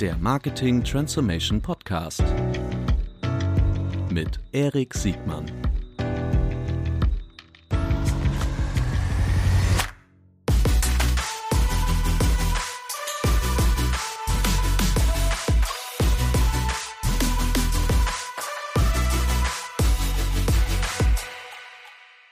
der 0.00 0.18
Marketing 0.18 0.84
Transformation 0.84 1.62
Podcast 1.62 2.22
mit 4.10 4.38
Erik 4.52 4.92
Siegmann. 4.92 5.46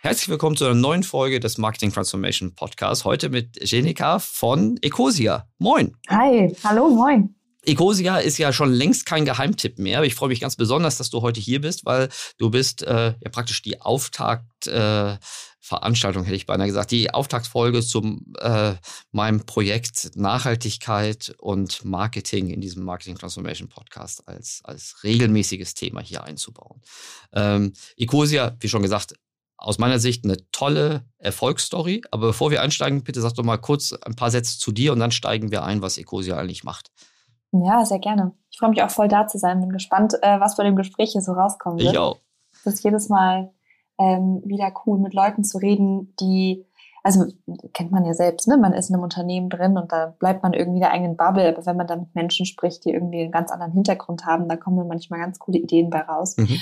Herzlich 0.03 0.29
willkommen 0.29 0.57
zu 0.57 0.67
einer 0.67 0.75
neuen 0.75 1.03
Folge 1.03 1.41
des 1.41 1.57
Marketing 1.57 1.91
Transformation 1.91 2.55
Podcasts. 2.55 3.07
Heute 3.07 3.31
mit 3.31 3.59
Jenika 3.63 4.19
von 4.19 4.77
Ecosia. 4.83 5.49
Moin. 5.59 5.97
Hi, 6.11 6.55
hallo, 6.63 6.91
moin. 6.91 7.35
Ecosia 7.67 8.19
ist 8.19 8.39
ja 8.39 8.53
schon 8.53 8.73
längst 8.73 9.07
kein 9.07 9.25
Geheimtipp 9.25 9.79
mehr. 9.79 10.03
Ich 10.03 10.15
freue 10.15 10.29
mich 10.29 10.41
ganz 10.41 10.57
besonders, 10.57 10.99
dass 10.99 11.11
du 11.11 11.23
heute 11.23 11.41
hier 11.41 11.61
bist, 11.61 11.85
weil 11.85 12.09
du 12.39 12.51
bist 12.51 12.83
äh, 12.83 13.15
ja 13.21 13.31
praktisch 13.31 13.63
die 13.63 13.81
Auftaktveranstaltung, 13.81 16.23
äh, 16.23 16.27
hätte 16.27 16.37
ich 16.37 16.47
beinahe 16.47 16.67
gesagt, 16.67 16.91
die 16.91 17.13
Auftaktfolge 17.13 17.83
zu 17.83 18.21
äh, 18.39 18.75
meinem 19.13 19.47
Projekt 19.47 20.17
Nachhaltigkeit 20.17 21.35
und 21.39 21.85
Marketing 21.85 22.51
in 22.51 22.61
diesem 22.61 22.85
Marketing 22.85 23.17
Transformation 23.17 23.69
Podcast 23.69 24.27
als, 24.29 24.61
als 24.65 25.05
regelmäßiges 25.05 25.75
Thema 25.75 26.01
hier 26.01 26.25
einzubauen. 26.25 26.81
Ähm, 27.33 27.73
Ecosia, 27.97 28.57
wie 28.61 28.69
schon 28.69 28.83
gesagt, 28.83 29.15
aus 29.57 29.79
meiner 29.79 29.99
Sicht 29.99 30.25
eine 30.25 30.37
tolle 30.51 31.05
Erfolgsstory. 31.19 32.03
Aber 32.11 32.29
bevor 32.29 32.51
wir 32.51 32.63
einsteigen, 32.63 33.03
bitte 33.03 33.21
sag 33.21 33.35
doch 33.35 33.45
mal 33.45 33.57
kurz 33.57 33.93
ein 33.93 34.15
paar 34.15 34.31
Sätze 34.31 34.59
zu 34.59 34.73
dir 34.73 34.93
und 34.93 34.99
dann 34.99 35.11
steigen 35.11 35.51
wir 35.51 35.65
ein, 35.65 35.83
was 35.83 35.99
Ecosia 35.99 36.37
eigentlich 36.37 36.65
macht. 36.65 36.91
Ja, 37.63 37.85
sehr 37.85 37.99
gerne. 37.99 38.33
Ich 38.51 38.59
freue 38.59 38.71
mich 38.71 38.83
auch 38.83 38.91
voll 38.91 39.09
da 39.09 39.27
zu 39.27 39.39
sein. 39.39 39.61
Bin 39.61 39.71
gespannt, 39.71 40.15
äh, 40.23 40.41
was 40.41 40.57
bei 40.57 40.65
dem 40.65 40.77
Gespräch 40.77 41.13
hier 41.13 41.21
so 41.21 41.33
rauskommt. 41.33 41.81
Ich 41.81 41.99
auch. 41.99 42.19
Es 42.53 42.67
ist 42.67 42.85
jedes 42.85 43.09
Mal 43.09 43.53
ähm, 43.99 44.43
wieder 44.45 44.73
cool, 44.87 44.99
mit 44.99 45.15
Leuten 45.15 45.45
zu 45.45 45.59
reden, 45.59 46.15
die, 46.21 46.67
also 47.03 47.27
kennt 47.73 47.93
man 47.93 48.05
ja 48.05 48.15
selbst, 48.15 48.49
ne? 48.49 48.57
Man 48.57 48.73
ist 48.73 48.89
in 48.89 48.97
einem 48.97 49.05
Unternehmen 49.05 49.51
drin 49.51 49.77
und 49.77 49.93
da 49.93 50.15
bleibt 50.19 50.43
man 50.43 50.53
irgendwie 50.53 50.81
der 50.81 50.91
eigenen 50.91 51.17
Bubble. 51.17 51.49
Aber 51.49 51.65
wenn 51.67 51.77
man 51.77 51.87
dann 51.87 52.01
mit 52.01 52.15
Menschen 52.15 52.47
spricht, 52.47 52.85
die 52.85 52.91
irgendwie 52.91 53.23
einen 53.23 53.33
ganz 53.33 53.51
anderen 53.51 53.73
Hintergrund 53.73 54.25
haben, 54.25 54.49
da 54.49 54.57
kommen 54.57 54.79
dann 54.79 54.89
manchmal 54.89 55.21
ganz 55.21 55.39
coole 55.39 55.59
Ideen 55.59 55.91
bei 55.91 56.01
raus. 56.01 56.37
Mhm. 56.37 56.59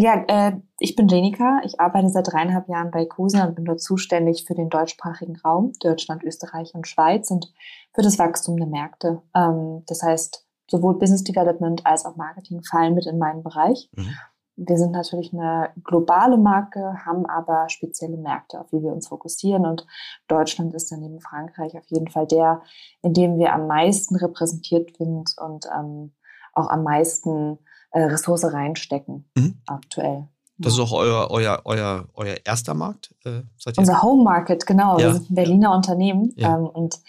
Ja, 0.00 0.24
äh, 0.28 0.52
ich 0.78 0.94
bin 0.94 1.08
Jenika. 1.08 1.60
Ich 1.64 1.80
arbeite 1.80 2.08
seit 2.08 2.32
dreieinhalb 2.32 2.68
Jahren 2.68 2.92
bei 2.92 3.04
COSA 3.04 3.46
und 3.46 3.56
bin 3.56 3.64
dort 3.64 3.80
zuständig 3.80 4.44
für 4.46 4.54
den 4.54 4.68
deutschsprachigen 4.68 5.36
Raum, 5.36 5.72
Deutschland, 5.80 6.22
Österreich 6.22 6.72
und 6.74 6.86
Schweiz 6.86 7.32
und 7.32 7.52
für 7.92 8.02
das 8.02 8.16
Wachstum 8.16 8.58
der 8.58 8.68
Märkte. 8.68 9.22
Ähm, 9.34 9.82
das 9.88 10.02
heißt, 10.04 10.46
sowohl 10.70 10.98
Business 10.98 11.24
Development 11.24 11.84
als 11.84 12.06
auch 12.06 12.14
Marketing 12.14 12.62
fallen 12.62 12.94
mit 12.94 13.06
in 13.06 13.18
meinen 13.18 13.42
Bereich. 13.42 13.90
Mhm. 13.96 14.14
Wir 14.54 14.76
sind 14.76 14.92
natürlich 14.92 15.32
eine 15.32 15.70
globale 15.82 16.36
Marke, 16.36 17.04
haben 17.04 17.26
aber 17.26 17.68
spezielle 17.68 18.16
Märkte, 18.16 18.60
auf 18.60 18.68
die 18.70 18.82
wir 18.82 18.92
uns 18.92 19.08
fokussieren. 19.08 19.66
Und 19.66 19.84
Deutschland 20.28 20.74
ist 20.74 20.92
dann 20.92 21.00
neben 21.00 21.20
Frankreich 21.20 21.76
auf 21.76 21.86
jeden 21.88 22.08
Fall 22.08 22.26
der, 22.28 22.62
in 23.02 23.14
dem 23.14 23.36
wir 23.38 23.52
am 23.52 23.66
meisten 23.66 24.14
repräsentiert 24.14 24.96
sind 24.96 25.34
und 25.40 25.66
ähm, 25.76 26.12
auch 26.54 26.68
am 26.68 26.84
meisten 26.84 27.58
äh, 27.90 28.02
Ressource 28.02 28.44
reinstecken 28.44 29.28
mhm. 29.36 29.60
aktuell. 29.66 30.28
Das 30.58 30.72
ist 30.72 30.80
auch 30.80 30.92
euer, 30.92 31.30
euer, 31.30 31.60
euer, 31.64 32.06
euer 32.14 32.36
erster 32.44 32.74
Markt? 32.74 33.14
Äh, 33.24 33.42
Unser 33.76 34.02
Home 34.02 34.24
Market, 34.24 34.66
genau. 34.66 34.98
Ja. 34.98 35.06
Wir 35.06 35.14
sind 35.14 35.30
ein 35.30 35.34
Berliner 35.34 35.72
Unternehmen 35.72 36.32
ja. 36.36 36.56
ähm, 36.56 36.66
und 36.66 37.00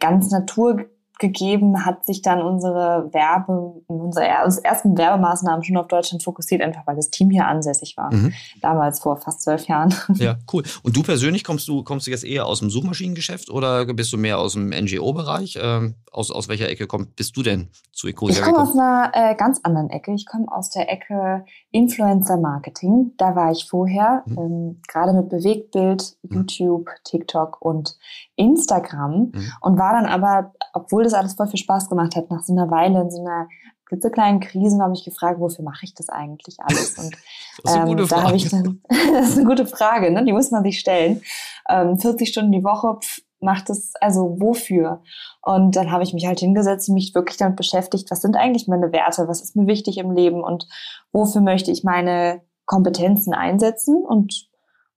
ganz 0.00 0.30
natur 0.30 0.86
gegeben 1.18 1.84
hat 1.84 2.04
sich 2.04 2.22
dann 2.22 2.42
unsere 2.42 3.08
Werbe, 3.12 3.82
unsere 3.86 4.26
ersten 4.26 4.96
Werbemaßnahmen 4.98 5.64
schon 5.64 5.76
auf 5.76 5.88
Deutschland 5.88 6.22
fokussiert, 6.22 6.62
einfach 6.62 6.86
weil 6.86 6.96
das 6.96 7.10
Team 7.10 7.30
hier 7.30 7.46
ansässig 7.46 7.96
war. 7.96 8.12
Mhm. 8.12 8.32
Damals 8.60 9.00
vor 9.00 9.16
fast 9.16 9.42
zwölf 9.42 9.66
Jahren. 9.66 9.94
Ja, 10.16 10.36
cool. 10.52 10.62
Und 10.82 10.96
du 10.96 11.02
persönlich 11.02 11.44
kommst 11.44 11.68
du, 11.68 11.84
kommst 11.84 12.06
du 12.06 12.10
jetzt 12.10 12.24
eher 12.24 12.46
aus 12.46 12.60
dem 12.60 12.70
Suchmaschinengeschäft 12.70 13.50
oder 13.50 13.84
bist 13.84 14.12
du 14.12 14.16
mehr 14.16 14.38
aus 14.38 14.54
dem 14.54 14.70
NGO-Bereich? 14.70 15.58
Ähm, 15.60 15.94
aus, 16.10 16.30
aus 16.30 16.48
welcher 16.48 16.68
Ecke 16.68 16.86
komm, 16.86 17.08
bist 17.14 17.36
du 17.36 17.42
denn 17.42 17.68
zu 17.92 18.08
Ecosia 18.08 18.38
Ich 18.38 18.42
komme 18.42 18.58
aus 18.58 18.72
einer 18.72 19.10
äh, 19.12 19.34
ganz 19.34 19.60
anderen 19.62 19.90
Ecke. 19.90 20.14
Ich 20.14 20.26
komme 20.26 20.46
aus 20.50 20.70
der 20.70 20.90
Ecke 20.90 21.44
Influencer 21.70 22.38
Marketing. 22.38 23.12
Da 23.18 23.36
war 23.36 23.52
ich 23.52 23.66
vorher, 23.68 24.22
mhm. 24.26 24.38
ähm, 24.38 24.80
gerade 24.88 25.12
mit 25.12 25.28
Bewegtbild, 25.28 26.16
mhm. 26.22 26.36
YouTube, 26.36 26.88
TikTok 27.04 27.60
und 27.60 27.98
Instagram 28.36 29.30
mhm. 29.32 29.52
und 29.60 29.78
war 29.78 29.92
dann 29.92 30.06
aber, 30.06 30.54
obwohl 30.72 31.05
das 31.06 31.14
alles 31.14 31.34
voll 31.34 31.48
viel 31.48 31.58
Spaß 31.58 31.88
gemacht 31.88 32.16
hat, 32.16 32.30
nach 32.30 32.42
so 32.42 32.52
einer 32.52 32.70
Weile 32.70 33.00
in 33.00 33.10
so 33.10 33.20
einer 33.20 33.48
klitzekleinen 33.86 34.40
Krisen 34.40 34.82
habe 34.82 34.94
ich 34.94 35.04
gefragt, 35.04 35.40
wofür 35.40 35.64
mache 35.64 35.84
ich 35.84 35.94
das 35.94 36.08
eigentlich 36.08 36.56
alles? 36.58 36.98
Und 36.98 37.16
ähm, 37.68 38.06
da 38.08 38.22
habe 38.24 38.36
ich 38.36 38.50
dann, 38.50 38.82
das 38.88 39.30
ist 39.30 39.38
eine 39.38 39.46
gute 39.46 39.66
Frage, 39.66 40.10
ne? 40.10 40.24
die 40.24 40.32
muss 40.32 40.50
man 40.50 40.64
sich 40.64 40.78
stellen. 40.78 41.22
Ähm, 41.68 41.98
40 41.98 42.28
Stunden 42.28 42.52
die 42.52 42.64
Woche, 42.64 42.98
pff, 43.00 43.20
macht 43.40 43.70
es, 43.70 43.92
also 44.00 44.36
wofür? 44.40 45.02
Und 45.42 45.76
dann 45.76 45.92
habe 45.92 46.02
ich 46.02 46.12
mich 46.12 46.26
halt 46.26 46.40
hingesetzt 46.40 46.88
und 46.88 46.94
mich 46.94 47.14
wirklich 47.14 47.36
damit 47.36 47.56
beschäftigt, 47.56 48.10
was 48.10 48.22
sind 48.22 48.36
eigentlich 48.36 48.66
meine 48.66 48.92
Werte, 48.92 49.28
was 49.28 49.42
ist 49.42 49.56
mir 49.56 49.66
wichtig 49.66 49.98
im 49.98 50.10
Leben 50.10 50.42
und 50.42 50.66
wofür 51.12 51.40
möchte 51.40 51.70
ich 51.70 51.84
meine 51.84 52.42
Kompetenzen 52.64 53.34
einsetzen 53.34 54.04
und 54.04 54.48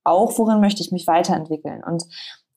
auch 0.02 0.36
worin 0.38 0.60
möchte 0.60 0.82
ich 0.82 0.90
mich 0.90 1.06
weiterentwickeln. 1.06 1.84
Und 1.84 2.04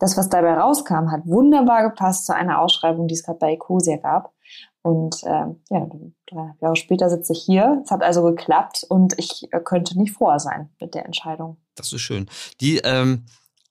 das, 0.03 0.18
was 0.18 0.28
dabei 0.28 0.53
rauskam, 0.53 1.12
hat 1.12 1.25
wunderbar 1.25 1.90
gepasst 1.90 2.25
zu 2.25 2.36
einer 2.36 2.59
Ausschreibung, 2.59 3.08
die 3.08 3.14
es 3.14 3.24
gerade 3.24 3.40
bei 3.40 3.53
Ecosia 3.53 3.96
gab. 3.97 4.34
Und 4.81 5.24
äh, 5.24 5.46
ja, 5.69 5.90
drei 6.28 6.52
Jahre 6.59 6.75
später 6.75 7.09
sitze 7.09 7.31
ich 7.31 7.41
hier. 7.41 7.81
Es 7.86 7.90
hat 7.90 8.03
also 8.03 8.22
geklappt 8.24 8.86
und 8.90 9.18
ich 9.18 9.47
äh, 9.52 9.62
könnte 9.63 9.97
nicht 9.97 10.12
froher 10.12 10.40
sein 10.40 10.69
mit 10.81 10.94
der 10.94 11.06
Entscheidung. 11.06 11.56
Das 11.75 11.94
ist 11.94 12.02
schön. 12.02 12.30
Die, 12.59 12.80
ähm, 12.80 13.25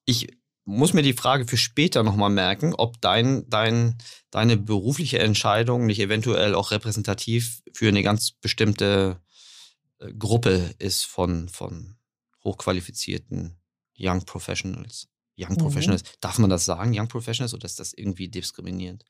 ich 0.06 0.38
muss 0.64 0.94
mir 0.94 1.02
die 1.02 1.12
Frage 1.12 1.46
für 1.46 1.58
später 1.58 2.02
nochmal 2.02 2.30
merken, 2.30 2.72
ob 2.74 2.98
dein, 3.02 3.46
dein, 3.50 3.98
deine 4.30 4.56
berufliche 4.56 5.18
Entscheidung 5.18 5.84
nicht 5.84 6.00
eventuell 6.00 6.54
auch 6.54 6.70
repräsentativ 6.70 7.62
für 7.74 7.88
eine 7.88 8.02
ganz 8.02 8.30
bestimmte 8.30 9.20
äh, 9.98 10.10
Gruppe 10.14 10.70
ist 10.78 11.04
von, 11.04 11.50
von 11.50 11.96
hochqualifizierten 12.42 13.58
Young 13.98 14.24
Professionals. 14.24 15.11
Young 15.38 15.56
Professionals. 15.56 16.02
Mhm. 16.02 16.16
Darf 16.20 16.38
man 16.38 16.50
das 16.50 16.64
sagen, 16.64 16.92
Young 16.94 17.08
Professionals, 17.08 17.54
oder 17.54 17.64
ist 17.64 17.80
das 17.80 17.92
irgendwie 17.92 18.28
diskriminierend? 18.28 19.04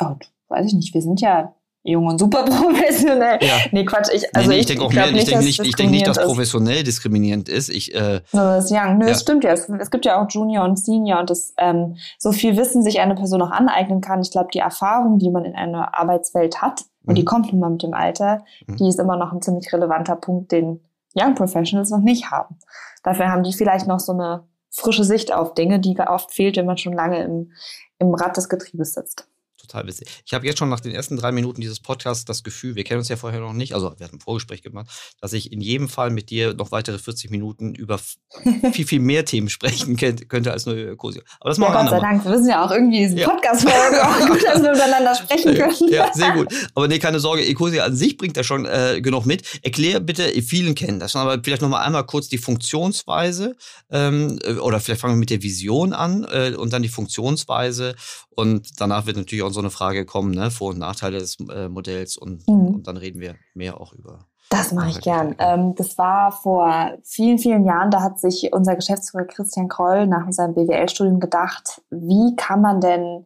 Oh, 0.00 0.16
weiß 0.48 0.66
ich 0.66 0.74
nicht. 0.74 0.94
Wir 0.94 1.02
sind 1.02 1.20
ja 1.20 1.54
jung 1.84 2.06
und 2.06 2.18
super 2.18 2.44
professionell. 2.44 3.38
Ja. 3.40 3.58
Nee, 3.72 3.84
Quatsch. 3.84 4.08
Ich, 4.12 4.34
also 4.34 4.48
nee, 4.48 4.54
nee, 4.54 4.60
ich, 4.60 4.60
ich 4.60 4.66
denke 4.66 4.84
auch 4.84 4.92
mehr, 4.92 5.10
ich 5.10 5.24
denke 5.24 5.44
nicht, 5.44 5.60
ich 5.60 5.74
denke 5.74 5.92
nicht, 5.92 6.06
dass 6.06 6.22
professionell 6.22 6.84
diskriminierend 6.84 7.48
ist. 7.48 7.68
Ich, 7.68 7.94
äh, 7.94 8.20
das 8.32 8.66
ist 8.66 8.70
young. 8.70 8.98
Nö, 8.98 9.04
ja. 9.04 9.12
das 9.12 9.22
stimmt 9.22 9.44
ja. 9.44 9.50
Es, 9.50 9.68
es, 9.68 9.90
gibt 9.90 10.04
ja 10.04 10.22
auch 10.22 10.30
Junior 10.30 10.64
und 10.64 10.78
Senior 10.78 11.20
und 11.20 11.30
das, 11.30 11.54
ähm, 11.58 11.96
so 12.18 12.32
viel 12.32 12.56
Wissen 12.56 12.82
sich 12.82 13.00
eine 13.00 13.14
Person 13.14 13.42
auch 13.42 13.50
aneignen 13.50 14.00
kann. 14.00 14.20
Ich 14.20 14.30
glaube, 14.30 14.48
die 14.52 14.60
Erfahrung, 14.60 15.18
die 15.18 15.30
man 15.30 15.44
in 15.44 15.54
einer 15.54 15.98
Arbeitswelt 15.98 16.62
hat, 16.62 16.82
mhm. 17.02 17.08
und 17.08 17.14
die 17.16 17.22
mhm. 17.22 17.26
kommt 17.26 17.52
nun 17.52 17.60
mal 17.60 17.70
mit 17.70 17.82
dem 17.82 17.94
Alter, 17.94 18.44
mhm. 18.66 18.76
die 18.76 18.88
ist 18.88 19.00
immer 19.00 19.16
noch 19.16 19.32
ein 19.32 19.42
ziemlich 19.42 19.72
relevanter 19.72 20.16
Punkt, 20.16 20.52
den 20.52 20.80
Young 21.16 21.34
Professionals 21.34 21.90
noch 21.90 22.00
nicht 22.00 22.30
haben. 22.30 22.56
Dafür 23.02 23.28
haben 23.28 23.42
die 23.42 23.52
vielleicht 23.52 23.86
noch 23.86 24.00
so 24.00 24.12
eine 24.12 24.44
frische 24.72 25.04
Sicht 25.04 25.32
auf 25.32 25.54
Dinge, 25.54 25.78
die 25.78 25.94
oft 25.98 26.32
fehlt, 26.32 26.56
wenn 26.56 26.66
man 26.66 26.78
schon 26.78 26.94
lange 26.94 27.22
im, 27.22 27.52
im 27.98 28.14
Rad 28.14 28.36
des 28.36 28.48
Getriebes 28.48 28.94
sitzt 28.94 29.28
total 29.62 29.86
witzig. 29.86 30.08
Ich 30.26 30.34
habe 30.34 30.46
jetzt 30.46 30.58
schon 30.58 30.68
nach 30.68 30.80
den 30.80 30.92
ersten 30.92 31.16
drei 31.16 31.32
Minuten 31.32 31.60
dieses 31.60 31.80
Podcasts 31.80 32.24
das 32.24 32.42
Gefühl, 32.42 32.74
wir 32.74 32.84
kennen 32.84 32.98
uns 32.98 33.08
ja 33.08 33.16
vorher 33.16 33.40
noch 33.40 33.52
nicht, 33.52 33.74
also 33.74 33.94
wir 33.96 34.04
hatten 34.04 34.16
ein 34.16 34.20
Vorgespräch 34.20 34.62
gemacht, 34.62 34.88
dass 35.20 35.32
ich 35.32 35.52
in 35.52 35.60
jedem 35.60 35.88
Fall 35.88 36.10
mit 36.10 36.30
dir 36.30 36.54
noch 36.54 36.72
weitere 36.72 36.98
40 36.98 37.30
Minuten 37.30 37.74
über 37.74 37.98
viel, 38.72 38.86
viel 38.86 39.00
mehr 39.00 39.24
Themen 39.24 39.48
sprechen 39.48 39.96
könnte 39.96 40.52
als 40.52 40.66
nur 40.66 40.96
Cosio. 40.96 41.22
Aber 41.40 41.50
das 41.50 41.58
machen 41.58 41.74
ja, 41.74 41.82
Gott 41.82 41.90
sei 41.90 42.00
Dank. 42.00 42.24
Wir 42.24 42.32
wissen 42.32 42.48
ja 42.48 42.64
auch 42.64 42.70
irgendwie 42.70 42.98
diese 42.98 43.18
ja. 43.18 43.28
Podcast-Folge 43.28 44.02
auch 44.02 44.20
gut, 44.28 44.44
dass 44.44 44.62
wir 44.62 44.72
miteinander 44.72 45.14
sprechen 45.14 45.54
können. 45.54 45.92
Ja, 45.92 46.12
sehr 46.12 46.32
gut. 46.32 46.52
Aber 46.74 46.88
nee, 46.88 46.98
keine 46.98 47.20
Sorge, 47.20 47.46
Ecosia 47.46 47.84
an 47.84 47.96
sich 47.96 48.16
bringt 48.16 48.36
da 48.36 48.44
schon 48.44 48.66
äh, 48.66 49.00
genug 49.00 49.26
mit. 49.26 49.42
Erklär 49.62 50.00
bitte, 50.00 50.24
vielen 50.42 50.74
kennen 50.74 50.98
das, 50.98 51.16
aber 51.16 51.40
vielleicht 51.42 51.62
nochmal 51.62 51.84
einmal 51.84 52.04
kurz 52.04 52.28
die 52.28 52.38
Funktionsweise 52.38 53.56
ähm, 53.90 54.38
oder 54.60 54.80
vielleicht 54.80 55.00
fangen 55.00 55.14
wir 55.14 55.18
mit 55.18 55.30
der 55.30 55.42
Vision 55.42 55.92
an 55.92 56.24
äh, 56.30 56.54
und 56.54 56.72
dann 56.72 56.82
die 56.82 56.88
Funktionsweise 56.88 57.94
und 58.34 58.80
danach 58.80 59.06
wird 59.06 59.16
natürlich 59.16 59.42
auch 59.42 59.50
so 59.50 59.60
eine 59.60 59.70
Frage 59.70 60.04
kommen, 60.04 60.32
ne? 60.32 60.50
Vor- 60.50 60.70
und 60.70 60.78
Nachteile 60.78 61.18
des 61.18 61.38
äh, 61.50 61.68
Modells 61.68 62.16
und, 62.16 62.46
mhm. 62.48 62.74
und 62.74 62.86
dann 62.86 62.96
reden 62.96 63.20
wir 63.20 63.36
mehr 63.54 63.80
auch 63.80 63.92
über. 63.92 64.26
Das 64.50 64.72
mache 64.72 64.90
ich 64.90 65.00
gern. 65.00 65.34
Ähm, 65.38 65.74
das 65.76 65.96
war 65.96 66.30
vor 66.30 66.98
vielen, 67.04 67.38
vielen 67.38 67.64
Jahren, 67.64 67.90
da 67.90 68.02
hat 68.02 68.20
sich 68.20 68.50
unser 68.52 68.76
Geschäftsführer 68.76 69.24
Christian 69.24 69.68
Kroll 69.68 70.06
nach 70.06 70.30
seinem 70.30 70.54
BWL-Studium 70.54 71.20
gedacht, 71.20 71.80
wie 71.90 72.36
kann 72.36 72.60
man 72.60 72.80
denn 72.80 73.24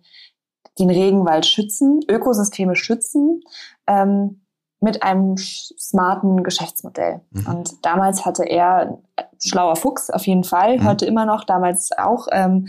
den 0.79 0.91
Regenwald 0.91 1.47
schützen, 1.47 2.01
Ökosysteme 2.09 2.77
schützen, 2.77 3.41
ähm, 3.89 4.43
mit 4.81 5.03
einem 5.03 5.37
smarten 5.37 6.45
Geschäftsmodell. 6.45 7.23
Mhm. 7.31 7.47
Und 7.47 7.85
damals 7.85 8.25
hatte 8.25 8.45
er, 8.45 8.99
schlauer 9.43 9.77
Fuchs 9.77 10.11
auf 10.11 10.27
jeden 10.27 10.45
Fall, 10.45 10.79
mhm. 10.79 10.85
heute 10.85 11.07
immer 11.07 11.25
noch, 11.25 11.45
damals 11.45 11.91
auch, 11.97 12.29
ähm, 12.31 12.69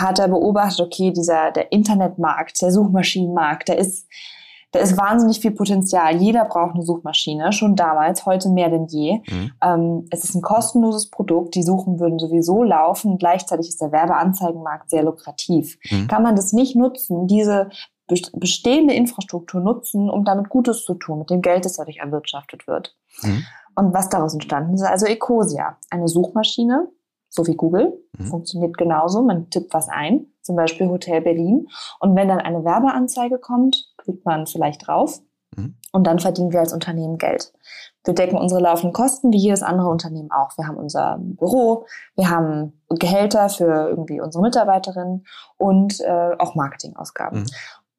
hat 0.00 0.18
er 0.18 0.28
beobachtet, 0.28 0.80
okay, 0.80 1.12
dieser, 1.12 1.50
der 1.50 1.72
Internetmarkt, 1.72 2.60
der 2.62 2.70
Suchmaschinenmarkt, 2.70 3.68
der 3.68 3.78
ist, 3.78 4.06
da 4.72 4.80
ist 4.80 4.98
wahnsinnig 4.98 5.38
viel 5.38 5.52
Potenzial. 5.52 6.16
Jeder 6.16 6.44
braucht 6.46 6.74
eine 6.74 6.82
Suchmaschine, 6.82 7.52
schon 7.52 7.76
damals, 7.76 8.26
heute 8.26 8.48
mehr 8.48 8.70
denn 8.70 8.86
je. 8.86 9.20
Mhm. 9.28 9.52
Ähm, 9.62 10.06
es 10.10 10.24
ist 10.24 10.34
ein 10.34 10.42
kostenloses 10.42 11.10
Produkt, 11.10 11.54
die 11.54 11.62
Suchen 11.62 12.00
würden 12.00 12.18
sowieso 12.18 12.64
laufen. 12.64 13.18
Gleichzeitig 13.18 13.68
ist 13.68 13.80
der 13.80 13.92
Werbeanzeigenmarkt 13.92 14.90
sehr 14.90 15.04
lukrativ. 15.04 15.78
Mhm. 15.90 16.08
Kann 16.08 16.24
man 16.24 16.34
das 16.34 16.52
nicht 16.52 16.74
nutzen, 16.74 17.28
diese 17.28 17.68
bestehende 18.32 18.94
Infrastruktur 18.94 19.60
nutzen, 19.60 20.10
um 20.10 20.24
damit 20.24 20.48
Gutes 20.48 20.84
zu 20.84 20.94
tun, 20.94 21.20
mit 21.20 21.30
dem 21.30 21.40
Geld, 21.40 21.64
das 21.64 21.74
dadurch 21.74 21.98
erwirtschaftet 21.98 22.66
wird. 22.66 22.96
Mhm. 23.22 23.44
Und 23.76 23.94
was 23.94 24.08
daraus 24.08 24.34
entstanden 24.34 24.74
ist, 24.74 24.82
also 24.82 25.06
Ecosia, 25.06 25.78
eine 25.90 26.08
Suchmaschine, 26.08 26.88
so 27.34 27.46
wie 27.46 27.56
Google, 27.56 28.00
mhm. 28.16 28.26
funktioniert 28.26 28.78
genauso. 28.78 29.22
Man 29.22 29.50
tippt 29.50 29.74
was 29.74 29.88
ein, 29.88 30.26
zum 30.42 30.54
Beispiel 30.54 30.88
Hotel 30.88 31.20
Berlin. 31.20 31.68
Und 31.98 32.14
wenn 32.14 32.28
dann 32.28 32.38
eine 32.38 32.64
Werbeanzeige 32.64 33.38
kommt, 33.38 33.92
klickt 33.96 34.24
man 34.24 34.46
vielleicht 34.46 34.86
drauf 34.86 35.20
mhm. 35.56 35.74
und 35.92 36.06
dann 36.06 36.20
verdienen 36.20 36.52
wir 36.52 36.60
als 36.60 36.72
Unternehmen 36.72 37.18
Geld. 37.18 37.52
Wir 38.04 38.14
decken 38.14 38.36
unsere 38.36 38.60
laufenden 38.60 38.92
Kosten 38.92 39.32
wie 39.32 39.38
jedes 39.38 39.62
andere 39.62 39.88
Unternehmen 39.88 40.30
auch. 40.30 40.56
Wir 40.56 40.68
haben 40.68 40.76
unser 40.76 41.18
Büro, 41.20 41.86
wir 42.14 42.30
haben 42.30 42.80
Gehälter 42.88 43.48
für 43.48 43.88
irgendwie 43.88 44.20
unsere 44.20 44.42
Mitarbeiterinnen 44.42 45.26
und 45.56 46.00
äh, 46.00 46.36
auch 46.38 46.54
Marketingausgaben. 46.54 47.40
Mhm. 47.40 47.46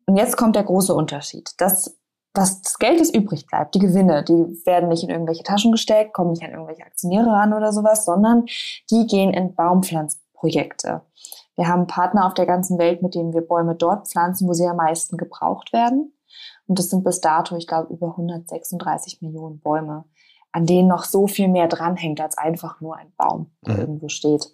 Und 0.07 0.17
jetzt 0.17 0.37
kommt 0.37 0.55
der 0.55 0.63
große 0.63 0.93
Unterschied. 0.93 1.49
Das, 1.57 1.97
was 2.35 2.61
das 2.61 2.77
Geld, 2.77 2.99
das 2.99 3.09
übrig 3.09 3.47
bleibt, 3.47 3.75
die 3.75 3.79
Gewinne, 3.79 4.23
die 4.23 4.33
werden 4.65 4.89
nicht 4.89 5.03
in 5.03 5.09
irgendwelche 5.09 5.43
Taschen 5.43 5.71
gesteckt, 5.71 6.13
kommen 6.13 6.31
nicht 6.31 6.43
an 6.43 6.51
irgendwelche 6.51 6.83
Aktionäre 6.83 7.27
ran 7.27 7.53
oder 7.53 7.71
sowas, 7.71 8.05
sondern 8.05 8.45
die 8.91 9.07
gehen 9.07 9.33
in 9.33 9.55
Baumpflanzprojekte. 9.55 11.01
Wir 11.55 11.67
haben 11.67 11.87
Partner 11.87 12.25
auf 12.25 12.33
der 12.33 12.45
ganzen 12.45 12.77
Welt, 12.77 13.01
mit 13.01 13.15
denen 13.15 13.33
wir 13.33 13.41
Bäume 13.41 13.75
dort 13.75 14.07
pflanzen, 14.07 14.47
wo 14.47 14.53
sie 14.53 14.67
am 14.67 14.77
meisten 14.77 15.17
gebraucht 15.17 15.71
werden. 15.71 16.13
Und 16.67 16.79
das 16.79 16.89
sind 16.89 17.03
bis 17.03 17.21
dato, 17.21 17.55
ich 17.55 17.67
glaube, 17.67 17.93
über 17.93 18.09
136 18.09 19.21
Millionen 19.21 19.59
Bäume, 19.59 20.05
an 20.51 20.65
denen 20.65 20.87
noch 20.87 21.05
so 21.05 21.27
viel 21.27 21.47
mehr 21.47 21.67
dranhängt 21.67 22.19
als 22.19 22.37
einfach 22.37 22.81
nur 22.81 22.97
ein 22.97 23.13
Baum, 23.17 23.51
der 23.65 23.75
mhm. 23.75 23.79
irgendwo 23.81 24.09
steht. 24.09 24.51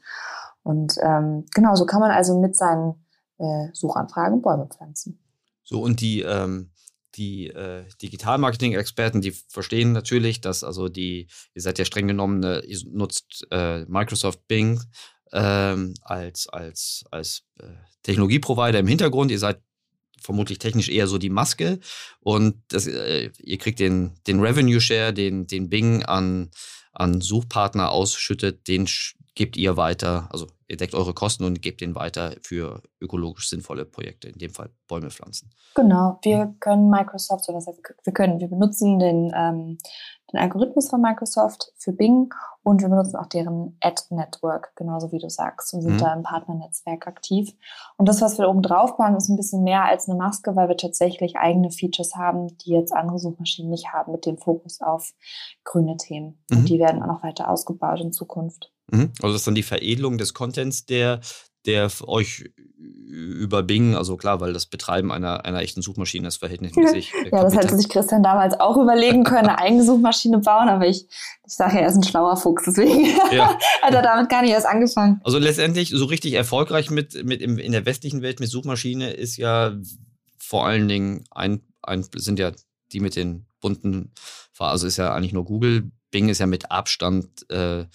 Und 0.63 0.95
ähm, 1.01 1.45
genau, 1.55 1.75
so 1.75 1.85
kann 1.85 2.01
man 2.01 2.11
also 2.11 2.39
mit 2.39 2.55
seinen 2.55 3.05
äh, 3.39 3.69
Suchanfragen 3.73 4.41
Bäume 4.41 4.67
pflanzen. 4.67 5.19
So, 5.63 5.81
und 5.81 6.01
die, 6.01 6.21
ähm, 6.21 6.71
die 7.15 7.47
äh, 7.47 7.85
Digital-Marketing-Experten, 8.01 9.21
die 9.21 9.31
verstehen 9.31 9.91
natürlich, 9.91 10.41
dass 10.41 10.63
also 10.63 10.87
die, 10.87 11.27
ihr 11.53 11.61
seid 11.61 11.79
ja 11.79 11.85
streng 11.85 12.07
genommen, 12.07 12.43
äh, 12.43 12.59
ihr 12.61 12.79
nutzt 12.89 13.45
äh, 13.51 13.85
Microsoft 13.85 14.47
Bing 14.47 14.81
ähm, 15.33 15.93
als, 16.01 16.47
als, 16.47 17.03
als 17.11 17.43
äh, 17.59 17.67
Technologieprovider 18.03 18.79
im 18.79 18.87
Hintergrund. 18.87 19.31
Ihr 19.31 19.39
seid 19.39 19.61
vermutlich 20.21 20.59
technisch 20.59 20.89
eher 20.89 21.07
so 21.07 21.17
die 21.17 21.29
Maske 21.29 21.79
und 22.19 22.61
das, 22.69 22.87
äh, 22.87 23.31
ihr 23.39 23.57
kriegt 23.57 23.79
den, 23.79 24.19
den 24.27 24.39
Revenue 24.39 24.79
Share, 24.79 25.13
den, 25.13 25.47
den 25.47 25.69
Bing 25.69 26.03
an, 26.03 26.51
an 26.93 27.21
Suchpartner 27.21 27.91
ausschüttet, 27.91 28.67
den 28.67 28.87
gebt 29.35 29.55
ihr 29.55 29.77
weiter, 29.77 30.27
also 30.31 30.47
ihr 30.67 30.77
deckt 30.77 30.93
eure 30.93 31.13
Kosten 31.13 31.43
und 31.45 31.61
gebt 31.61 31.81
den 31.81 31.95
weiter 31.95 32.35
für 32.43 32.81
ökologisch 32.99 33.49
sinnvolle 33.49 33.85
Projekte, 33.85 34.29
in 34.29 34.37
dem 34.37 34.51
Fall 34.51 34.69
Bäume 34.87 35.09
pflanzen. 35.09 35.51
Genau, 35.75 36.19
wir 36.23 36.53
können 36.59 36.89
Microsoft, 36.89 37.47
oder 37.47 37.59
wir 37.59 38.13
können, 38.13 38.39
wir 38.39 38.49
benutzen 38.49 38.99
den, 38.99 39.31
ähm, 39.35 39.77
den 40.31 40.39
Algorithmus 40.39 40.89
von 40.89 41.01
Microsoft 41.01 41.73
für 41.77 41.93
Bing 41.93 42.33
und 42.63 42.81
wir 42.81 42.89
benutzen 42.89 43.15
auch 43.15 43.27
deren 43.27 43.77
Ad-Network, 43.81 44.73
genauso 44.75 45.11
wie 45.11 45.19
du 45.19 45.29
sagst, 45.29 45.73
und 45.73 45.81
sind 45.81 45.93
mhm. 45.93 45.99
da 45.99 46.13
im 46.13 46.23
Partnernetzwerk 46.23 47.07
aktiv. 47.07 47.53
Und 47.97 48.07
das, 48.07 48.21
was 48.21 48.37
wir 48.37 48.49
oben 48.49 48.61
drauf 48.61 48.97
bauen, 48.97 49.15
ist 49.15 49.29
ein 49.29 49.37
bisschen 49.37 49.63
mehr 49.63 49.85
als 49.85 50.07
eine 50.07 50.17
Maske, 50.17 50.55
weil 50.55 50.67
wir 50.67 50.77
tatsächlich 50.77 51.37
eigene 51.37 51.71
Features 51.71 52.15
haben, 52.15 52.57
die 52.59 52.71
jetzt 52.71 52.93
andere 52.93 53.19
Suchmaschinen 53.19 53.71
nicht 53.71 53.93
haben, 53.93 54.11
mit 54.11 54.25
dem 54.25 54.37
Fokus 54.37 54.81
auf 54.81 55.13
grüne 55.63 55.97
Themen. 55.97 56.43
Mhm. 56.49 56.57
Und 56.57 56.69
die 56.69 56.79
werden 56.79 57.01
auch 57.01 57.07
noch 57.07 57.23
weiter 57.23 57.49
ausgebaut 57.49 57.99
in 58.01 58.13
Zukunft. 58.13 58.71
Mhm. 58.91 59.11
Also 59.21 59.33
das 59.33 59.41
ist 59.41 59.47
dann 59.47 59.55
die 59.55 59.63
Veredelung 59.63 60.17
des 60.17 60.33
Contents, 60.33 60.85
der, 60.85 61.21
der 61.65 61.89
euch 62.07 62.45
über 63.11 63.61
Bing, 63.61 63.95
also 63.95 64.15
klar, 64.15 64.39
weil 64.39 64.53
das 64.53 64.65
Betreiben 64.65 65.11
einer, 65.11 65.45
einer 65.45 65.61
echten 65.61 65.81
Suchmaschine 65.81 66.27
ist 66.27 66.37
verhältnismäßig. 66.37 67.13
Äh, 67.13 67.29
ja, 67.31 67.43
das 67.43 67.55
hätte 67.55 67.75
sich 67.75 67.89
Christian 67.89 68.23
damals 68.23 68.59
auch 68.59 68.77
überlegen 68.77 69.23
können, 69.23 69.49
eine 69.49 69.59
eigene 69.59 69.83
Suchmaschine 69.83 70.39
bauen, 70.39 70.69
aber 70.69 70.87
ich, 70.87 71.07
ich 71.45 71.53
sage 71.53 71.75
ja, 71.75 71.81
er 71.81 71.87
ist 71.89 71.97
ein 71.97 72.03
schlauer 72.03 72.37
Fuchs, 72.37 72.63
deswegen 72.65 73.05
ja. 73.31 73.57
hat 73.81 73.93
er 73.93 74.01
damit 74.01 74.29
gar 74.29 74.41
nicht 74.41 74.51
erst 74.51 74.65
angefangen. 74.65 75.19
Also 75.23 75.39
letztendlich 75.39 75.89
so 75.89 76.05
richtig 76.05 76.33
erfolgreich 76.33 76.89
mit, 76.89 77.23
mit 77.25 77.41
im, 77.41 77.57
in 77.57 77.73
der 77.73 77.85
westlichen 77.85 78.21
Welt 78.21 78.39
mit 78.39 78.49
Suchmaschine 78.49 79.11
ist 79.11 79.37
ja 79.37 79.73
vor 80.37 80.65
allen 80.65 80.87
Dingen 80.87 81.25
ein, 81.31 81.61
ein 81.81 82.05
sind 82.15 82.39
ja 82.39 82.51
die 82.93 83.01
mit 83.01 83.15
den 83.15 83.45
bunten, 83.59 84.13
also 84.57 84.87
ist 84.87 84.97
ja 84.97 85.13
eigentlich 85.13 85.33
nur 85.33 85.45
Google. 85.45 85.91
Bing 86.11 86.29
ist 86.29 86.39
ja 86.39 86.45
mit 86.45 86.71
Abstand 86.71 87.49
äh, 87.49 87.85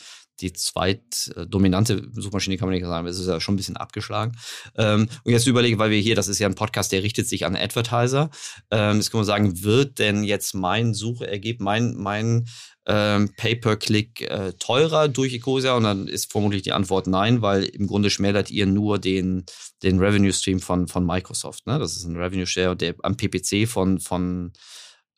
die 0.40 0.52
zweitdominante 0.52 2.08
Suchmaschine, 2.12 2.56
kann 2.56 2.68
man 2.68 2.74
nicht 2.74 2.86
sagen, 2.86 3.06
es 3.06 3.18
ist 3.18 3.26
ja 3.26 3.40
schon 3.40 3.54
ein 3.54 3.56
bisschen 3.56 3.76
abgeschlagen. 3.76 4.36
Ähm, 4.76 5.08
und 5.24 5.32
jetzt 5.32 5.46
überlege, 5.46 5.78
weil 5.78 5.90
wir 5.90 6.00
hier, 6.00 6.14
das 6.14 6.28
ist 6.28 6.38
ja 6.38 6.46
ein 6.46 6.54
Podcast, 6.54 6.92
der 6.92 7.02
richtet 7.02 7.28
sich 7.28 7.46
an 7.46 7.56
Advertiser. 7.56 8.30
Ähm, 8.70 8.96
jetzt 8.96 9.10
kann 9.10 9.18
man 9.18 9.26
sagen, 9.26 9.62
wird 9.62 9.98
denn 9.98 10.24
jetzt 10.24 10.54
mein 10.54 10.94
Suchergebnis, 10.94 11.64
mein, 11.64 11.94
mein 11.96 12.46
ähm, 12.86 13.30
Pay-per-Click 13.36 14.22
äh, 14.22 14.52
teurer 14.58 15.08
durch 15.08 15.32
Ecosia? 15.32 15.74
Und 15.74 15.84
dann 15.84 16.06
ist 16.06 16.30
vermutlich 16.30 16.62
die 16.62 16.72
Antwort 16.72 17.06
nein, 17.06 17.42
weil 17.42 17.64
im 17.64 17.86
Grunde 17.86 18.10
schmälert 18.10 18.50
ihr 18.50 18.66
nur 18.66 18.98
den, 18.98 19.44
den 19.82 19.98
Revenue-Stream 19.98 20.60
von, 20.60 20.86
von 20.86 21.06
Microsoft. 21.06 21.66
Ne? 21.66 21.78
Das 21.78 21.96
ist 21.96 22.04
ein 22.04 22.16
Revenue-Share, 22.16 22.76
der 22.76 22.94
am 23.02 23.16
PPC 23.16 23.66
von, 23.68 24.00
von, 24.00 24.52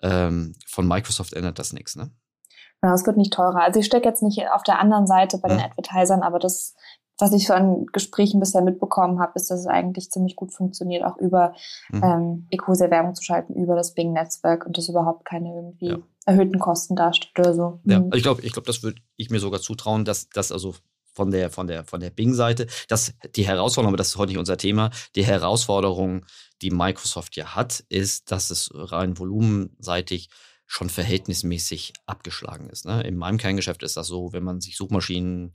ähm, 0.00 0.54
von 0.66 0.86
Microsoft 0.86 1.32
ändert 1.32 1.58
das 1.58 1.72
nichts. 1.72 1.96
Ne? 1.96 2.12
Genau, 2.80 2.94
es 2.94 3.06
wird 3.06 3.16
nicht 3.16 3.32
teurer. 3.32 3.62
Also 3.62 3.80
ich 3.80 3.86
stecke 3.86 4.08
jetzt 4.08 4.22
nicht 4.22 4.40
auf 4.52 4.62
der 4.62 4.78
anderen 4.78 5.06
Seite 5.06 5.38
bei 5.38 5.48
den 5.48 5.60
Advertisern, 5.60 6.22
aber 6.22 6.38
das, 6.38 6.76
was 7.18 7.32
ich 7.32 7.46
so 7.46 7.54
an 7.54 7.86
Gesprächen 7.92 8.38
bisher 8.38 8.62
mitbekommen 8.62 9.18
habe, 9.20 9.32
ist, 9.34 9.50
dass 9.50 9.60
es 9.60 9.66
eigentlich 9.66 10.10
ziemlich 10.10 10.36
gut 10.36 10.54
funktioniert, 10.54 11.04
auch 11.04 11.16
über 11.16 11.54
mhm. 11.90 12.02
ähm, 12.04 12.46
Ecosia 12.50 12.90
Werbung 12.90 13.14
zu 13.14 13.24
schalten, 13.24 13.54
über 13.54 13.74
das 13.74 13.94
Bing-Netzwerk 13.94 14.64
und 14.64 14.78
das 14.78 14.88
überhaupt 14.88 15.24
keine 15.24 15.52
irgendwie 15.54 15.88
ja. 15.88 15.98
erhöhten 16.24 16.60
Kosten 16.60 16.94
darstellt 16.94 17.36
oder 17.38 17.54
so. 17.54 17.80
Ja, 17.84 17.98
mhm. 17.98 18.12
ich 18.14 18.22
glaube, 18.22 18.42
ich 18.42 18.52
glaube, 18.52 18.66
das 18.66 18.84
würde 18.84 19.00
ich 19.16 19.30
mir 19.30 19.40
sogar 19.40 19.60
zutrauen, 19.60 20.04
dass 20.04 20.28
das 20.28 20.52
also 20.52 20.74
von 21.18 21.32
der, 21.32 21.50
von 21.50 21.66
der, 21.66 21.82
von 21.82 21.98
der 21.98 22.10
Bing-Seite, 22.10 22.68
dass 22.86 23.12
die 23.34 23.44
Herausforderung, 23.44 23.90
aber 23.90 23.96
das 23.96 24.10
ist 24.10 24.18
heute 24.18 24.30
nicht 24.30 24.38
unser 24.38 24.56
Thema, 24.56 24.90
die 25.16 25.24
Herausforderung, 25.24 26.24
die 26.62 26.70
Microsoft 26.70 27.34
ja 27.34 27.56
hat, 27.56 27.84
ist, 27.88 28.30
dass 28.30 28.52
es 28.52 28.70
rein 28.72 29.18
volumenseitig 29.18 30.28
schon 30.70 30.90
verhältnismäßig 30.90 31.94
abgeschlagen 32.04 32.68
ist. 32.68 32.84
Ne? 32.84 33.02
In 33.02 33.16
meinem 33.16 33.38
Kerngeschäft 33.38 33.82
ist 33.82 33.96
das 33.96 34.06
so, 34.06 34.34
wenn 34.34 34.44
man 34.44 34.60
sich 34.60 34.76
Suchmaschinen 34.76 35.52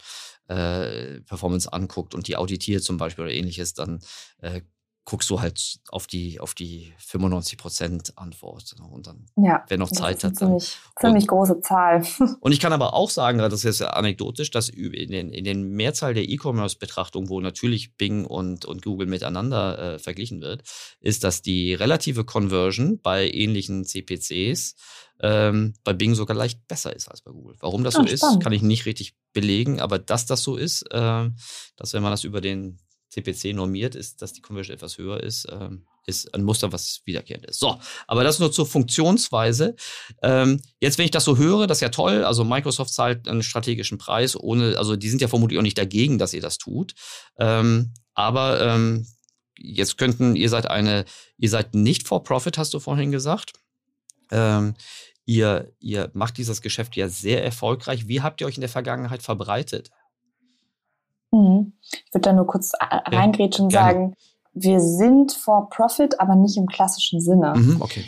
äh, 0.48 1.22
Performance 1.22 1.72
anguckt 1.72 2.16
und 2.16 2.28
die 2.28 2.36
auditiert 2.36 2.84
zum 2.84 2.98
Beispiel 2.98 3.26
oder 3.26 3.34
ähnliches, 3.34 3.76
dann 3.76 4.00
äh, 4.40 4.62
guckst 5.06 5.30
du 5.30 5.42
halt 5.42 5.80
auf 5.90 6.08
die, 6.08 6.40
auf 6.40 6.54
die 6.54 6.94
95 6.98 7.58
Prozent 7.58 8.14
Antwort. 8.18 8.76
Ne? 8.80 8.86
Und 8.86 9.08
dann, 9.08 9.26
ja, 9.36 9.64
wer 9.68 9.78
noch 9.78 9.92
Zeit 9.92 10.24
hat. 10.24 10.38
Ziemlich, 10.38 10.78
ziemlich 11.00 11.28
große 11.28 11.60
Zahl. 11.62 12.06
Und 12.40 12.52
ich 12.54 12.60
kann 12.60 12.72
aber 12.72 12.94
auch 12.94 13.10
sagen, 13.10 13.38
das 13.40 13.54
ist 13.54 13.64
jetzt 13.64 13.82
anekdotisch, 13.82 14.52
dass 14.52 14.70
in 14.70 15.12
den, 15.12 15.30
in 15.30 15.44
den 15.44 15.70
Mehrzahl 15.70 16.14
der 16.14 16.30
E-Commerce-Betrachtung, 16.30 17.30
wo 17.30 17.42
natürlich 17.42 17.98
Bing 17.98 18.26
und, 18.26 18.66
und 18.66 18.82
Google 18.82 19.08
miteinander 19.08 19.96
äh, 19.96 20.00
verglichen 20.00 20.42
wird, 20.42 20.64
ist, 21.02 21.24
dass 21.24 21.42
die 21.42 21.74
relative 21.74 22.24
Conversion 22.24 23.00
bei 23.02 23.30
ähnlichen 23.30 23.84
CPCs 23.84 24.76
ähm, 25.20 25.74
bei 25.84 25.94
Bing 25.94 26.16
sogar 26.16 26.36
leicht 26.36 26.68
besser 26.68 26.96
ist 26.96 27.10
als 27.10 27.22
bei 27.22 27.32
Google. 27.32 27.56
Warum 27.60 27.84
das 27.84 27.96
so 27.96 28.04
ist, 28.04 28.26
kann 28.42 28.54
ich 28.54 28.62
nicht 28.62 28.86
richtig 28.86 29.16
belegen, 29.32 29.80
aber 29.80 30.00
dass 30.00 30.26
das 30.26 30.44
so 30.44 30.58
ist, 30.58 30.84
äh, 30.92 31.30
dass 31.76 31.94
wenn 31.94 32.04
man 32.04 32.12
das 32.12 32.24
über 32.24 32.42
den 32.42 32.80
CPC 33.14 33.54
normiert, 33.54 33.96
ist, 33.96 34.22
dass 34.22 34.34
die 34.34 34.42
Conversion 34.42 34.76
etwas 34.76 34.98
höher 34.98 35.22
ist, 35.22 35.48
ähm, 35.52 35.86
ist 36.06 36.34
ein 36.34 36.44
Muster, 36.44 36.72
was 36.74 37.02
wiederkehrend 37.06 37.46
ist. 37.46 37.60
So, 37.60 37.80
aber 38.08 38.24
das 38.24 38.40
nur 38.40 38.52
zur 38.52 38.66
Funktionsweise. 38.66 39.76
Ähm, 40.22 40.62
jetzt, 40.80 40.98
wenn 40.98 41.06
ich 41.06 41.12
das 41.12 41.24
so 41.24 41.38
höre, 41.38 41.68
das 41.68 41.78
ist 41.78 41.82
ja 41.82 41.90
toll. 41.90 42.26
Also 42.26 42.44
Microsoft 42.44 42.94
zahlt 42.94 43.28
einen 43.28 43.44
strategischen 43.44 43.98
Preis, 43.98 44.36
ohne, 44.36 44.78
also 44.78 44.96
die 44.96 45.10
sind 45.10 45.22
ja 45.22 45.28
vermutlich 45.28 45.60
auch 45.60 45.64
nicht 45.64 45.78
dagegen, 45.78 46.18
dass 46.18 46.34
ihr 46.34 46.42
das 46.42 46.58
tut. 46.58 46.94
Ähm, 47.38 47.94
aber 48.16 48.62
ähm, 48.62 49.08
jetzt 49.58 49.98
könnten, 49.98 50.36
ihr 50.36 50.50
seid 50.50 50.70
eine, 50.70 51.06
ihr 51.38 51.50
seid 51.50 51.76
nicht 51.76 52.08
for 52.08 52.24
profit, 52.24 52.58
hast 52.58 52.74
du 52.74 52.80
vorhin 52.80 53.12
gesagt. 53.12 53.54
Ähm, 54.32 54.74
ihr, 55.26 55.72
ihr 55.80 56.10
macht 56.14 56.38
dieses 56.38 56.62
Geschäft 56.62 56.96
ja 56.96 57.08
sehr 57.08 57.44
erfolgreich. 57.44 58.08
Wie 58.08 58.22
habt 58.22 58.42
ihr 58.42 58.48
euch 58.48 58.56
in 58.56 58.62
der 58.62 58.70
Vergangenheit 58.70 59.22
verbreitet? 59.22 59.92
Mhm. 61.34 61.74
Ich 61.82 62.14
würde 62.14 62.30
da 62.30 62.34
nur 62.34 62.48
kurz 62.48 62.72
reingrätschen 62.80 63.66
und 63.66 63.74
ja, 63.74 63.86
sagen, 63.86 64.16
wir 64.54 64.80
sind 64.80 65.32
for 65.32 65.70
profit, 65.70 66.20
aber 66.20 66.36
nicht 66.36 66.58
im 66.58 66.68
klassischen 66.68 67.20
Sinne. 67.20 67.54
Mhm, 67.56 67.82
okay. 67.82 68.06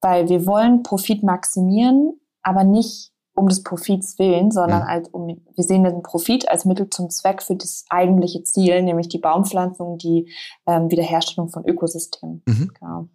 Weil 0.00 0.28
wir 0.28 0.46
wollen 0.46 0.82
Profit 0.82 1.22
maximieren, 1.22 2.20
aber 2.42 2.64
nicht 2.64 3.12
um 3.36 3.48
des 3.48 3.62
Profits 3.62 4.18
willen, 4.18 4.50
sondern 4.50 4.82
Mhm. 4.82 4.88
als 4.88 5.08
um, 5.10 5.26
wir 5.26 5.64
sehen 5.64 5.84
den 5.84 6.02
Profit 6.02 6.48
als 6.48 6.64
Mittel 6.64 6.88
zum 6.90 7.10
Zweck 7.10 7.42
für 7.42 7.54
das 7.54 7.84
eigentliche 7.90 8.42
Ziel, 8.42 8.82
nämlich 8.82 9.08
die 9.08 9.18
Baumpflanzung, 9.18 9.98
die 9.98 10.32
ähm, 10.66 10.90
Wiederherstellung 10.90 11.50
von 11.50 11.64
Ökosystemen. 11.64 12.42
Mhm. 12.46 12.72
Genau. 12.80 13.08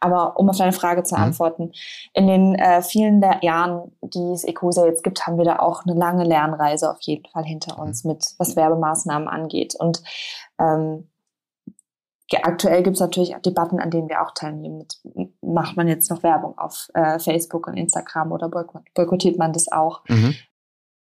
Aber 0.00 0.38
um 0.38 0.48
auf 0.48 0.56
deine 0.56 0.72
Frage 0.72 1.02
zu 1.02 1.16
Mhm. 1.16 1.22
antworten, 1.22 1.72
in 2.12 2.26
den 2.26 2.54
äh, 2.54 2.82
vielen 2.82 3.20
der 3.20 3.40
Jahren, 3.42 3.92
die 4.02 4.32
es 4.32 4.44
Ecosia 4.44 4.86
jetzt 4.86 5.02
gibt, 5.02 5.26
haben 5.26 5.38
wir 5.38 5.44
da 5.44 5.58
auch 5.58 5.84
eine 5.84 5.94
lange 5.98 6.24
Lernreise 6.24 6.90
auf 6.90 7.00
jeden 7.00 7.26
Fall 7.28 7.44
hinter 7.44 7.78
uns 7.78 8.04
mit, 8.04 8.24
was 8.38 8.56
Werbemaßnahmen 8.56 9.28
angeht. 9.28 9.74
Und 9.78 10.02
ähm, 10.58 11.08
aktuell 12.42 12.82
gibt 12.82 12.96
es 12.96 13.00
natürlich 13.00 13.34
Debatten, 13.44 13.80
an 13.80 13.90
denen 13.90 14.08
wir 14.08 14.22
auch 14.22 14.32
teilnehmen. 14.32 14.86
Macht 15.42 15.76
man 15.76 15.88
jetzt 15.88 16.10
noch 16.10 16.22
Werbung 16.22 16.56
auf 16.58 16.88
äh, 16.94 17.18
Facebook 17.18 17.66
und 17.66 17.76
Instagram 17.76 18.32
oder 18.32 18.48
boykott, 18.48 18.82
boykottiert 18.94 19.38
man 19.38 19.52
das 19.52 19.70
auch? 19.70 20.02
Mhm. 20.08 20.34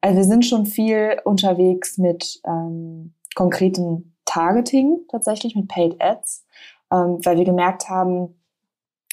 Also 0.01 0.17
wir 0.17 0.25
sind 0.25 0.45
schon 0.45 0.65
viel 0.65 1.19
unterwegs 1.23 1.97
mit 1.97 2.39
ähm, 2.45 3.13
konkretem 3.35 4.13
Targeting 4.25 4.99
tatsächlich, 5.09 5.55
mit 5.55 5.67
Paid 5.69 6.01
Ads, 6.01 6.45
ähm, 6.91 7.19
weil 7.23 7.37
wir 7.37 7.45
gemerkt 7.45 7.89
haben, 7.89 8.41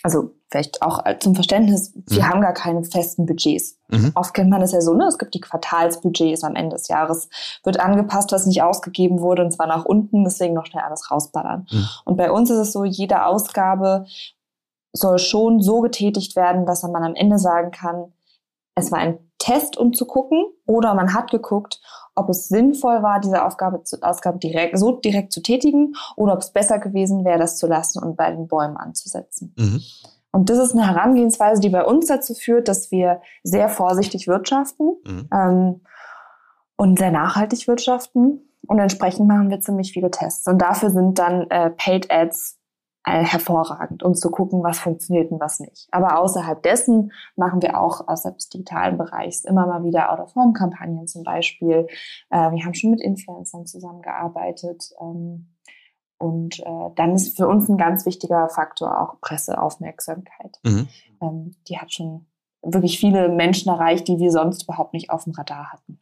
also 0.02 0.34
vielleicht 0.54 0.82
auch 0.82 1.04
äh, 1.04 1.18
zum 1.18 1.34
Verständnis, 1.34 1.92
wir 2.06 2.22
Mhm. 2.22 2.28
haben 2.28 2.40
gar 2.40 2.52
keine 2.52 2.84
festen 2.84 3.26
Budgets. 3.26 3.76
Mhm. 3.88 4.12
Oft 4.14 4.34
kennt 4.34 4.50
man 4.50 4.60
das 4.60 4.70
ja 4.70 4.80
so, 4.80 4.94
ne? 4.94 5.04
Es 5.06 5.18
gibt 5.18 5.34
die 5.34 5.40
Quartalsbudgets 5.40 6.44
am 6.44 6.54
Ende 6.54 6.76
des 6.76 6.86
Jahres, 6.86 7.28
wird 7.64 7.80
angepasst, 7.80 8.30
was 8.30 8.46
nicht 8.46 8.62
ausgegeben 8.62 9.20
wurde, 9.20 9.44
und 9.44 9.50
zwar 9.50 9.66
nach 9.66 9.84
unten, 9.84 10.22
deswegen 10.22 10.54
noch 10.54 10.66
schnell 10.66 10.84
alles 10.84 11.10
rausballern. 11.10 11.66
Mhm. 11.70 11.88
Und 12.04 12.16
bei 12.16 12.30
uns 12.30 12.50
ist 12.50 12.58
es 12.58 12.72
so, 12.72 12.84
jede 12.84 13.26
Ausgabe 13.26 14.06
soll 14.92 15.18
schon 15.18 15.60
so 15.60 15.80
getätigt 15.80 16.36
werden, 16.36 16.66
dass 16.66 16.84
man 16.84 17.02
am 17.02 17.16
Ende 17.16 17.38
sagen 17.40 17.72
kann, 17.72 18.12
es 18.76 18.92
war 18.92 19.00
ein 19.00 19.18
Test, 19.38 19.76
um 19.76 19.92
zu 19.92 20.06
gucken, 20.06 20.44
oder 20.66 20.94
man 20.94 21.14
hat 21.14 21.30
geguckt, 21.32 21.80
ob 22.14 22.28
es 22.30 22.46
sinnvoll 22.46 23.02
war, 23.02 23.20
diese 23.20 23.44
Aufgabe, 23.44 23.82
zu, 23.82 24.00
Ausgabe 24.02 24.38
direkt, 24.38 24.78
so 24.78 24.92
direkt 24.92 25.32
zu 25.32 25.42
tätigen, 25.42 25.94
oder 26.16 26.32
ob 26.34 26.38
es 26.38 26.52
besser 26.52 26.78
gewesen 26.78 27.24
wäre, 27.24 27.40
das 27.40 27.56
zu 27.56 27.66
lassen 27.66 28.02
und 28.02 28.16
bei 28.16 28.30
den 28.30 28.46
Bäumen 28.46 28.76
anzusetzen. 28.76 29.52
Mhm. 29.58 29.82
Und 30.34 30.50
das 30.50 30.58
ist 30.58 30.72
eine 30.72 30.86
Herangehensweise, 30.88 31.60
die 31.60 31.68
bei 31.68 31.84
uns 31.84 32.06
dazu 32.06 32.34
führt, 32.34 32.66
dass 32.66 32.90
wir 32.90 33.20
sehr 33.44 33.68
vorsichtig 33.68 34.26
wirtschaften 34.26 34.96
Mhm. 35.04 35.28
ähm, 35.32 35.80
und 36.76 36.98
sehr 36.98 37.12
nachhaltig 37.12 37.68
wirtschaften. 37.68 38.40
Und 38.66 38.78
entsprechend 38.80 39.28
machen 39.28 39.48
wir 39.50 39.60
ziemlich 39.60 39.92
viele 39.92 40.10
Tests. 40.10 40.48
Und 40.48 40.58
dafür 40.58 40.90
sind 40.90 41.20
dann 41.20 41.48
äh, 41.50 41.70
Paid 41.70 42.10
Ads 42.10 42.58
äh, 43.04 43.22
hervorragend, 43.22 44.02
um 44.02 44.14
zu 44.14 44.30
gucken, 44.30 44.64
was 44.64 44.80
funktioniert 44.80 45.30
und 45.30 45.38
was 45.38 45.60
nicht. 45.60 45.86
Aber 45.92 46.18
außerhalb 46.18 46.60
dessen 46.64 47.12
machen 47.36 47.62
wir 47.62 47.78
auch 47.78 48.08
außerhalb 48.08 48.36
des 48.36 48.48
digitalen 48.48 48.98
Bereichs 48.98 49.44
immer 49.44 49.66
mal 49.68 49.84
wieder 49.84 50.10
Out-of-Home-Kampagnen 50.10 51.06
zum 51.06 51.22
Beispiel. 51.22 51.86
Äh, 52.30 52.50
wir 52.50 52.64
haben 52.64 52.74
schon 52.74 52.90
mit 52.90 53.00
Influencern 53.00 53.66
zusammengearbeitet. 53.66 54.90
Ähm, 55.00 55.53
und 56.24 56.60
äh, 56.60 56.90
dann 56.96 57.14
ist 57.14 57.36
für 57.36 57.46
uns 57.46 57.68
ein 57.68 57.76
ganz 57.76 58.06
wichtiger 58.06 58.48
Faktor 58.48 58.98
auch 58.98 59.20
Presseaufmerksamkeit. 59.20 60.58
Mhm. 60.62 60.88
Ähm, 61.20 61.54
die 61.68 61.76
hat 61.76 61.92
schon 61.92 62.24
wirklich 62.62 62.98
viele 62.98 63.28
Menschen 63.28 63.68
erreicht, 63.68 64.08
die 64.08 64.18
wir 64.18 64.30
sonst 64.30 64.62
überhaupt 64.62 64.94
nicht 64.94 65.10
auf 65.10 65.24
dem 65.24 65.34
Radar 65.34 65.70
hatten. 65.70 65.98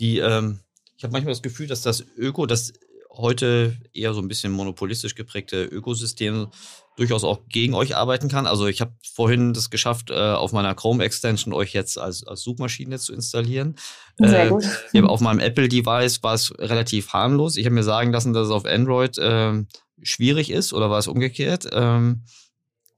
Die, 0.00 0.18
ähm, 0.18 0.58
ich 0.96 1.04
habe 1.04 1.12
manchmal 1.12 1.32
das 1.32 1.42
Gefühl, 1.42 1.68
dass 1.68 1.82
das 1.82 2.04
Öko, 2.16 2.46
das 2.46 2.72
heute 3.16 3.76
eher 3.92 4.14
so 4.14 4.20
ein 4.20 4.28
bisschen 4.28 4.52
monopolistisch 4.52 5.14
geprägte 5.14 5.64
Ökosystem 5.64 6.48
durchaus 6.96 7.24
auch 7.24 7.40
gegen 7.48 7.74
euch 7.74 7.94
arbeiten 7.94 8.28
kann. 8.28 8.46
Also 8.46 8.66
ich 8.66 8.80
habe 8.80 8.92
vorhin 9.12 9.52
das 9.52 9.68
geschafft, 9.68 10.10
äh, 10.10 10.14
auf 10.14 10.52
meiner 10.52 10.74
Chrome-Extension 10.74 11.52
euch 11.52 11.72
jetzt 11.74 11.98
als, 11.98 12.26
als 12.26 12.40
Suchmaschine 12.42 12.98
zu 12.98 13.12
installieren. 13.12 13.76
Sehr 14.18 14.46
Äh, 14.46 14.48
gut. 14.48 14.64
Hab 14.94 15.04
auf 15.04 15.20
meinem 15.20 15.40
Apple-Device 15.40 16.22
war 16.22 16.34
es 16.34 16.52
relativ 16.58 17.12
harmlos. 17.12 17.56
Ich 17.56 17.66
habe 17.66 17.74
mir 17.74 17.82
sagen 17.82 18.12
lassen, 18.12 18.32
dass 18.32 18.46
es 18.46 18.52
auf 18.52 18.64
Android 18.64 19.16
ähm, 19.20 19.68
schwierig 20.02 20.50
ist 20.50 20.72
oder 20.72 20.88
war 20.90 20.98
es 20.98 21.06
umgekehrt? 21.06 21.68
Ähm, 21.72 22.22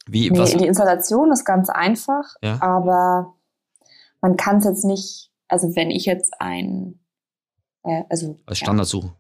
wie, 0.07 0.31
Nee, 0.31 0.57
die 0.57 0.67
Installation 0.67 1.33
ist 1.33 1.45
ganz 1.45 1.69
einfach, 1.69 2.25
Ja. 2.43 2.63
aber 2.63 3.35
man 4.21 4.37
kann 4.37 4.59
es 4.59 4.65
jetzt 4.65 4.85
nicht, 4.85 5.31
also 5.49 5.75
wenn 5.77 5.91
ich 5.91 6.07
jetzt 6.07 6.33
ein, 6.41 7.01
äh, 7.83 8.05
also 8.09 8.37
Als 8.47 8.61
ja, 8.61 8.67
Standardsuche. 8.67 9.13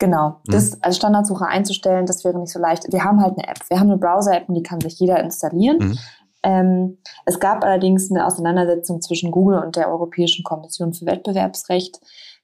Genau, 0.00 0.40
Mhm. 0.46 0.52
das 0.52 0.82
als 0.82 0.96
Standardsuche 0.96 1.46
einzustellen, 1.46 2.06
das 2.06 2.24
wäre 2.24 2.38
nicht 2.38 2.52
so 2.52 2.58
leicht. 2.58 2.90
Wir 2.90 3.04
haben 3.04 3.22
halt 3.22 3.38
eine 3.38 3.46
App. 3.46 3.58
Wir 3.68 3.78
haben 3.78 3.90
eine 3.90 3.98
Browser-App 3.98 4.48
und 4.48 4.54
die 4.56 4.62
kann 4.62 4.80
sich 4.80 4.98
jeder 4.98 5.20
installieren. 5.22 5.78
Mhm. 5.78 5.98
Ähm, 6.42 6.98
es 7.26 7.38
gab 7.38 7.62
allerdings 7.62 8.10
eine 8.10 8.26
Auseinandersetzung 8.26 9.02
zwischen 9.02 9.30
Google 9.30 9.58
und 9.62 9.76
der 9.76 9.90
Europäischen 9.90 10.42
Kommission 10.42 10.94
für 10.94 11.04
Wettbewerbsrecht 11.04 12.00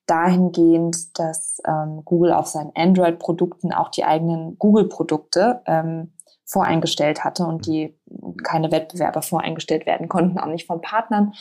dahingehend, 0.06 1.18
dass 1.18 1.58
ähm, 1.66 2.02
Google 2.04 2.34
auf 2.34 2.46
seinen 2.46 2.72
Android-Produkten 2.76 3.72
auch 3.72 3.88
die 3.88 4.04
eigenen 4.04 4.58
Google-Produkte 4.58 5.62
ähm, 5.64 6.12
voreingestellt 6.44 7.24
hatte 7.24 7.44
und 7.46 7.66
die 7.66 7.98
keine 8.44 8.70
Wettbewerber 8.70 9.22
voreingestellt 9.22 9.86
werden 9.86 10.08
konnten, 10.08 10.38
auch 10.38 10.46
nicht 10.46 10.66
von 10.66 10.80
Partnern. 10.82 11.32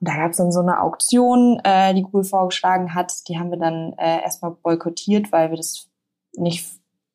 Und 0.00 0.08
da 0.08 0.16
gab 0.16 0.30
es 0.30 0.36
dann 0.36 0.52
so 0.52 0.60
eine 0.60 0.80
Auktion, 0.80 1.60
äh, 1.64 1.92
die 1.94 2.02
Google 2.02 2.24
vorgeschlagen 2.24 2.94
hat. 2.94 3.12
Die 3.28 3.38
haben 3.38 3.50
wir 3.50 3.58
dann 3.58 3.94
äh, 3.98 4.22
erstmal 4.22 4.52
boykottiert, 4.52 5.32
weil 5.32 5.50
wir 5.50 5.56
das 5.56 5.88
nicht 6.36 6.66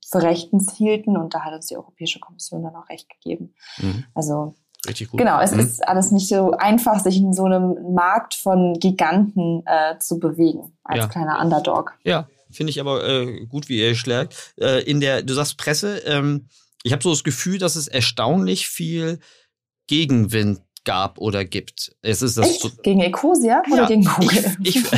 für 0.09 0.21
rechtens 0.21 0.73
hielten. 0.73 1.15
Und 1.17 1.33
da 1.33 1.41
hat 1.41 1.53
uns 1.53 1.67
die 1.67 1.77
Europäische 1.77 2.19
Kommission 2.19 2.63
dann 2.63 2.75
auch 2.75 2.89
recht 2.89 3.07
gegeben. 3.09 3.53
Mhm. 3.77 4.03
Also 4.13 4.53
Richtig 4.85 5.09
gut. 5.09 5.17
genau, 5.17 5.39
es 5.39 5.53
Mhm. 5.53 5.59
ist 5.61 5.87
alles 5.87 6.11
nicht 6.11 6.27
so 6.27 6.51
einfach, 6.51 6.99
sich 6.99 7.17
in 7.17 7.31
so 7.33 7.45
einem 7.45 7.93
Markt 7.93 8.33
von 8.35 8.73
Giganten 8.79 9.63
äh, 9.65 9.97
zu 9.99 10.19
bewegen 10.19 10.77
als 10.83 10.99
Ja. 10.99 11.07
kleiner 11.07 11.39
Underdog. 11.39 11.93
Ja, 12.03 12.27
finde 12.51 12.71
ich 12.71 12.81
aber 12.81 13.07
äh, 13.07 13.45
gut, 13.45 13.69
wie 13.69 13.79
ihr 13.79 13.95
schlägt. 13.95 14.53
Äh, 14.59 14.83
in 14.83 14.99
der, 14.99 15.23
du 15.23 15.33
sagst 15.33 15.57
Presse, 15.57 15.99
ähm, 15.99 16.49
ich 16.83 16.91
habe 16.91 17.01
so 17.01 17.11
das 17.11 17.23
Gefühl, 17.23 17.59
dass 17.59 17.77
es 17.77 17.87
erstaunlich 17.87 18.67
viel 18.67 19.19
Gegenwind 19.87 20.61
gab 20.85 21.17
oder 21.17 21.45
gibt. 21.45 21.95
Es 22.01 22.21
ist 22.21 22.37
das 22.37 22.59
so, 22.59 22.69
Gegen 22.81 23.01
Ecosia 23.01 23.61
oder 23.71 23.83
Ja, 23.83 23.87
gegen 23.87 24.05
Google? 24.05 24.57
ich, 24.63 24.75
ich 24.75 24.91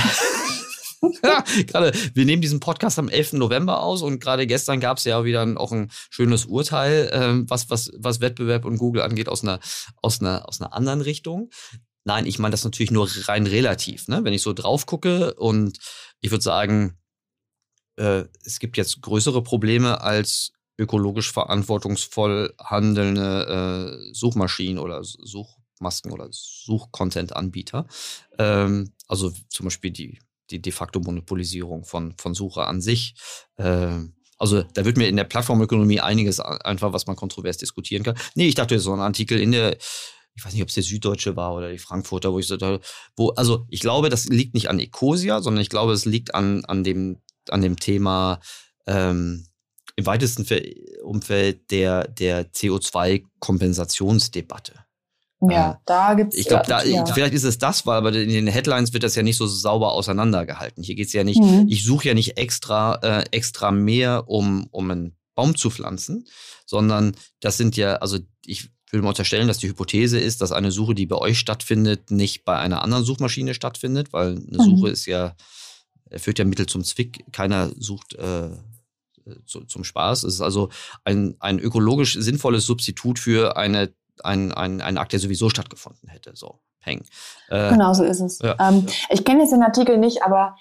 ja, 1.24 1.44
gerade, 1.68 1.92
wir 2.14 2.26
nehmen 2.26 2.42
diesen 2.42 2.60
Podcast 2.60 3.00
am 3.00 3.10
11. 3.10 3.34
November 3.34 3.82
aus 3.82 4.02
und 4.02 4.20
gerade 4.20 4.48
gestern 4.48 4.80
gab 4.80 4.98
es 4.98 5.04
ja 5.04 5.24
wieder 5.24 5.42
ein, 5.42 5.58
auch 5.58 5.72
ein 5.72 5.92
schönes 6.10 6.46
Urteil, 6.46 7.10
ähm, 7.14 7.50
was, 7.50 7.70
was, 7.70 7.92
was 7.98 8.22
Wettbewerb 8.22 8.66
und 8.66 8.78
Google 8.78 9.02
angeht, 9.02 9.30
aus 9.30 9.44
einer, 9.44 9.60
aus 10.02 10.22
einer, 10.22 10.48
aus 10.48 10.62
einer 10.62 10.74
anderen 10.74 11.02
Richtung. 11.02 11.50
Nein, 12.04 12.26
ich 12.26 12.40
meine 12.40 12.52
das 12.52 12.64
natürlich 12.64 12.92
nur 12.92 13.10
rein 13.28 13.48
relativ. 13.48 14.08
Ne? 14.08 14.24
Wenn 14.24 14.34
ich 14.34 14.44
so 14.44 14.54
drauf 14.54 14.86
gucke 14.86 15.34
und 15.36 15.80
ich 16.22 16.32
würde 16.32 16.44
sagen, 16.44 17.00
äh, 17.98 18.26
es 18.44 18.60
gibt 18.60 18.78
jetzt 18.78 19.02
größere 19.02 19.42
Probleme 19.42 20.02
als 20.02 20.52
ökologisch 20.78 21.32
verantwortungsvoll 21.32 22.54
handelnde 22.62 23.98
äh, 24.10 24.14
Suchmaschinen 24.14 24.78
oder 24.78 25.02
Suchmasken 25.76 26.12
oder 26.12 26.28
Suchcontent-Anbieter. 26.32 27.86
Ähm, 28.38 28.92
also 29.08 29.32
zum 29.50 29.64
Beispiel 29.66 29.92
die, 29.92 30.20
die 30.50 30.60
de 30.62 30.72
facto 30.72 31.00
Monopolisierung 31.00 31.86
von, 31.86 32.16
von 32.18 32.34
Suche 32.34 32.66
an 32.66 32.82
sich. 32.82 33.14
Ähm, 33.58 34.16
also 34.38 34.64
da 34.64 34.84
wird 34.86 34.98
mir 34.98 35.08
in 35.08 35.16
der 35.16 35.24
Plattformökonomie 35.26 36.02
einiges 36.02 36.40
einfach, 36.40 36.94
was 36.94 37.08
man 37.08 37.16
kontrovers 37.16 37.58
diskutieren 37.58 38.04
kann. 38.04 38.18
Nee, 38.36 38.48
ich 38.48 38.56
dachte, 38.56 38.80
so 38.80 38.94
ein 38.94 39.00
Artikel 39.00 39.40
in 39.40 39.54
der, 39.54 39.78
ich 40.36 40.44
weiß 40.44 40.54
nicht, 40.54 40.62
ob 40.62 40.68
es 40.70 40.76
der 40.76 40.84
Süddeutsche 40.84 41.36
war 41.38 41.56
oder 41.56 41.72
die 41.72 41.78
Frankfurter, 41.78 42.34
wo 42.34 42.40
ich 42.40 42.48
so 42.48 42.58
wo, 43.16 43.30
also 43.32 43.66
ich 43.70 43.80
glaube, 43.80 44.10
das 44.10 44.26
liegt 44.26 44.54
nicht 44.54 44.70
an 44.70 44.80
Ecosia, 44.80 45.42
sondern 45.42 45.62
ich 45.62 45.70
glaube, 45.70 45.94
es 45.94 46.04
liegt 46.06 46.36
an, 46.36 46.66
an, 46.66 46.84
dem, 46.84 47.22
an 47.50 47.62
dem 47.62 47.80
Thema 47.80 48.42
ähm, 48.88 49.48
im 49.96 50.06
weitesten 50.06 50.44
Fe- 50.44 50.76
Umfeld 51.02 51.72
der, 51.72 52.10
der 52.10 52.52
CO2-Kompensationsdebatte. 52.52 54.85
Ja, 55.42 55.72
Äh, 55.72 55.76
da 55.86 56.14
gibt's 56.14 56.36
Ich 56.36 56.48
glaube, 56.48 56.66
da, 56.68 56.84
ja. 56.84 57.06
vielleicht 57.06 57.34
ist 57.34 57.44
es 57.44 57.58
das, 57.58 57.86
weil 57.86 57.98
aber 57.98 58.14
in 58.14 58.30
den 58.30 58.48
Headlines 58.48 58.94
wird 58.94 59.04
das 59.04 59.16
ja 59.16 59.24
nicht 59.24 59.38
so 59.38 59.48
sauber 59.48 59.92
auseinandergehalten. 59.94 60.84
Hier 60.84 60.96
geht 60.96 61.08
es 61.08 61.14
ja 61.14 61.24
nicht, 61.24 61.42
Mhm. 61.42 61.66
ich 61.70 61.84
suche 61.84 62.08
ja 62.08 62.14
nicht 62.14 62.38
extra, 62.38 62.96
äh, 63.04 63.26
extra 63.32 63.72
mehr, 63.72 64.28
um, 64.28 64.68
um 64.72 64.90
einen 64.92 65.18
Baum 65.36 65.56
zu 65.56 65.70
pflanzen, 65.70 66.28
sondern 66.66 67.16
das 67.42 67.58
sind 67.58 67.76
ja, 67.78 67.96
also 67.98 68.18
ich 68.46 68.70
würde 68.92 69.04
mal 69.04 69.10
unterstellen, 69.10 69.48
dass 69.50 69.58
die 69.58 69.68
Hypothese 69.68 70.20
ist, 70.20 70.42
dass 70.42 70.52
eine 70.54 70.72
Suche, 70.72 70.96
die 70.96 71.06
bei 71.06 71.18
euch 71.18 71.38
stattfindet, 71.40 72.12
nicht 72.12 72.46
bei 72.46 72.58
einer 72.58 72.82
anderen 72.82 73.04
Suchmaschine 73.04 73.54
stattfindet, 73.54 74.14
weil 74.14 74.38
eine 74.38 74.58
Mhm. 74.58 74.78
Suche 74.78 74.90
ist 74.90 75.06
ja, 75.06 75.36
führt 76.16 76.40
ja 76.40 76.46
Mittel 76.46 76.68
zum 76.68 76.84
Zwick, 76.84 77.26
keiner 77.34 77.72
sucht 77.78 78.14
äh, 78.14 78.50
zu, 79.46 79.62
zum 79.66 79.84
Spaß. 79.84 80.24
Es 80.24 80.36
ist 80.36 80.42
also 80.42 80.70
ein, 81.04 81.36
ein 81.40 81.60
ökologisch 81.60 82.14
sinnvolles 82.14 82.66
Substitut 82.66 83.18
für 83.20 83.58
eine, 83.58 83.92
ein, 84.24 84.52
ein, 84.54 84.82
einen 84.82 84.98
Akt, 84.98 85.14
der 85.14 85.20
sowieso 85.20 85.50
stattgefunden 85.50 86.10
hätte. 86.10 86.32
So, 86.36 86.60
Peng. 86.82 87.04
Äh, 87.50 87.70
Genau 87.70 87.94
so 87.94 88.04
ist 88.04 88.20
es. 88.22 88.40
Ja. 88.40 88.56
Ähm, 88.60 88.86
ich 89.10 89.24
kenne 89.26 89.42
jetzt 89.42 89.52
den 89.52 89.64
Artikel 89.64 89.98
nicht, 89.98 90.24
aber 90.24 90.56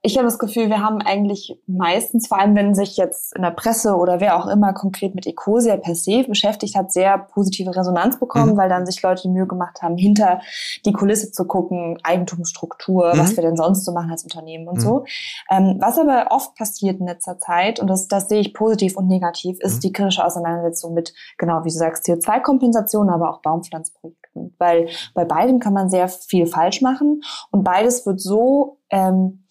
ich 0.00 0.16
habe 0.16 0.26
das 0.26 0.38
Gefühl, 0.38 0.68
wir 0.68 0.80
haben 0.80 1.02
eigentlich 1.02 1.60
meistens, 1.66 2.28
vor 2.28 2.38
allem 2.38 2.54
wenn 2.54 2.74
sich 2.74 2.96
jetzt 2.96 3.34
in 3.34 3.42
der 3.42 3.50
Presse 3.50 3.96
oder 3.96 4.20
wer 4.20 4.36
auch 4.36 4.46
immer 4.46 4.72
konkret 4.72 5.16
mit 5.16 5.26
Ecosia 5.26 5.76
per 5.76 5.96
se 5.96 6.22
beschäftigt 6.22 6.76
hat, 6.76 6.92
sehr 6.92 7.18
positive 7.18 7.74
Resonanz 7.74 8.18
bekommen, 8.18 8.52
mhm. 8.52 8.56
weil 8.56 8.68
dann 8.68 8.86
sich 8.86 9.02
Leute 9.02 9.22
die 9.22 9.28
Mühe 9.28 9.48
gemacht 9.48 9.82
haben, 9.82 9.96
hinter 9.96 10.40
die 10.86 10.92
Kulisse 10.92 11.32
zu 11.32 11.46
gucken, 11.46 11.98
Eigentumsstruktur, 12.04 13.12
mhm. 13.14 13.18
was 13.18 13.36
wir 13.36 13.42
denn 13.42 13.56
sonst 13.56 13.84
so 13.84 13.92
machen 13.92 14.10
als 14.12 14.22
Unternehmen 14.22 14.68
und 14.68 14.76
mhm. 14.76 14.80
so. 14.80 15.04
Ähm, 15.50 15.78
was 15.80 15.98
aber 15.98 16.28
oft 16.30 16.54
passiert 16.54 17.00
in 17.00 17.06
letzter 17.06 17.38
Zeit, 17.38 17.80
und 17.80 17.88
das, 17.88 18.06
das 18.06 18.28
sehe 18.28 18.40
ich 18.40 18.54
positiv 18.54 18.96
und 18.96 19.08
negativ, 19.08 19.58
ist 19.60 19.76
mhm. 19.76 19.80
die 19.80 19.92
kritische 19.92 20.24
Auseinandersetzung 20.24 20.94
mit, 20.94 21.12
genau 21.38 21.64
wie 21.64 21.70
du 21.70 21.74
sagst, 21.74 22.06
CO2-Kompensation, 22.06 23.10
aber 23.10 23.30
auch 23.30 23.42
Baumpflanzprojekten. 23.42 24.54
Weil 24.58 24.88
bei 25.14 25.24
beidem 25.24 25.58
kann 25.58 25.72
man 25.72 25.90
sehr 25.90 26.08
viel 26.08 26.46
falsch 26.46 26.82
machen 26.82 27.22
und 27.50 27.64
beides 27.64 28.06
wird 28.06 28.20
so 28.20 28.78
ähm, 28.90 29.44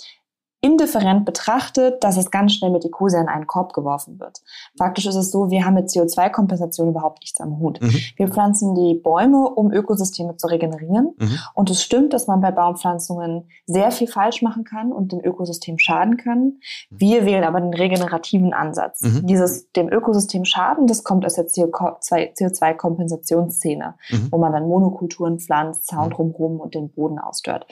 indifferent 0.61 1.25
betrachtet, 1.25 2.03
dass 2.03 2.17
es 2.17 2.31
ganz 2.31 2.53
schnell 2.53 2.71
mit 2.71 2.83
Ecosia 2.83 3.21
in 3.21 3.27
einen 3.27 3.45
Korb 3.45 3.73
geworfen 3.73 4.19
wird. 4.19 4.41
Faktisch 4.75 5.05
ist 5.05 5.13
es 5.15 5.29
so, 5.29 5.51
wir 5.51 5.65
haben 5.65 5.75
mit 5.75 5.89
CO2-Kompensation 5.89 6.89
überhaupt 6.89 7.21
nichts 7.21 7.39
am 7.39 7.59
Hut. 7.59 7.79
Mhm. 7.79 7.93
Wir 8.15 8.27
pflanzen 8.27 8.73
die 8.73 8.95
Bäume, 8.95 9.47
um 9.49 9.71
Ökosysteme 9.71 10.35
zu 10.35 10.47
regenerieren. 10.47 11.13
Mhm. 11.17 11.37
Und 11.53 11.69
es 11.69 11.83
stimmt, 11.83 12.13
dass 12.13 12.25
man 12.25 12.41
bei 12.41 12.49
Baumpflanzungen 12.49 13.47
sehr 13.67 13.91
viel 13.91 14.07
falsch 14.07 14.41
machen 14.41 14.63
kann 14.63 14.91
und 14.91 15.11
dem 15.11 15.23
Ökosystem 15.23 15.77
schaden 15.77 16.17
kann. 16.17 16.39
Mhm. 16.39 16.59
Wir 16.89 17.25
wählen 17.25 17.43
aber 17.43 17.61
den 17.61 17.75
regenerativen 17.75 18.53
Ansatz. 18.53 19.01
Mhm. 19.01 19.27
Dieses 19.27 19.71
dem 19.73 19.89
Ökosystem 19.89 20.43
schaden, 20.43 20.87
das 20.87 21.03
kommt 21.03 21.23
aus 21.23 21.35
der 21.35 21.45
CO2-Kompensationsszene, 21.47 23.93
mhm. 24.09 24.31
wo 24.31 24.39
man 24.39 24.53
dann 24.53 24.67
Monokulturen 24.67 25.37
pflanzt, 25.39 25.85
Zaun 25.85 26.07
mhm. 26.07 26.13
drumherum 26.13 26.59
und 26.59 26.73
den 26.73 26.89
Boden 26.89 27.19
ausstört. 27.19 27.67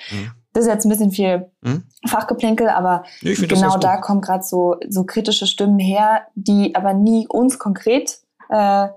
Das 0.56 0.64
ist 0.64 0.70
jetzt 0.70 0.86
ein 0.86 0.90
bisschen 0.90 1.12
viel 1.12 1.52
hm? 1.66 1.84
Fachgeplänkel, 2.08 2.70
aber 2.70 3.04
genau 3.22 3.78
da 3.78 3.98
kommen 3.98 4.22
gerade 4.22 4.44
so, 4.44 4.78
so 4.88 5.04
kritische 5.04 5.48
Stimmen 5.48 5.80
her, 5.80 6.28
die 6.36 6.74
aber 6.76 6.94
nie 6.94 7.28
uns 7.28 7.60
konkret 7.60 8.20
äh, 8.48 8.88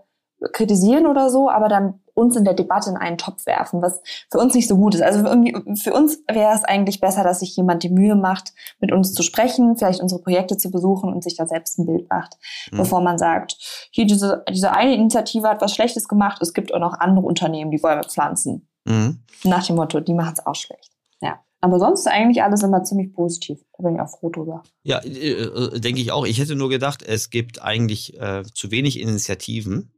kritisieren 0.52 1.08
oder 1.08 1.30
so, 1.30 1.50
aber 1.50 1.68
dann 1.68 2.00
uns 2.14 2.36
in 2.36 2.44
der 2.44 2.54
Debatte 2.54 2.90
in 2.90 2.96
einen 2.96 3.18
Topf 3.18 3.44
werfen, 3.44 3.82
was 3.82 4.00
für 4.30 4.38
uns 4.38 4.54
nicht 4.54 4.68
so 4.68 4.76
gut 4.76 4.94
ist. 4.94 5.02
Also 5.02 5.24
irgendwie 5.24 5.52
für 5.80 5.92
uns 5.92 6.22
wäre 6.30 6.54
es 6.54 6.62
eigentlich 6.62 7.00
besser, 7.00 7.24
dass 7.24 7.40
sich 7.40 7.56
jemand 7.56 7.82
die 7.82 7.90
Mühe 7.90 8.14
macht, 8.14 8.52
mit 8.78 8.92
uns 8.92 9.12
zu 9.12 9.24
sprechen, 9.24 9.76
vielleicht 9.76 10.00
unsere 10.00 10.22
Projekte 10.22 10.56
zu 10.56 10.70
besuchen 10.70 11.12
und 11.12 11.24
sich 11.24 11.36
da 11.36 11.46
selbst 11.46 11.76
ein 11.78 11.86
Bild 11.86 12.08
macht, 12.08 12.36
mhm. 12.70 12.78
bevor 12.78 13.00
man 13.00 13.18
sagt, 13.18 13.56
hier 13.90 14.06
diese, 14.06 14.44
diese 14.48 14.72
eine 14.72 14.94
Initiative 14.94 15.48
hat 15.48 15.60
was 15.60 15.74
Schlechtes 15.74 16.06
gemacht, 16.06 16.40
es 16.40 16.54
gibt 16.54 16.72
auch 16.72 16.80
noch 16.80 16.94
andere 16.94 17.26
Unternehmen, 17.26 17.72
die 17.72 17.78
Bäume 17.78 18.04
pflanzen. 18.04 18.68
Mhm. 18.84 19.24
Nach 19.42 19.66
dem 19.66 19.74
Motto, 19.74 19.98
die 19.98 20.14
machen 20.14 20.34
es 20.36 20.46
auch 20.46 20.54
schlecht. 20.54 20.92
Ja. 21.20 21.40
Aber 21.60 21.78
sonst 21.78 22.06
eigentlich 22.06 22.42
alles 22.42 22.62
immer 22.62 22.84
ziemlich 22.84 23.12
positiv. 23.12 23.58
Da 23.76 23.82
bin 23.82 23.96
ich 23.96 24.00
auch 24.00 24.10
froh 24.10 24.30
drüber. 24.30 24.62
Ja, 24.82 24.98
äh, 25.00 25.30
äh, 25.30 25.80
denke 25.80 26.00
ich 26.00 26.12
auch. 26.12 26.24
Ich 26.24 26.38
hätte 26.38 26.54
nur 26.54 26.68
gedacht, 26.68 27.02
es 27.02 27.30
gibt 27.30 27.62
eigentlich 27.62 28.18
äh, 28.20 28.44
zu 28.54 28.70
wenig 28.70 29.00
Initiativen 29.00 29.92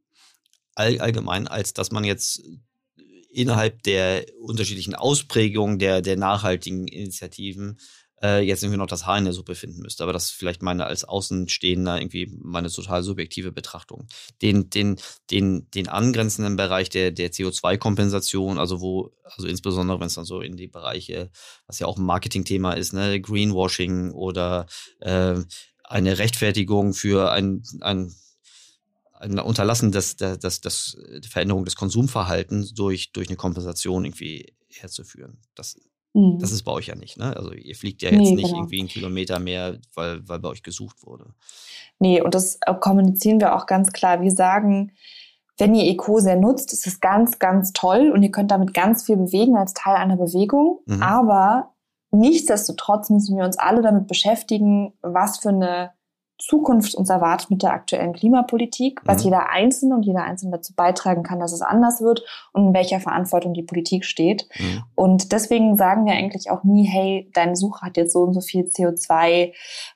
all, 0.75 1.01
allgemein, 1.01 1.49
als 1.49 1.75
dass 1.75 1.91
man 1.91 2.05
jetzt 2.05 2.43
innerhalb 3.31 3.83
der 3.83 4.25
unterschiedlichen 4.41 4.95
Ausprägungen 4.95 5.79
der, 5.79 6.03
der 6.03 6.17
nachhaltigen 6.17 6.89
Initiativen 6.89 7.79
äh, 8.23 8.41
jetzt 8.41 8.63
irgendwie 8.63 8.79
noch 8.79 8.87
das 8.87 9.07
Haar 9.07 9.19
in 9.19 9.25
der 9.25 9.33
Suppe 9.33 9.55
finden 9.55 9.81
müsste. 9.81 10.03
Aber 10.03 10.13
das 10.13 10.27
ist 10.27 10.33
vielleicht 10.33 10.63
meine 10.63 10.87
als 10.87 11.05
Außenstehender 11.05 12.01
irgendwie 12.01 12.31
meine 12.43 12.71
total 12.71 13.03
subjektive 13.03 13.53
Betrachtung. 13.53 14.07
Den, 14.43 14.71
den, 14.71 14.97
den, 15.31 15.71
den 15.71 15.89
angrenzenden 15.89 16.57
Bereich 16.57 16.91
der, 16.91 17.11
der 17.11 17.33
CO2-Kompensation, 17.33 18.59
also 18.59 18.81
wo, 18.81 19.13
also 19.25 19.47
insbesondere 19.47 20.01
wenn 20.01 20.09
es 20.09 20.15
dann 20.15 20.25
so 20.25 20.41
in 20.41 20.57
die 20.57 20.69
Bereiche, 20.69 21.31
was 21.67 21.79
ja 21.79 21.87
auch 21.87 21.99
ein 21.99 22.05
Marketingthema 22.05 22.73
ist, 22.73 22.93
ne, 22.93 23.21
Greenwashing 23.21 24.13
oder 24.13 24.67
äh, 25.01 25.37
eine 25.85 26.19
Rechtfertigung 26.19 26.95
für 26.95 27.33
ein, 27.33 27.63
ein 27.81 28.13
ein 29.21 29.39
Unterlassen 29.39 29.93
des, 29.93 30.17
des, 30.17 30.39
des, 30.39 30.61
des 30.63 30.97
Veränderung 31.29 31.67
des 31.67 31.77
Konsumverhaltens 31.77 32.73
durch, 32.73 33.13
durch 33.13 33.29
eine 33.29 33.37
Kompensation 33.37 34.07
irgendwie 34.07 34.55
herzuführen. 34.71 35.43
Das 35.55 35.77
Mhm. 36.13 36.39
Das 36.39 36.53
ist 36.53 36.63
bei 36.63 36.73
euch 36.73 36.87
ja 36.87 36.95
nicht, 36.95 37.17
ne? 37.19 37.37
Also 37.37 37.53
ihr 37.53 37.75
fliegt 37.75 38.03
ja 38.03 38.11
jetzt 38.11 38.21
nee, 38.21 38.35
nicht 38.35 38.47
genau. 38.47 38.59
irgendwie 38.59 38.81
einen 38.81 38.89
Kilometer 38.89 39.39
mehr, 39.39 39.79
weil, 39.95 40.27
weil 40.29 40.39
bei 40.39 40.49
euch 40.49 40.63
gesucht 40.63 41.07
wurde. 41.07 41.27
Nee, 41.99 42.21
und 42.21 42.35
das 42.35 42.59
äh, 42.67 42.75
kommunizieren 42.75 43.41
wir 43.41 43.55
auch 43.55 43.67
ganz 43.67 43.93
klar. 43.93 44.21
Wir 44.21 44.33
sagen, 44.33 44.93
wenn 45.59 45.75
ihr 45.75 45.85
Eco 45.85 46.19
sehr 46.19 46.37
nutzt, 46.37 46.73
ist 46.73 46.87
es 46.87 47.01
ganz, 47.01 47.39
ganz 47.39 47.73
toll 47.73 48.11
und 48.11 48.23
ihr 48.23 48.31
könnt 48.31 48.51
damit 48.51 48.75
ganz 48.75 49.05
viel 49.05 49.17
bewegen 49.17 49.57
als 49.57 49.75
Teil 49.75 49.97
einer 49.97 50.17
Bewegung. 50.17 50.81
Mhm. 50.87 51.03
Aber 51.03 51.75
nichtsdestotrotz 52.11 53.11
müssen 53.11 53.37
wir 53.37 53.45
uns 53.45 53.59
alle 53.59 53.83
damit 53.83 54.07
beschäftigen, 54.07 54.95
was 55.03 55.39
für 55.39 55.51
eine 55.51 55.93
Zukunft 56.41 56.95
uns 56.95 57.11
erwartet 57.11 57.51
mit 57.51 57.63
der 57.63 57.73
aktuellen 57.73 58.13
Klimapolitik, 58.13 59.01
was 59.05 59.19
mhm. 59.19 59.25
jeder 59.31 59.51
Einzelne 59.51 59.95
und 59.95 60.03
jeder 60.03 60.25
Einzelne 60.25 60.53
dazu 60.57 60.75
beitragen 60.75 61.23
kann, 61.23 61.39
dass 61.39 61.53
es 61.53 61.63
anders 61.63 62.01
wird 62.01 62.23
und 62.53 62.69
in 62.69 62.75
welcher 62.75 63.01
Verantwortung 63.01 63.53
die 63.53 63.63
Politik 63.63 64.05
steht. 64.05 64.49
Mhm. 64.59 64.83
Und 64.95 65.33
deswegen 65.33 65.77
sagen 65.77 66.07
wir 66.07 66.15
eigentlich 66.15 66.51
auch 66.51 66.65
nie, 66.65 66.85
hey, 66.85 67.31
deine 67.35 67.57
Suche 67.57 67.83
hat 67.83 67.97
jetzt 67.97 68.13
so 68.13 68.21
und 68.23 68.35
so 68.35 68.41
viel 68.41 68.65
CO2 68.65 69.53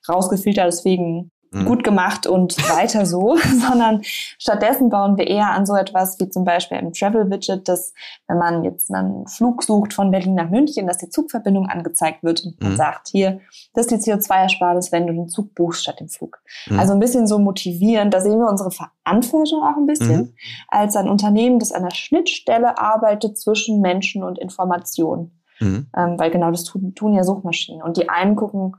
rausgefiltert, 0.08 0.66
deswegen 0.66 1.30
Mhm. 1.54 1.66
gut 1.66 1.84
gemacht 1.84 2.26
und 2.26 2.56
weiter 2.68 3.06
so, 3.06 3.36
sondern 3.68 4.00
stattdessen 4.02 4.90
bauen 4.90 5.16
wir 5.16 5.28
eher 5.28 5.50
an 5.50 5.66
so 5.66 5.76
etwas 5.76 6.18
wie 6.18 6.28
zum 6.28 6.44
Beispiel 6.44 6.78
im 6.78 6.92
Travel 6.92 7.30
Widget, 7.30 7.68
dass 7.68 7.94
wenn 8.26 8.38
man 8.38 8.64
jetzt 8.64 8.92
einen 8.92 9.26
Flug 9.28 9.62
sucht 9.62 9.92
von 9.92 10.10
Berlin 10.10 10.34
nach 10.34 10.50
München, 10.50 10.86
dass 10.86 10.98
die 10.98 11.08
Zugverbindung 11.08 11.68
angezeigt 11.68 12.24
wird 12.24 12.44
und 12.44 12.60
man 12.60 12.72
mhm. 12.72 12.76
sagt, 12.76 13.08
hier, 13.08 13.40
das 13.72 13.86
ist 13.86 14.06
die 14.06 14.10
CO2-Ersparnis, 14.10 14.90
wenn 14.90 15.06
du 15.06 15.12
den 15.12 15.28
Zug 15.28 15.54
buchst 15.54 15.82
statt 15.82 16.00
dem 16.00 16.08
Flug. 16.08 16.40
Mhm. 16.68 16.80
Also 16.80 16.92
ein 16.92 17.00
bisschen 17.00 17.26
so 17.28 17.38
motivierend, 17.38 18.12
da 18.12 18.20
sehen 18.20 18.40
wir 18.40 18.48
unsere 18.48 18.72
Verantwortung 18.72 19.62
auch 19.62 19.76
ein 19.76 19.86
bisschen 19.86 20.16
mhm. 20.16 20.34
als 20.68 20.96
ein 20.96 21.08
Unternehmen, 21.08 21.60
das 21.60 21.72
an 21.72 21.84
der 21.84 21.94
Schnittstelle 21.94 22.78
arbeitet 22.78 23.38
zwischen 23.38 23.80
Menschen 23.80 24.24
und 24.24 24.38
Informationen. 24.38 25.40
Mhm. 25.60 25.86
Ähm, 25.96 26.18
weil 26.18 26.32
genau 26.32 26.50
das 26.50 26.64
tun, 26.64 26.96
tun 26.96 27.14
ja 27.14 27.22
Suchmaschinen. 27.22 27.80
Und 27.80 27.96
die 27.96 28.08
einen 28.08 28.34
gucken 28.34 28.74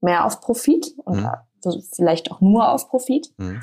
mehr 0.00 0.24
auf 0.24 0.40
Profit 0.40 0.94
und 1.04 1.20
mhm 1.20 1.28
vielleicht 1.92 2.30
auch 2.30 2.40
nur 2.40 2.70
auf 2.70 2.88
Profit. 2.88 3.32
Mhm. 3.38 3.60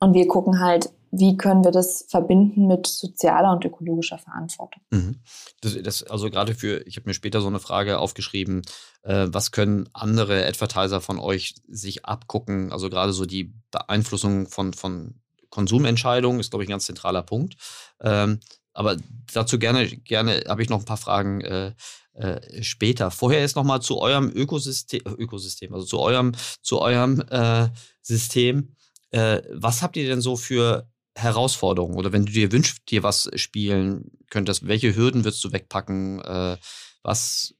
Und 0.00 0.14
wir 0.14 0.28
gucken 0.28 0.60
halt, 0.60 0.90
wie 1.10 1.36
können 1.36 1.64
wir 1.64 1.70
das 1.70 2.04
verbinden 2.08 2.66
mit 2.66 2.86
sozialer 2.86 3.52
und 3.52 3.64
ökologischer 3.64 4.18
Verantwortung. 4.18 4.82
Mhm. 4.90 5.16
Das, 5.60 5.76
das, 5.82 6.02
also 6.02 6.30
gerade 6.30 6.54
für, 6.54 6.86
ich 6.86 6.96
habe 6.96 7.08
mir 7.08 7.14
später 7.14 7.40
so 7.40 7.46
eine 7.46 7.60
Frage 7.60 7.98
aufgeschrieben, 7.98 8.62
äh, 9.02 9.26
was 9.30 9.50
können 9.50 9.88
andere 9.92 10.46
Advertiser 10.46 11.00
von 11.00 11.18
euch 11.18 11.54
sich 11.66 12.04
abgucken? 12.04 12.72
Also 12.72 12.90
gerade 12.90 13.12
so 13.12 13.24
die 13.24 13.54
Beeinflussung 13.70 14.46
von, 14.48 14.74
von 14.74 15.20
Konsumentscheidungen 15.50 16.40
ist, 16.40 16.50
glaube 16.50 16.64
ich, 16.64 16.68
ein 16.68 16.72
ganz 16.72 16.86
zentraler 16.86 17.22
Punkt. 17.22 17.56
Ähm, 18.00 18.40
aber 18.74 18.96
dazu 19.32 19.58
gerne, 19.58 19.88
gerne 19.88 20.44
habe 20.46 20.62
ich 20.62 20.68
noch 20.68 20.78
ein 20.78 20.84
paar 20.84 20.98
Fragen 20.98 21.40
äh, 21.40 21.72
äh, 22.18 22.62
später. 22.62 23.10
Vorher 23.10 23.44
ist 23.44 23.56
nochmal 23.56 23.80
zu 23.80 23.98
eurem 23.98 24.30
Ökosystem, 24.34 25.02
Ökosystem, 25.06 25.72
also 25.72 25.86
zu 25.86 26.00
eurem, 26.00 26.32
zu 26.62 26.80
eurem 26.80 27.20
äh, 27.30 27.68
System. 28.02 28.74
Äh, 29.10 29.42
was 29.52 29.82
habt 29.82 29.96
ihr 29.96 30.06
denn 30.06 30.20
so 30.20 30.36
für 30.36 30.88
Herausforderungen? 31.14 31.96
Oder 31.96 32.12
wenn 32.12 32.26
du 32.26 32.32
dir 32.32 32.50
wünschst, 32.50 32.90
dir 32.90 33.02
was 33.02 33.30
spielen 33.36 34.10
könntest, 34.30 34.66
welche 34.66 34.96
Hürden 34.96 35.24
würdest 35.24 35.44
du 35.44 35.52
wegpacken? 35.52 36.20
Äh, 36.22 36.56
was, 37.02 37.54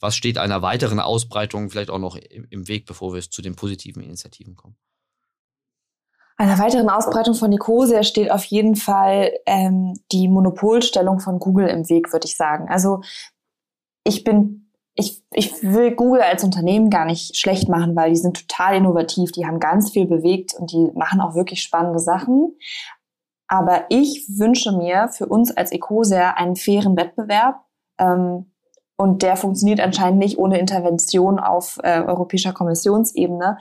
was 0.00 0.14
steht 0.14 0.38
einer 0.38 0.62
weiteren 0.62 1.00
Ausbreitung 1.00 1.70
vielleicht 1.70 1.90
auch 1.90 1.98
noch 1.98 2.16
im, 2.16 2.46
im 2.48 2.68
Weg, 2.68 2.86
bevor 2.86 3.12
wir 3.12 3.22
zu 3.22 3.42
den 3.42 3.56
positiven 3.56 4.02
Initiativen 4.02 4.54
kommen? 4.54 4.76
Einer 6.42 6.58
weiteren 6.58 6.88
Ausbreitung 6.88 7.34
von 7.34 7.50
Nicosia 7.50 8.02
steht 8.02 8.30
auf 8.30 8.44
jeden 8.44 8.74
Fall 8.74 9.32
ähm, 9.46 9.94
die 10.10 10.26
Monopolstellung 10.28 11.20
von 11.20 11.38
Google 11.38 11.68
im 11.68 11.88
Weg, 11.88 12.12
würde 12.12 12.26
ich 12.26 12.36
sagen. 12.36 12.68
Also 12.68 13.02
ich 14.04 14.24
bin, 14.24 14.70
ich, 14.94 15.22
ich 15.32 15.62
will 15.62 15.94
Google 15.94 16.22
als 16.22 16.44
Unternehmen 16.44 16.90
gar 16.90 17.04
nicht 17.04 17.36
schlecht 17.36 17.68
machen, 17.68 17.96
weil 17.96 18.10
die 18.10 18.16
sind 18.16 18.48
total 18.48 18.76
innovativ, 18.76 19.32
die 19.32 19.46
haben 19.46 19.60
ganz 19.60 19.90
viel 19.90 20.06
bewegt 20.06 20.54
und 20.54 20.72
die 20.72 20.90
machen 20.94 21.20
auch 21.20 21.34
wirklich 21.34 21.62
spannende 21.62 21.98
Sachen. 21.98 22.56
Aber 23.48 23.84
ich 23.90 24.26
wünsche 24.38 24.72
mir 24.72 25.08
für 25.08 25.26
uns 25.26 25.54
als 25.54 25.72
Ecosia 25.72 26.32
einen 26.32 26.56
fairen 26.56 26.96
Wettbewerb. 26.96 27.64
Ähm, 27.98 28.52
und 28.96 29.22
der 29.22 29.36
funktioniert 29.36 29.80
anscheinend 29.80 30.20
nicht 30.20 30.38
ohne 30.38 30.58
Intervention 30.58 31.38
auf 31.38 31.78
äh, 31.82 32.02
europäischer 32.02 32.52
Kommissionsebene, 32.52 33.58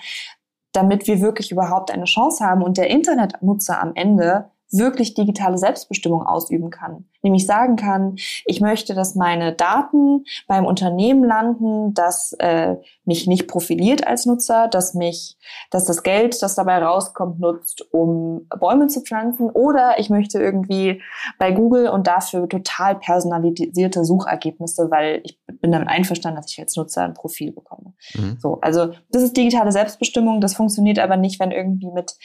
damit 0.72 1.08
wir 1.08 1.20
wirklich 1.20 1.52
überhaupt 1.52 1.92
eine 1.92 2.06
Chance 2.06 2.46
haben 2.46 2.62
und 2.62 2.78
der 2.78 2.90
Internetnutzer 2.90 3.82
am 3.82 3.94
Ende 3.96 4.51
wirklich 4.72 5.14
digitale 5.14 5.58
Selbstbestimmung 5.58 6.24
ausüben 6.24 6.70
kann. 6.70 7.06
Nämlich 7.22 7.46
sagen 7.46 7.76
kann, 7.76 8.16
ich 8.46 8.62
möchte, 8.62 8.94
dass 8.94 9.16
meine 9.16 9.54
Daten 9.54 10.24
beim 10.48 10.66
Unternehmen 10.66 11.24
landen, 11.24 11.94
das 11.94 12.34
äh, 12.40 12.78
mich 13.06 13.28
nicht 13.28 13.48
profiliert 13.48 14.08
als 14.08 14.26
Nutzer, 14.26 14.68
dass 14.68 14.94
mich, 14.94 15.38
dass 15.70 15.86
das 15.86 16.04
Geld, 16.04 16.42
das 16.42 16.56
dabei 16.56 16.80
rauskommt, 16.80 17.40
nutzt, 17.40 17.86
um 17.92 18.48
Bäume 18.60 18.88
zu 18.88 19.02
pflanzen. 19.02 19.50
Oder 19.50 20.00
ich 20.00 20.10
möchte 20.10 20.40
irgendwie 20.40 21.02
bei 21.38 21.52
Google 21.52 21.90
und 21.90 22.08
dafür 22.08 22.48
total 22.48 22.96
personalisierte 22.96 24.06
Suchergebnisse, 24.06 24.90
weil 24.90 25.22
ich 25.24 25.40
bin 25.60 25.72
damit 25.72 25.90
einverstanden, 25.90 26.38
dass 26.42 26.52
ich 26.52 26.60
als 26.60 26.76
Nutzer 26.76 27.04
ein 27.04 27.14
Profil 27.14 27.52
bekomme. 27.52 27.94
Mhm. 28.16 28.38
So, 28.40 28.60
also 28.62 28.94
das 29.10 29.24
ist 29.24 29.38
digitale 29.38 29.72
Selbstbestimmung. 29.72 30.42
Das 30.42 30.56
funktioniert 30.56 31.00
aber 31.00 31.18
nicht, 31.18 31.40
wenn 31.40 31.52
irgendwie 31.52 31.92
mit 31.92 32.16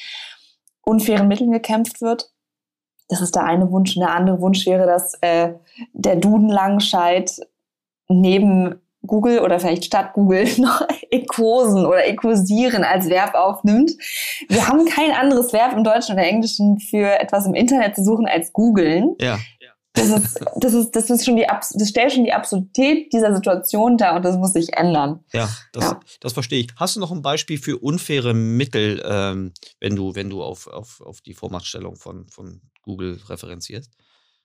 unfairen 0.82 1.28
Mitteln 1.28 1.50
gekämpft 1.50 2.00
wird. 2.00 2.30
Das 3.08 3.20
ist 3.20 3.34
der 3.34 3.44
eine 3.44 3.70
Wunsch. 3.70 3.96
Und 3.96 4.00
der 4.00 4.14
andere 4.14 4.40
Wunsch 4.40 4.66
wäre, 4.66 4.86
dass 4.86 5.14
äh, 5.20 5.54
der 5.92 6.16
Duden 6.16 6.48
Langscheid 6.48 7.30
neben 8.08 8.80
Google 9.06 9.40
oder 9.40 9.60
vielleicht 9.60 9.84
statt 9.84 10.12
Google 10.14 10.48
noch 10.58 10.82
Ekosen 11.10 11.86
oder 11.86 12.06
Ekosieren 12.06 12.84
als 12.84 13.08
Verb 13.08 13.34
aufnimmt. 13.34 13.92
Wir 14.48 14.66
haben 14.66 14.84
kein 14.86 15.12
anderes 15.12 15.52
Verb 15.52 15.72
im 15.72 15.84
Deutschen 15.84 16.14
oder 16.14 16.26
Englischen 16.26 16.78
für 16.80 17.20
etwas 17.20 17.46
im 17.46 17.54
Internet 17.54 17.96
zu 17.96 18.04
suchen 18.04 18.26
als 18.26 18.52
googeln. 18.52 19.14
Ja. 19.20 19.38
Das 19.96 20.10
ist, 20.10 20.40
das 20.56 20.74
ist, 20.74 20.90
das 20.90 21.08
ist 21.08 21.24
schon 21.24 21.36
die, 21.36 21.46
das 21.46 21.88
stellt 21.88 22.12
schon 22.12 22.24
die 22.24 22.32
Absurdität 22.32 23.10
dieser 23.14 23.34
Situation 23.34 23.96
dar 23.96 24.16
und 24.16 24.26
das 24.26 24.36
muss 24.36 24.52
sich 24.52 24.76
ändern. 24.76 25.24
Ja, 25.32 25.48
das, 25.72 25.84
ja. 25.84 26.00
das 26.20 26.34
verstehe 26.34 26.60
ich. 26.60 26.68
Hast 26.76 26.96
du 26.96 27.00
noch 27.00 27.12
ein 27.12 27.22
Beispiel 27.22 27.56
für 27.56 27.78
unfaire 27.78 28.34
Mittel, 28.34 29.02
ähm, 29.06 29.54
wenn 29.80 29.96
du, 29.96 30.14
wenn 30.14 30.28
du 30.28 30.42
auf, 30.42 30.66
auf, 30.66 31.00
auf 31.00 31.22
die 31.22 31.32
Vormachtstellung 31.32 31.96
von, 31.96 32.28
von 32.28 32.60
Google 32.87 33.20
referenzierst? 33.29 33.92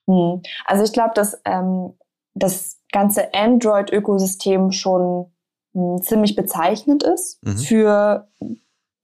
Hm. 0.06 0.42
Also 0.66 0.84
ich 0.84 0.92
glaube, 0.92 1.12
dass 1.14 1.40
ähm, 1.44 1.94
das 2.34 2.80
ganze 2.92 3.32
Android-Ökosystem 3.32 4.72
schon 4.72 5.32
mh, 5.72 5.96
hm, 5.96 6.02
ziemlich 6.02 6.36
bezeichnend 6.36 7.02
ist 7.02 7.42
mhm. 7.42 7.56
für 7.56 8.28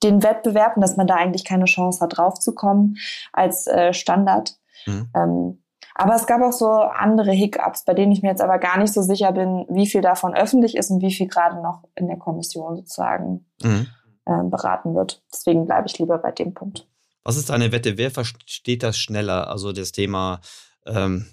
den 0.02 0.22
Wettbewerb 0.22 0.76
und 0.76 0.82
dass 0.82 0.96
man 0.96 1.06
da 1.06 1.16
eigentlich 1.16 1.44
keine 1.44 1.64
Chance 1.64 2.00
hat, 2.00 2.16
draufzukommen 2.16 2.98
als 3.32 3.66
äh, 3.66 3.92
Standard. 3.92 4.56
Mhm. 4.86 5.08
Ähm, 5.14 5.62
aber 5.94 6.14
es 6.14 6.26
gab 6.26 6.40
auch 6.42 6.52
so 6.52 6.70
andere 6.70 7.32
Hiccups, 7.32 7.84
bei 7.84 7.92
denen 7.92 8.12
ich 8.12 8.22
mir 8.22 8.28
jetzt 8.28 8.40
aber 8.40 8.58
gar 8.58 8.78
nicht 8.78 8.92
so 8.92 9.02
sicher 9.02 9.32
bin, 9.32 9.66
wie 9.68 9.88
viel 9.88 10.00
davon 10.00 10.32
öffentlich 10.32 10.76
ist 10.76 10.90
und 10.90 11.02
wie 11.02 11.12
viel 11.12 11.26
gerade 11.26 11.60
noch 11.60 11.88
in 11.96 12.06
der 12.06 12.16
Kommission 12.16 12.76
sozusagen 12.76 13.46
mhm. 13.62 13.88
äh, 14.26 14.44
beraten 14.44 14.94
wird. 14.94 15.24
Deswegen 15.32 15.66
bleibe 15.66 15.88
ich 15.88 15.98
lieber 15.98 16.18
bei 16.18 16.30
dem 16.30 16.54
Punkt. 16.54 16.86
Was 17.28 17.36
ist 17.36 17.50
deine 17.50 17.72
Wette? 17.72 17.98
Wer 17.98 18.10
versteht 18.10 18.82
das 18.82 18.98
schneller? 18.98 19.50
Also 19.50 19.72
das 19.72 19.92
Thema 19.92 20.40
ähm, 20.86 21.26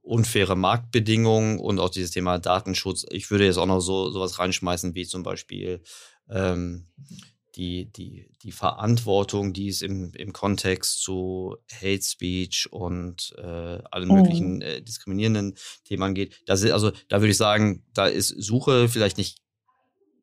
unfaire 0.00 0.56
Marktbedingungen 0.56 1.58
und 1.58 1.80
auch 1.80 1.90
dieses 1.90 2.12
Thema 2.12 2.38
Datenschutz. 2.38 3.04
Ich 3.10 3.30
würde 3.30 3.44
jetzt 3.44 3.58
auch 3.58 3.66
noch 3.66 3.80
so 3.80 4.08
sowas 4.08 4.38
reinschmeißen 4.38 4.94
wie 4.94 5.04
zum 5.04 5.22
Beispiel 5.22 5.82
ähm, 6.30 6.86
die, 7.56 7.92
die, 7.92 8.30
die 8.42 8.52
Verantwortung, 8.52 9.52
die 9.52 9.68
es 9.68 9.82
im, 9.82 10.14
im 10.14 10.32
Kontext 10.32 11.02
zu 11.02 11.58
Hate 11.70 12.02
Speech 12.02 12.72
und 12.72 13.34
äh, 13.36 13.42
allen 13.90 14.08
mhm. 14.08 14.14
möglichen 14.14 14.62
äh, 14.62 14.80
diskriminierenden 14.80 15.58
Themen 15.84 16.14
geht. 16.14 16.40
Das 16.46 16.62
ist, 16.62 16.70
also 16.70 16.90
da 17.10 17.20
würde 17.20 17.32
ich 17.32 17.36
sagen, 17.36 17.84
da 17.92 18.06
ist 18.06 18.28
Suche 18.28 18.88
vielleicht 18.88 19.18
nicht 19.18 19.43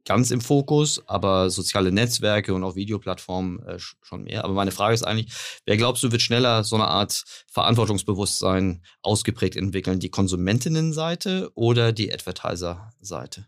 ganz 0.05 0.31
im 0.31 0.41
Fokus, 0.41 1.01
aber 1.07 1.49
soziale 1.49 1.91
Netzwerke 1.91 2.53
und 2.53 2.63
auch 2.63 2.75
Videoplattformen 2.75 3.65
äh, 3.65 3.79
schon 3.79 4.23
mehr. 4.23 4.43
Aber 4.43 4.53
meine 4.53 4.71
Frage 4.71 4.93
ist 4.93 5.03
eigentlich, 5.03 5.31
wer 5.65 5.77
glaubst 5.77 6.03
du, 6.03 6.11
wird 6.11 6.21
schneller 6.21 6.63
so 6.63 6.75
eine 6.75 6.87
Art 6.87 7.23
Verantwortungsbewusstsein 7.51 8.83
ausgeprägt 9.01 9.55
entwickeln? 9.55 9.99
Die 9.99 10.09
Konsumentinnenseite 10.09 11.51
oder 11.55 11.91
die 11.91 12.13
Advertiser-Seite? 12.13 13.47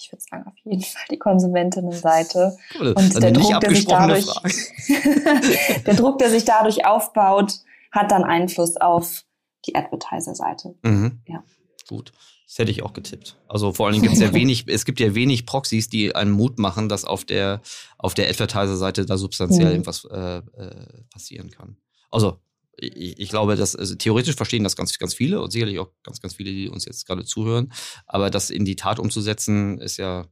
ich 0.00 0.10
würde 0.12 0.22
sagen, 0.22 0.44
auf 0.46 0.54
jeden 0.64 0.82
Fall 0.82 1.02
die 1.10 1.18
Konsumentinnenseite. 1.18 2.56
Cool. 2.78 2.92
Und 2.92 3.22
der 3.22 3.32
Druck, 3.32 3.60
der 3.60 3.74
sich 3.74 3.86
dadurch, 3.86 4.26
der 5.86 5.94
Druck, 5.94 6.18
der 6.18 6.30
sich 6.30 6.44
dadurch 6.44 6.86
aufbaut, 6.86 7.54
hat 7.92 8.10
dann 8.10 8.24
Einfluss 8.24 8.76
auf 8.76 9.24
die 9.66 9.74
Advertiser-Seite. 9.74 10.74
Mhm. 10.82 11.20
Ja. 11.26 11.42
Gut. 11.90 12.12
Das 12.46 12.58
hätte 12.58 12.70
ich 12.70 12.84
auch 12.84 12.92
getippt. 12.92 13.36
Also 13.48 13.72
vor 13.72 13.86
allen 13.86 13.94
Dingen 13.94 14.04
gibt 14.04 14.14
es 14.14 14.20
ja 14.20 14.32
wenig, 14.40 14.64
es 14.68 14.84
gibt 14.84 15.00
ja 15.00 15.12
wenig 15.12 15.44
Proxys, 15.44 15.88
die 15.88 16.14
einen 16.14 16.30
Mut 16.30 16.60
machen, 16.60 16.88
dass 16.88 17.04
auf 17.04 17.24
der, 17.24 17.62
auf 17.98 18.14
der 18.14 18.28
Advertiser-Seite 18.30 19.06
da 19.06 19.18
substanziell 19.18 19.66
mhm. 19.66 19.72
irgendwas 19.72 20.04
äh, 20.04 20.36
äh, 20.36 21.02
passieren 21.12 21.50
kann. 21.50 21.78
Also 22.08 22.38
ich, 22.76 23.18
ich 23.18 23.28
glaube, 23.28 23.56
dass 23.56 23.74
also 23.74 23.96
theoretisch 23.96 24.36
verstehen 24.36 24.62
das 24.62 24.76
ganz, 24.76 24.96
ganz 25.00 25.14
viele 25.14 25.42
und 25.42 25.50
sicherlich 25.50 25.80
auch 25.80 25.90
ganz, 26.04 26.20
ganz 26.20 26.34
viele, 26.36 26.52
die 26.52 26.68
uns 26.68 26.84
jetzt 26.84 27.08
gerade 27.08 27.24
zuhören. 27.24 27.72
Aber 28.06 28.30
das 28.30 28.50
in 28.50 28.64
die 28.64 28.76
Tat 28.76 29.00
umzusetzen, 29.00 29.78
ist 29.78 29.96
ja, 29.96 30.28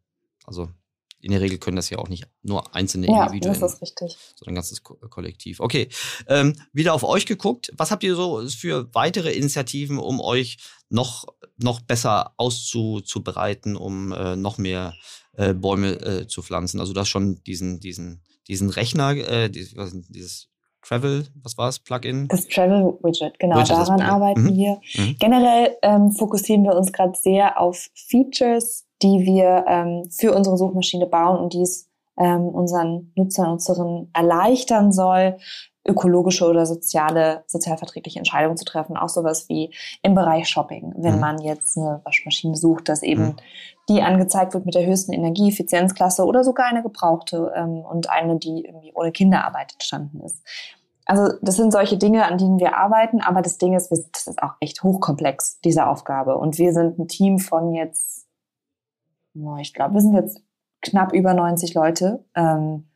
also 0.47 0.71
in 1.21 1.33
der 1.33 1.41
Regel 1.41 1.59
können 1.59 1.77
das 1.77 1.91
ja 1.91 1.99
auch 1.99 2.09
nicht 2.09 2.27
nur 2.43 2.75
einzelne 2.75 3.07
ja, 3.07 3.25
Individuen, 3.25 3.59
das 3.59 3.75
ist 3.75 3.83
richtig. 3.83 4.17
sondern 4.37 4.53
ein 4.53 4.55
ganzes 4.55 4.83
Ko 4.83 4.95
Kollektiv. 4.95 5.61
Okay, 5.61 5.89
ähm, 6.29 6.55
wieder 6.73 6.95
auf 6.95 7.03
euch 7.03 7.27
geguckt. 7.27 7.73
Was 7.77 7.91
habt 7.91 8.05
ihr 8.05 8.15
so 8.15 8.47
für 8.49 8.93
weitere 8.95 9.33
Initiativen, 9.33 9.99
um 9.99 10.21
euch 10.21 10.59
noch, 10.89 11.27
noch 11.57 11.81
besser 11.81 12.35
auszubereiten, 12.37 13.77
um 13.77 14.13
äh, 14.13 14.37
noch 14.37 14.59
mehr 14.59 14.95
äh, 15.33 15.55
Bäume 15.55 16.01
äh, 16.01 16.27
zu 16.27 16.43
pflanzen? 16.43 16.81
Also 16.81 16.93
du 16.93 17.01
hast 17.01 17.09
schon 17.09 17.43
diesen, 17.45 17.81
diesen, 17.81 18.23
diesen 18.47 18.71
Rechner, 18.71 19.11
äh, 19.17 19.51
dieses, 19.51 19.75
dieses 20.09 20.49
Travel, 20.83 21.27
was 21.43 21.59
war 21.59 21.69
es, 21.69 21.81
Plugin? 21.81 22.29
Das 22.29 22.47
Travel 22.47 22.99
Widget, 23.03 23.39
genau, 23.39 23.57
Widget 23.57 23.77
daran 23.77 24.01
arbeiten 24.01 24.45
mhm. 24.45 24.57
wir. 24.57 24.81
Mhm. 24.95 25.17
Generell 25.19 25.77
ähm, 25.83 26.13
fokussieren 26.13 26.63
wir 26.63 26.75
uns 26.75 26.93
gerade 26.93 27.19
sehr 27.19 27.61
auf 27.61 27.91
Features, 27.95 28.87
die 29.03 29.25
wir 29.25 29.65
ähm, 29.69 30.09
für 30.11 30.35
unsere 30.35 30.57
Suchmaschine 30.57 31.07
bauen 31.07 31.39
und 31.39 31.53
die 31.53 31.63
es 31.63 31.89
ähm, 32.19 32.49
unseren 32.49 33.13
Nutzern 33.15 33.47
und 33.47 33.53
Nutzerinnen 33.55 34.11
erleichtern 34.13 34.93
soll, 34.93 35.37
ökologische 35.87 36.47
oder 36.47 36.67
soziale, 36.67 37.45
sozialverträgliche 37.47 38.19
Entscheidungen 38.19 38.57
zu 38.57 38.65
treffen. 38.65 38.97
Auch 38.97 39.09
sowas 39.09 39.49
wie 39.49 39.73
im 40.03 40.15
Bereich 40.15 40.49
Shopping, 40.49 40.93
wenn 40.97 41.15
mhm. 41.15 41.21
man 41.21 41.39
jetzt 41.39 41.79
eine 41.79 42.01
Waschmaschine 42.05 42.57
sucht, 42.57 42.89
dass 42.89 43.03
eben 43.03 43.23
mhm. 43.23 43.37
die 43.89 44.03
angezeigt 44.03 44.55
wird 44.55 44.67
mit 44.67 44.75
der 44.75 44.87
höchsten 44.87 45.13
Energieeffizienzklasse 45.13 46.25
oder 46.25 46.45
sogar 46.45 46.67
eine 46.67 46.83
gebrauchte 46.83 47.53
ähm, 47.57 47.81
und 47.81 48.11
eine, 48.11 48.37
die 48.37 48.65
irgendwie 48.67 48.93
ohne 48.95 49.13
Kinderarbeit 49.13 49.73
entstanden 49.73 50.21
ist. 50.21 50.43
Also 51.07 51.33
das 51.41 51.57
sind 51.57 51.73
solche 51.73 51.97
Dinge, 51.97 52.27
an 52.27 52.37
denen 52.37 52.59
wir 52.59 52.77
arbeiten, 52.77 53.23
aber 53.23 53.41
das 53.41 53.57
Ding 53.57 53.75
ist, 53.75 53.91
das 53.91 54.27
ist 54.27 54.43
auch 54.43 54.53
echt 54.61 54.83
hochkomplex, 54.83 55.59
diese 55.65 55.87
Aufgabe. 55.87 56.37
Und 56.37 56.59
wir 56.59 56.75
sind 56.75 56.99
ein 56.99 57.09
Team 57.09 57.39
von 57.39 57.73
jetzt, 57.73 58.28
ich 59.61 59.75
glaube, 59.75 59.95
wir 59.95 60.01
sind 60.01 60.15
jetzt 60.15 60.43
knapp 60.83 61.13
über 61.13 61.35
90 61.35 61.75
Leute. 61.75 62.25
Ähm, 62.35 62.89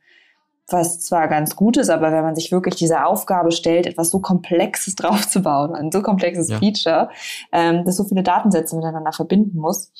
was 0.69 1.01
zwar 1.01 1.27
ganz 1.27 1.55
gut 1.55 1.77
ist, 1.77 1.89
aber 1.89 2.11
wenn 2.11 2.23
man 2.23 2.35
sich 2.35 2.51
wirklich 2.51 2.75
diese 2.75 3.05
Aufgabe 3.05 3.51
stellt, 3.51 3.85
etwas 3.85 4.09
so 4.09 4.19
Komplexes 4.19 4.95
draufzubauen, 4.95 5.75
ein 5.75 5.91
so 5.91 6.01
komplexes 6.01 6.49
ja. 6.49 6.59
Feature, 6.59 7.09
ähm, 7.51 7.83
das 7.85 7.97
so 7.97 8.05
viele 8.05 8.23
Datensätze 8.23 8.75
miteinander 8.75 9.11
verbinden 9.11 9.57
muss, 9.57 9.91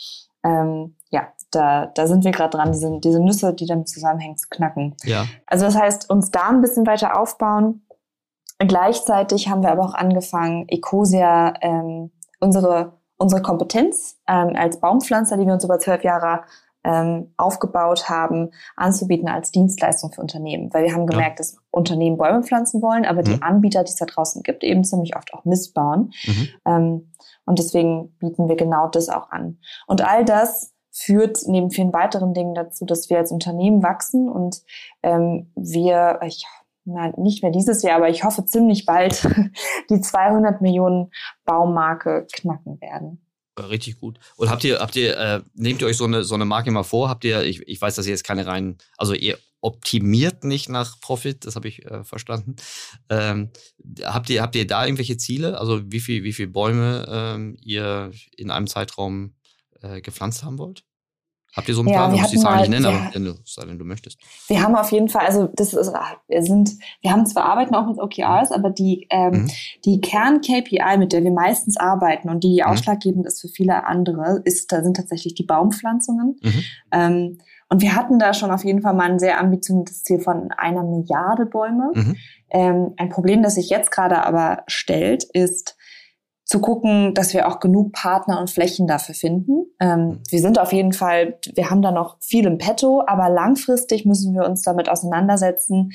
ähm, 0.44 0.96
ja, 1.10 1.28
da, 1.52 1.88
da 1.88 2.08
sind 2.08 2.26
wir 2.26 2.32
gerade 2.32 2.58
dran, 2.58 2.72
diese, 2.72 3.00
diese 3.00 3.20
Nüsse, 3.20 3.54
die 3.54 3.66
damit 3.66 3.88
zusammenhängen, 3.88 4.38
zu 4.38 4.48
knacken. 4.50 4.96
Ja. 5.04 5.26
Also 5.46 5.66
das 5.66 5.78
heißt, 5.78 6.10
uns 6.10 6.32
da 6.32 6.50
ein 6.50 6.62
bisschen 6.62 6.86
weiter 6.86 7.20
aufbauen. 7.20 7.86
Gleichzeitig 8.58 9.50
haben 9.50 9.62
wir 9.62 9.72
aber 9.72 9.84
auch 9.84 9.94
angefangen, 9.94 10.68
Ecosia, 10.68 11.54
ähm, 11.62 12.12
unsere, 12.40 13.00
unsere 13.24 13.42
Kompetenz 13.42 14.20
ähm, 14.28 14.54
als 14.56 14.80
Baumpflanzer, 14.80 15.38
die 15.38 15.46
wir 15.46 15.54
uns 15.54 15.64
über 15.64 15.80
zwölf 15.80 16.04
Jahre 16.04 16.42
ähm, 16.84 17.34
aufgebaut 17.38 18.10
haben, 18.10 18.52
anzubieten 18.76 19.30
als 19.30 19.52
Dienstleistung 19.52 20.12
für 20.12 20.22
Unternehmen. 20.22 20.74
Weil 20.74 20.84
wir 20.84 20.94
haben 20.94 21.08
gemerkt, 21.08 21.40
ja. 21.40 21.46
dass 21.46 21.58
Unternehmen 21.72 22.18
Bäume 22.18 22.44
pflanzen 22.44 22.82
wollen, 22.82 23.06
aber 23.06 23.22
mhm. 23.22 23.26
die 23.26 23.42
Anbieter, 23.42 23.84
die 23.84 23.90
es 23.90 23.96
da 23.96 24.06
draußen 24.06 24.44
gibt, 24.44 24.64
eben 24.64 24.84
ziemlich 24.84 25.16
oft 25.16 25.34
auch 25.34 25.46
Mist 25.46 25.74
bauen. 25.74 26.12
Mhm. 26.26 26.50
Ähm, 26.66 27.12
und 27.46 27.60
deswegen 27.60 28.10
bieten 28.20 28.50
wir 28.50 28.58
genau 28.58 28.90
das 28.90 29.08
auch 29.08 29.32
an. 29.32 29.60
Und 29.88 30.06
all 30.06 30.26
das 30.26 30.74
führt 30.92 31.40
neben 31.48 31.72
vielen 31.72 31.94
weiteren 31.94 32.34
Dingen 32.34 32.54
dazu, 32.54 32.86
dass 32.86 33.10
wir 33.10 33.18
als 33.18 33.32
Unternehmen 33.32 33.82
wachsen 33.82 34.30
und 34.30 34.62
ähm, 35.02 35.52
wir, 35.56 36.20
ich, 36.24 36.46
na, 36.86 37.14
nicht 37.18 37.44
mehr 37.44 37.52
dieses 37.52 37.82
Jahr, 37.82 37.98
aber 37.98 38.10
ich 38.10 38.24
hoffe 38.24 38.46
ziemlich 38.46 38.86
bald 38.86 39.28
die 39.90 40.02
200 40.02 40.62
Millionen 40.62 41.12
Baumarke 41.46 42.28
knacken 42.32 42.80
werden. 42.82 43.20
Richtig 43.58 44.00
gut. 44.00 44.20
Und 44.36 44.50
habt 44.50 44.64
ihr, 44.64 44.80
habt 44.80 44.96
ihr, 44.96 45.16
äh, 45.16 45.42
nehmt 45.54 45.82
ihr 45.82 45.88
euch 45.88 45.98
so 45.98 46.06
eine, 46.06 46.24
so 46.24 46.34
eine 46.34 46.46
Marke 46.46 46.72
mal 46.72 46.84
vor? 46.84 47.10
Habt 47.10 47.24
ihr, 47.24 47.44
ich, 47.44 47.62
ich 47.68 47.80
weiß, 47.80 47.96
dass 47.96 48.08
ihr 48.08 48.12
jetzt 48.12 48.24
keine 48.24 48.48
rein, 48.48 48.78
also 48.98 49.14
ihr 49.14 49.38
optimiert 49.62 50.44
nicht 50.44 50.70
nach 50.70 51.00
Profit, 51.00 51.46
das 51.46 51.56
habe 51.56 51.68
ich 51.68 51.86
äh, 51.86 52.04
verstanden. 52.04 52.56
Ähm, 53.10 53.52
habt 54.04 54.30
ihr, 54.30 54.42
habt 54.42 54.56
ihr 54.56 54.68
da 54.68 54.86
irgendwelche 54.86 55.18
Ziele? 55.18 55.60
Also 55.60 55.82
wie 55.92 56.00
viel, 56.00 56.24
wie 56.24 56.34
viel 56.34 56.48
Bäume 56.48 57.06
ähm, 57.08 57.58
ihr 57.62 58.12
in 58.36 58.52
einem 58.52 58.68
Zeitraum 58.68 59.36
äh, 59.82 60.02
gepflanzt 60.02 60.44
haben 60.44 60.58
wollt? 60.58 60.84
Habt 61.56 61.70
ihr 61.70 61.76
so 61.76 61.82
einen 61.82 61.90
ja, 61.90 61.98
Plan? 61.98 62.12
Du 62.12 62.18
musst 62.18 62.34
die 62.34 62.38
Zahlen 62.38 62.60
nicht 62.62 62.70
nennen, 62.70 62.86
ja, 62.86 62.90
aber 62.90 63.14
wenn 63.14 63.26
du, 63.26 63.34
wenn 63.68 63.80
du 63.80 63.86
möchtest. 63.86 64.20
Wir 64.48 64.62
haben 64.62 64.76
auf 64.76 64.92
jeden 64.92 65.08
Fall, 65.08 65.26
also 65.26 65.50
das 65.54 65.74
ist, 65.74 65.94
wir 66.28 66.44
sind, 66.44 66.72
wir 67.02 67.12
haben 67.12 67.26
zwar 67.28 67.46
arbeiten 67.46 67.76
auch 67.76 67.88
mit 67.88 68.00
OKRs, 68.00 68.52
aber 68.52 68.72
die, 68.72 69.08
ähm, 69.12 69.44
mhm. 69.44 69.52
die 69.86 70.02
Kern-KPI, 70.02 70.98
mit 70.98 71.14
der 71.14 71.24
wir 71.24 71.32
meistens 71.32 71.78
arbeiten 71.78 72.30
und 72.30 72.44
die 72.44 72.62
mhm. 72.64 72.72
ausschlaggebend 72.72 73.28
ist 73.28 73.42
für 73.42 73.50
viele 73.50 73.86
andere, 73.86 74.42
ist, 74.46 74.72
da 74.72 74.84
sind 74.84 74.98
tatsächlich 74.98 75.36
die 75.36 75.44
Baumpflanzungen. 75.44 76.38
Mhm. 76.42 76.64
Ähm, 76.92 77.38
und 77.70 77.82
wir 77.82 77.96
hatten 77.96 78.20
da 78.20 78.34
schon 78.34 78.52
auf 78.52 78.64
jeden 78.64 78.82
Fall 78.82 78.94
mal 78.94 79.10
ein 79.10 79.20
sehr 79.20 79.40
ambitioniertes 79.40 80.04
Ziel 80.04 80.20
von 80.20 80.52
einer 80.52 80.84
Milliarde 80.84 81.46
Bäume. 81.46 81.92
Mhm. 81.94 82.16
Ähm, 82.52 82.94
ein 82.98 83.10
Problem, 83.10 83.42
das 83.42 83.56
sich 83.56 83.70
jetzt 83.70 83.92
gerade 83.92 84.24
aber 84.26 84.64
stellt, 84.68 85.24
ist, 85.24 85.73
zu 86.46 86.60
gucken, 86.60 87.14
dass 87.14 87.34
wir 87.34 87.48
auch 87.48 87.60
genug 87.60 87.94
Partner 87.94 88.40
und 88.40 88.50
Flächen 88.50 88.88
dafür 88.88 89.16
finden. 89.16 89.66
Ähm, 89.80 90.00
mhm. 90.00 90.20
wir 90.30 90.40
sind 90.40 90.60
auf 90.60 90.74
jeden 90.74 90.94
Fall, 90.94 91.40
wir 91.54 91.70
haben 91.70 91.82
da 91.82 91.92
noch 91.92 92.18
viel 92.20 92.46
im 92.46 92.58
Petto, 92.58 93.04
aber 93.06 93.30
langfristig 93.30 94.06
müssen 94.06 94.34
wir 94.34 94.46
uns 94.46 94.62
damit 94.62 94.90
auseinandersetzen, 94.90 95.92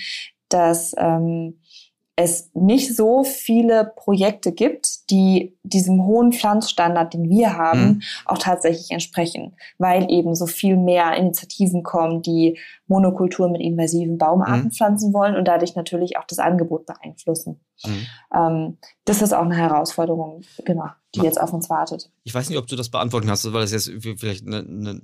dass 0.49 0.95
ähm, 0.97 1.61
es 2.19 2.51
nicht 2.53 2.97
so 2.97 3.23
viele 3.23 3.93
Projekte 3.95 4.51
gibt, 4.51 5.09
die 5.09 5.57
diesem 5.63 6.05
hohen 6.05 6.33
Pflanzstandard, 6.33 7.15
den 7.15 7.31
wir 7.31 7.57
haben, 7.57 7.81
mhm. 7.81 8.03
auch 8.27 8.39
tatsächlich 8.39 8.91
entsprechen, 8.91 9.55
weil 9.79 10.11
eben 10.11 10.35
so 10.35 10.47
viel 10.47 10.77
mehr 10.77 11.15
Initiativen 11.17 11.85
kommen, 11.85 12.21
die 12.21 12.59
Monokultur 12.89 13.49
mit 13.49 13.61
invasiven 13.61 14.19
Baumarten 14.19 14.65
mhm. 14.65 14.71
pflanzen 14.73 15.15
wollen 15.15 15.37
und 15.37 15.47
dadurch 15.47 15.77
natürlich 15.77 16.17
auch 16.17 16.25
das 16.25 16.41
Angebot 16.41 16.87
beeinflussen. 16.87 17.61
Mhm. 17.87 18.07
Ähm, 18.35 18.79
das 19.05 19.23
ist 19.23 19.33
auch 19.33 19.45
eine 19.45 19.57
Herausforderung, 19.57 20.43
genau, 20.65 20.89
die 21.15 21.21
jetzt 21.21 21.41
auf 21.41 21.53
uns 21.53 21.71
wartet. 21.71 22.11
Ich 22.25 22.35
weiß 22.35 22.49
nicht, 22.49 22.59
ob 22.59 22.67
du 22.67 22.75
das 22.75 22.89
beantworten 22.89 23.29
kannst, 23.29 23.45
weil 23.53 23.61
das 23.61 23.71
jetzt 23.71 23.93
vielleicht 24.19 24.45
eine, 24.45 24.59
eine 24.59 25.03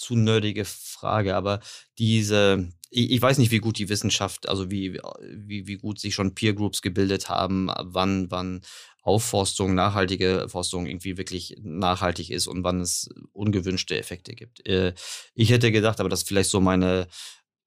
zu 0.00 0.16
nerdige 0.16 0.64
Frage, 0.64 1.36
aber 1.36 1.60
diese 1.98 2.72
ich, 2.90 3.12
ich 3.12 3.22
weiß 3.22 3.38
nicht, 3.38 3.52
wie 3.52 3.58
gut 3.58 3.78
die 3.78 3.88
Wissenschaft, 3.88 4.48
also 4.48 4.70
wie, 4.70 5.00
wie, 5.22 5.66
wie 5.66 5.76
gut 5.76 6.00
sich 6.00 6.14
schon 6.14 6.34
Peer 6.34 6.54
Groups 6.54 6.82
gebildet 6.82 7.28
haben, 7.28 7.70
wann, 7.78 8.30
wann 8.30 8.62
Aufforstung, 9.02 9.74
nachhaltige 9.74 10.46
Forstung 10.48 10.86
irgendwie 10.86 11.16
wirklich 11.16 11.56
nachhaltig 11.62 12.30
ist 12.30 12.48
und 12.48 12.64
wann 12.64 12.80
es 12.80 13.08
ungewünschte 13.32 13.96
Effekte 13.96 14.34
gibt. 14.34 14.66
Äh, 14.66 14.94
ich 15.34 15.50
hätte 15.50 15.72
gedacht, 15.72 16.00
aber 16.00 16.08
das 16.08 16.22
ist 16.22 16.28
vielleicht 16.28 16.50
so 16.50 16.60
meine 16.60 17.06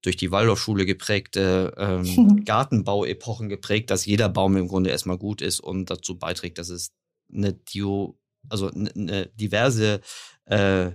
durch 0.02 0.16
die 0.16 0.30
Waldorfschule 0.30 0.84
geprägte 0.84 1.72
ähm, 1.78 2.42
Gartenbauepochen 2.44 3.48
geprägt, 3.48 3.90
dass 3.90 4.04
jeder 4.04 4.28
Baum 4.28 4.56
im 4.58 4.68
Grunde 4.68 4.90
erstmal 4.90 5.16
gut 5.16 5.40
ist 5.40 5.60
und 5.60 5.88
dazu 5.88 6.18
beiträgt, 6.18 6.58
dass 6.58 6.68
es 6.68 6.92
eine, 7.32 7.54
Dio, 7.54 8.20
also 8.50 8.68
eine 8.68 9.28
diverse 9.34 10.02
äh, 10.44 10.88
äh, 10.88 10.92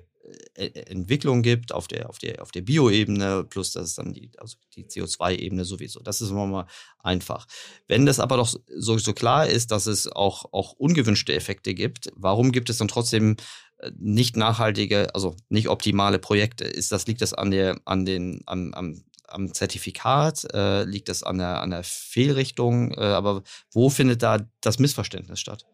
Entwicklung 0.55 1.41
gibt 1.41 1.71
auf 1.71 1.87
der, 1.87 2.09
auf 2.09 2.19
der, 2.19 2.41
auf 2.41 2.51
der 2.51 2.61
Bio-Ebene, 2.61 3.45
plus 3.49 3.71
das 3.71 3.89
ist 3.89 3.97
dann 3.97 4.13
die, 4.13 4.31
also 4.37 4.57
die 4.75 4.85
CO2-Ebene 4.85 5.65
sowieso. 5.65 5.99
Das 6.01 6.21
ist 6.21 6.29
immer 6.29 6.45
mal 6.45 6.67
einfach. 6.99 7.47
Wenn 7.87 8.05
das 8.05 8.19
aber 8.19 8.37
doch 8.37 8.53
so, 8.75 8.97
so 8.97 9.13
klar 9.13 9.47
ist, 9.47 9.71
dass 9.71 9.85
es 9.85 10.11
auch, 10.11 10.51
auch 10.53 10.73
ungewünschte 10.73 11.33
Effekte 11.33 11.73
gibt, 11.73 12.11
warum 12.15 12.51
gibt 12.51 12.69
es 12.69 12.77
dann 12.77 12.87
trotzdem 12.87 13.37
äh, 13.79 13.91
nicht 13.97 14.35
nachhaltige, 14.35 15.13
also 15.15 15.35
nicht 15.49 15.69
optimale 15.69 16.19
Projekte? 16.19 16.65
Ist 16.65 16.91
das, 16.91 17.07
liegt 17.07 17.21
das 17.21 17.33
an 17.33 17.51
der, 17.51 17.79
an 17.85 18.05
den, 18.05 18.41
an, 18.45 18.73
am, 18.73 19.03
am 19.27 19.53
Zertifikat? 19.53 20.53
Äh, 20.53 20.83
liegt 20.83 21.09
das 21.09 21.23
an 21.23 21.37
der, 21.37 21.61
an 21.61 21.71
der 21.71 21.83
Fehlrichtung? 21.83 22.91
Äh, 22.91 23.01
aber 23.01 23.43
wo 23.71 23.89
findet 23.89 24.23
da 24.23 24.39
das 24.61 24.79
Missverständnis 24.79 25.39
statt? 25.39 25.65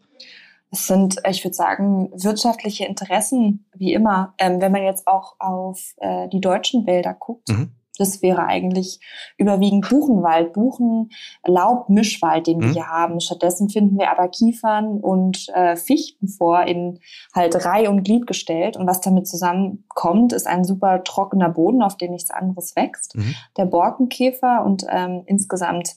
Es 0.75 0.87
sind, 0.87 1.21
ich 1.25 1.41
würde 1.45 1.55
sagen, 1.55 2.11
wirtschaftliche 2.13 2.85
Interessen, 2.85 3.65
wie 3.73 3.93
immer. 3.93 4.33
Ähm, 4.37 4.59
wenn 4.59 4.73
man 4.73 4.83
jetzt 4.83 5.07
auch 5.07 5.35
auf 5.39 5.93
äh, 5.97 6.27
die 6.27 6.41
deutschen 6.41 6.85
Wälder 6.85 7.13
guckt, 7.13 7.47
mhm. 7.47 7.71
Das 7.97 8.21
wäre 8.21 8.45
eigentlich 8.45 8.99
überwiegend 9.37 9.89
Buchenwald, 9.89 10.53
Buchenlaubmischwald, 10.53 12.47
den 12.47 12.59
wir 12.59 12.67
mhm. 12.67 12.73
hier 12.73 12.87
haben. 12.87 13.19
Stattdessen 13.19 13.69
finden 13.69 13.97
wir 13.97 14.11
aber 14.11 14.27
Kiefern 14.27 14.99
und 14.99 15.49
äh, 15.53 15.75
Fichten 15.75 16.27
vor, 16.27 16.63
in 16.63 16.99
halt 17.33 17.65
Reih 17.65 17.89
und 17.89 18.03
Glied 18.03 18.27
gestellt. 18.27 18.77
Und 18.77 18.87
was 18.87 19.01
damit 19.01 19.27
zusammenkommt, 19.27 20.33
ist 20.33 20.47
ein 20.47 20.63
super 20.63 21.03
trockener 21.03 21.49
Boden, 21.49 21.81
auf 21.81 21.97
dem 21.97 22.11
nichts 22.11 22.31
anderes 22.31 22.75
wächst. 22.75 23.15
Mhm. 23.15 23.35
Der 23.57 23.65
Borkenkäfer 23.65 24.63
und 24.65 24.85
ähm, 24.89 25.23
insgesamt 25.25 25.95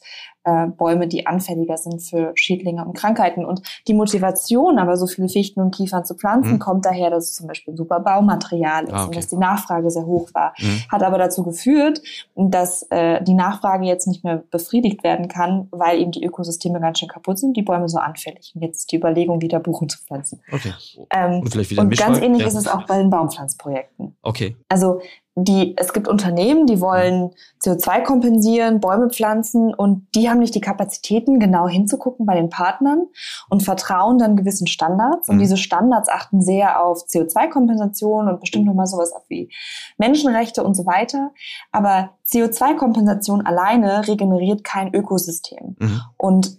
äh, 0.48 0.68
Bäume, 0.68 1.08
die 1.08 1.26
anfälliger 1.26 1.76
sind 1.76 2.00
für 2.02 2.32
Schädlinge 2.34 2.84
und 2.84 2.94
Krankheiten. 2.94 3.44
Und 3.44 3.62
die 3.86 3.94
Motivation, 3.94 4.78
aber 4.78 4.96
so 4.96 5.06
viele 5.06 5.28
Fichten 5.28 5.60
und 5.60 5.74
Kiefern 5.74 6.04
zu 6.04 6.14
pflanzen, 6.14 6.54
mhm. 6.54 6.58
kommt 6.58 6.86
daher, 6.86 7.10
dass 7.10 7.24
es 7.24 7.34
zum 7.34 7.46
Beispiel 7.46 7.76
super 7.76 8.00
Baumaterial 8.00 8.84
ist 8.84 8.92
ah, 8.92 9.00
okay. 9.00 9.06
und 9.06 9.16
dass 9.16 9.28
die 9.28 9.36
Nachfrage 9.36 9.90
sehr 9.90 10.06
hoch 10.06 10.30
war. 10.32 10.54
Mhm. 10.58 10.82
Hat 10.90 11.02
aber 11.02 11.18
dazu 11.18 11.42
geführt, 11.42 12.00
dass 12.34 12.82
äh, 12.90 13.22
die 13.22 13.34
Nachfrage 13.34 13.84
jetzt 13.86 14.06
nicht 14.06 14.24
mehr 14.24 14.42
befriedigt 14.50 15.04
werden 15.04 15.28
kann, 15.28 15.68
weil 15.70 16.00
eben 16.00 16.12
die 16.12 16.24
Ökosysteme 16.24 16.80
ganz 16.80 16.98
schön 16.98 17.08
kaputt 17.08 17.38
sind, 17.38 17.56
die 17.56 17.62
Bäume 17.62 17.88
so 17.88 17.98
anfällig. 17.98 18.52
Und 18.54 18.62
jetzt 18.62 18.90
die 18.92 18.96
Überlegung, 18.96 19.40
wieder 19.40 19.60
Buchen 19.60 19.88
zu 19.88 19.98
pflanzen. 19.98 20.40
Okay. 20.52 20.72
Ähm, 21.10 21.40
und, 21.40 21.50
vielleicht 21.50 21.70
wieder 21.70 21.82
und 21.82 21.96
ganz 21.96 22.18
ähnlich 22.18 22.42
ja. 22.42 22.48
ist 22.48 22.54
es 22.54 22.68
auch 22.68 22.86
bei 22.86 22.98
den 22.98 23.10
Baumpflanzprojekten. 23.10 24.16
Okay. 24.22 24.56
Also 24.68 25.00
die, 25.44 25.74
es 25.76 25.92
gibt 25.92 26.08
Unternehmen, 26.08 26.66
die 26.66 26.80
wollen 26.80 27.30
CO2 27.62 28.02
kompensieren, 28.02 28.80
Bäume 28.80 29.10
pflanzen 29.10 29.74
und 29.74 30.06
die 30.14 30.28
haben 30.28 30.38
nicht 30.38 30.54
die 30.54 30.60
Kapazitäten, 30.60 31.38
genau 31.38 31.68
hinzugucken 31.68 32.26
bei 32.26 32.34
den 32.34 32.50
Partnern 32.50 33.06
und 33.48 33.62
vertrauen 33.62 34.18
dann 34.18 34.36
gewissen 34.36 34.66
Standards. 34.66 35.28
Und 35.28 35.36
mhm. 35.36 35.40
diese 35.40 35.56
Standards 35.56 36.08
achten 36.08 36.40
sehr 36.40 36.82
auf 36.82 37.04
CO2-Kompensation 37.06 38.28
und 38.28 38.40
bestimmt 38.40 38.66
nochmal 38.66 38.86
sowas 38.86 39.12
wie 39.28 39.50
Menschenrechte 39.98 40.62
und 40.62 40.74
so 40.74 40.86
weiter. 40.86 41.32
Aber 41.72 42.10
CO2-Kompensation 42.28 43.44
alleine 43.44 44.06
regeneriert 44.06 44.64
kein 44.64 44.94
Ökosystem. 44.94 45.76
Mhm. 45.78 46.00
Und 46.16 46.58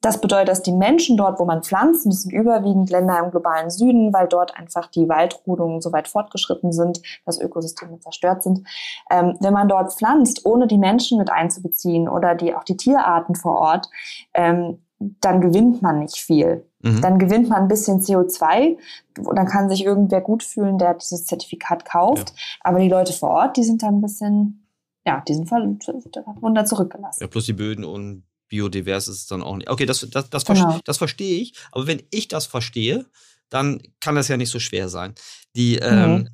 das 0.00 0.20
bedeutet, 0.20 0.48
dass 0.48 0.62
die 0.62 0.72
Menschen 0.72 1.16
dort, 1.16 1.40
wo 1.40 1.44
man 1.44 1.62
pflanzt, 1.62 2.06
das 2.06 2.22
sind 2.22 2.32
überwiegend 2.32 2.90
Länder 2.90 3.18
im 3.18 3.30
globalen 3.30 3.68
Süden, 3.70 4.12
weil 4.12 4.28
dort 4.28 4.56
einfach 4.56 4.86
die 4.86 5.08
Waldrodungen 5.08 5.80
so 5.80 5.92
weit 5.92 6.06
fortgeschritten 6.06 6.72
sind, 6.72 7.02
dass 7.26 7.40
Ökosysteme 7.40 7.98
zerstört 7.98 8.42
sind. 8.42 8.66
Ähm, 9.10 9.36
wenn 9.40 9.52
man 9.52 9.68
dort 9.68 9.92
pflanzt, 9.92 10.46
ohne 10.46 10.68
die 10.68 10.78
Menschen 10.78 11.18
mit 11.18 11.30
einzubeziehen 11.30 12.08
oder 12.08 12.34
die 12.34 12.54
auch 12.54 12.64
die 12.64 12.76
Tierarten 12.76 13.34
vor 13.34 13.56
Ort, 13.60 13.88
ähm, 14.34 14.78
dann 14.98 15.40
gewinnt 15.40 15.82
man 15.82 16.00
nicht 16.00 16.16
viel. 16.16 16.64
Mhm. 16.80 17.00
Dann 17.00 17.18
gewinnt 17.18 17.48
man 17.48 17.62
ein 17.62 17.68
bisschen 17.68 18.00
CO2 18.00 18.76
und 19.18 19.36
dann 19.36 19.46
kann 19.46 19.68
sich 19.68 19.84
irgendwer 19.84 20.20
gut 20.20 20.42
fühlen, 20.42 20.78
der 20.78 20.94
dieses 20.94 21.24
Zertifikat 21.24 21.84
kauft. 21.84 22.30
Ja. 22.30 22.34
Aber 22.60 22.78
die 22.78 22.88
Leute 22.88 23.12
vor 23.12 23.30
Ort, 23.30 23.56
die 23.56 23.64
sind 23.64 23.82
dann 23.82 23.96
ein 23.96 24.02
bisschen, 24.02 24.66
ja, 25.04 25.22
die 25.26 25.34
sind 25.34 25.50
wunder 25.50 26.64
zurückgelassen. 26.64 27.20
Ja, 27.20 27.26
plus 27.26 27.46
die 27.46 27.52
Böden 27.52 27.84
und 27.84 28.27
biodivers 28.48 29.08
ist 29.08 29.18
es 29.18 29.26
dann 29.26 29.42
auch 29.42 29.56
nicht. 29.56 29.70
Okay, 29.70 29.86
das, 29.86 30.06
das, 30.10 30.30
das, 30.30 30.44
genau. 30.44 30.80
das 30.84 30.98
verstehe 30.98 31.40
ich. 31.40 31.54
Aber 31.72 31.86
wenn 31.86 32.02
ich 32.10 32.28
das 32.28 32.46
verstehe, 32.46 33.06
dann 33.48 33.80
kann 34.00 34.14
das 34.14 34.28
ja 34.28 34.36
nicht 34.36 34.50
so 34.50 34.58
schwer 34.58 34.88
sein. 34.88 35.14
Die, 35.56 35.76
ähm, 35.76 36.10
mhm. 36.10 36.28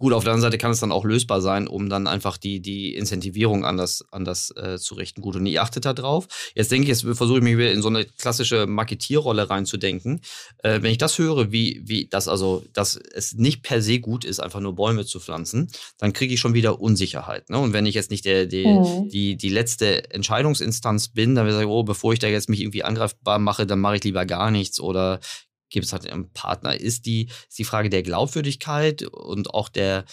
Gut, 0.00 0.14
auf 0.14 0.24
der 0.24 0.32
anderen 0.32 0.50
Seite 0.50 0.56
kann 0.56 0.70
es 0.70 0.80
dann 0.80 0.92
auch 0.92 1.04
lösbar 1.04 1.42
sein, 1.42 1.68
um 1.68 1.90
dann 1.90 2.06
einfach 2.06 2.38
die, 2.38 2.60
die 2.60 2.94
Incentivierung 2.94 3.66
anders, 3.66 4.02
anders 4.10 4.50
äh, 4.56 4.78
zu 4.78 4.94
richten. 4.94 5.20
Gut, 5.20 5.36
und 5.36 5.44
ihr 5.44 5.62
achtet 5.62 5.84
da 5.84 5.92
drauf. 5.92 6.26
Jetzt 6.54 6.72
denke 6.72 6.84
ich, 6.84 6.88
jetzt 6.88 7.02
versuche 7.18 7.36
ich 7.36 7.44
mich 7.44 7.58
wieder 7.58 7.70
in 7.70 7.82
so 7.82 7.88
eine 7.88 8.06
klassische 8.06 8.66
Marketierrolle 8.66 9.50
reinzudenken. 9.50 10.22
Äh, 10.62 10.80
wenn 10.80 10.90
ich 10.90 10.96
das 10.96 11.18
höre, 11.18 11.52
wie, 11.52 11.82
wie 11.84 12.06
das 12.06 12.28
also, 12.28 12.64
dass 12.72 12.96
es 12.96 13.34
nicht 13.34 13.62
per 13.62 13.82
se 13.82 14.00
gut 14.00 14.24
ist, 14.24 14.40
einfach 14.40 14.60
nur 14.60 14.74
Bäume 14.74 15.04
zu 15.04 15.20
pflanzen, 15.20 15.70
dann 15.98 16.14
kriege 16.14 16.32
ich 16.32 16.40
schon 16.40 16.54
wieder 16.54 16.80
Unsicherheit. 16.80 17.50
Ne? 17.50 17.58
Und 17.58 17.74
wenn 17.74 17.84
ich 17.84 17.94
jetzt 17.94 18.10
nicht 18.10 18.24
der, 18.24 18.46
der, 18.46 18.80
mhm. 18.80 19.10
die, 19.10 19.36
die 19.36 19.50
letzte 19.50 20.10
Entscheidungsinstanz 20.10 21.08
bin, 21.08 21.34
dann 21.34 21.44
würde 21.44 21.56
ich 21.56 21.60
sagen, 21.60 21.70
oh, 21.70 21.82
bevor 21.82 22.14
ich 22.14 22.20
da 22.20 22.26
jetzt 22.26 22.48
mich 22.48 22.62
irgendwie 22.62 22.84
angreifbar 22.84 23.38
mache, 23.38 23.66
dann 23.66 23.80
mache 23.80 23.96
ich 23.96 24.04
lieber 24.04 24.24
gar 24.24 24.50
nichts 24.50 24.80
oder 24.80 25.20
gibt 25.70 25.86
es 25.86 25.92
halt 25.92 26.10
einen 26.10 26.32
Partner, 26.32 26.78
ist 26.78 27.06
die, 27.06 27.28
ist 27.48 27.58
die 27.58 27.64
Frage 27.64 27.90
der 27.90 28.02
Glaubwürdigkeit 28.02 29.02
und 29.02 29.54
auch 29.54 29.68
der, 29.68 30.04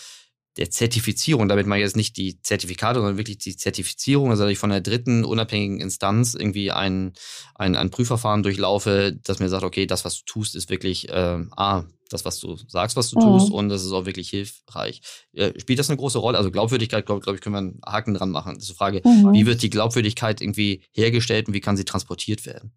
der 0.57 0.71
Zertifizierung, 0.71 1.47
damit 1.47 1.67
man 1.67 1.79
jetzt 1.79 1.95
nicht 1.95 2.17
die 2.17 2.41
Zertifikate, 2.41 2.99
sondern 2.99 3.17
wirklich 3.17 3.37
die 3.37 3.55
Zertifizierung, 3.55 4.31
also 4.31 4.43
dass 4.43 4.51
ich 4.51 4.57
von 4.57 4.71
der 4.71 4.81
dritten 4.81 5.23
unabhängigen 5.23 5.79
Instanz 5.79 6.33
irgendwie 6.33 6.71
ein, 6.71 7.13
ein, 7.55 7.75
ein 7.75 7.91
Prüfverfahren 7.91 8.43
durchlaufe, 8.43 9.17
das 9.23 9.39
mir 9.39 9.49
sagt, 9.49 9.63
okay, 9.63 9.85
das, 9.85 10.03
was 10.03 10.19
du 10.19 10.25
tust, 10.25 10.55
ist 10.55 10.69
wirklich 10.69 11.09
äh, 11.09 11.45
A, 11.55 11.85
das, 12.09 12.25
was 12.25 12.39
du 12.39 12.55
sagst, 12.67 12.95
was 12.95 13.11
du 13.11 13.19
mhm. 13.19 13.23
tust, 13.23 13.51
und 13.51 13.69
das 13.69 13.83
ist 13.83 13.91
auch 13.91 14.05
wirklich 14.05 14.29
hilfreich. 14.29 15.01
Äh, 15.33 15.59
spielt 15.59 15.79
das 15.79 15.89
eine 15.89 15.97
große 15.97 16.17
Rolle? 16.17 16.37
Also 16.37 16.51
Glaubwürdigkeit, 16.51 17.05
glaube 17.05 17.21
glaub 17.21 17.35
ich, 17.35 17.41
können 17.41 17.55
wir 17.55 17.59
einen 17.59 17.81
Haken 17.85 18.13
dran 18.13 18.31
machen. 18.31 18.55
Das 18.55 18.63
ist 18.63 18.71
die 18.71 18.75
Frage, 18.77 19.01
mhm. 19.03 19.33
wie 19.33 19.45
wird 19.45 19.61
die 19.61 19.69
Glaubwürdigkeit 19.69 20.41
irgendwie 20.41 20.83
hergestellt 20.91 21.47
und 21.47 21.53
wie 21.53 21.61
kann 21.61 21.77
sie 21.77 21.85
transportiert 21.85 22.45
werden? 22.45 22.73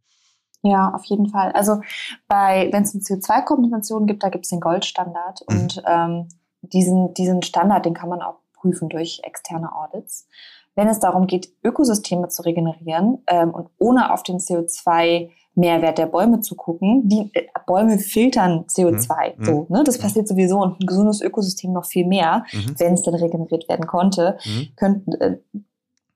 Ja, 0.63 0.93
auf 0.95 1.05
jeden 1.05 1.29
Fall. 1.29 1.53
Also 1.53 1.81
bei, 2.29 2.69
wenn 2.73 2.83
es 2.83 2.95
eine 2.95 3.03
CO2-Kompensation 3.03 4.07
gibt, 4.07 4.23
da 4.23 4.29
gibt 4.29 4.45
es 4.45 4.51
den 4.51 4.61
Goldstandard 4.61 5.43
mhm. 5.49 5.57
und 5.57 5.83
ähm, 5.87 6.29
diesen, 6.63 7.15
diesen 7.15 7.43
Standard, 7.43 7.87
den 7.87 7.95
kann 7.95 8.11
man 8.11 8.21
auch 8.21 8.41
prüfen 8.53 8.89
durch 8.89 9.21
externe 9.25 9.75
Audits. 9.75 10.29
wenn 10.75 10.89
es 10.89 11.01
darum 11.01 11.27
geht, 11.27 11.53
Ökosysteme 11.65 12.29
zu 12.29 12.43
regenerieren 12.43 13.23
ähm, 13.27 13.51
und 13.51 13.71
ohne 13.79 14.13
auf 14.13 14.23
den 14.23 14.39
CO2 14.39 15.31
Mehrwert 15.55 15.99
der 15.99 16.07
Bäume 16.07 16.41
zu 16.41 16.55
gucken. 16.55 17.09
Die 17.09 17.31
äh, 17.35 17.47
Bäume 17.67 17.99
filtern 17.99 18.65
CO2. 18.69 19.37
Mhm. 19.37 19.45
So, 19.45 19.67
ne? 19.69 19.83
Das 19.85 19.99
mhm. 19.99 20.03
passiert 20.03 20.29
sowieso 20.29 20.61
und 20.61 20.81
ein 20.81 20.87
gesundes 20.87 21.21
Ökosystem 21.21 21.73
noch 21.73 21.85
viel 21.85 22.07
mehr, 22.07 22.45
mhm. 22.53 22.75
wenn 22.79 22.95
es 22.95 23.03
denn 23.03 23.15
regeneriert 23.15 23.69
werden 23.69 23.87
konnte. 23.87 24.39
Mhm. 24.45 24.69
Könnten, 24.77 25.13
äh, 25.15 25.37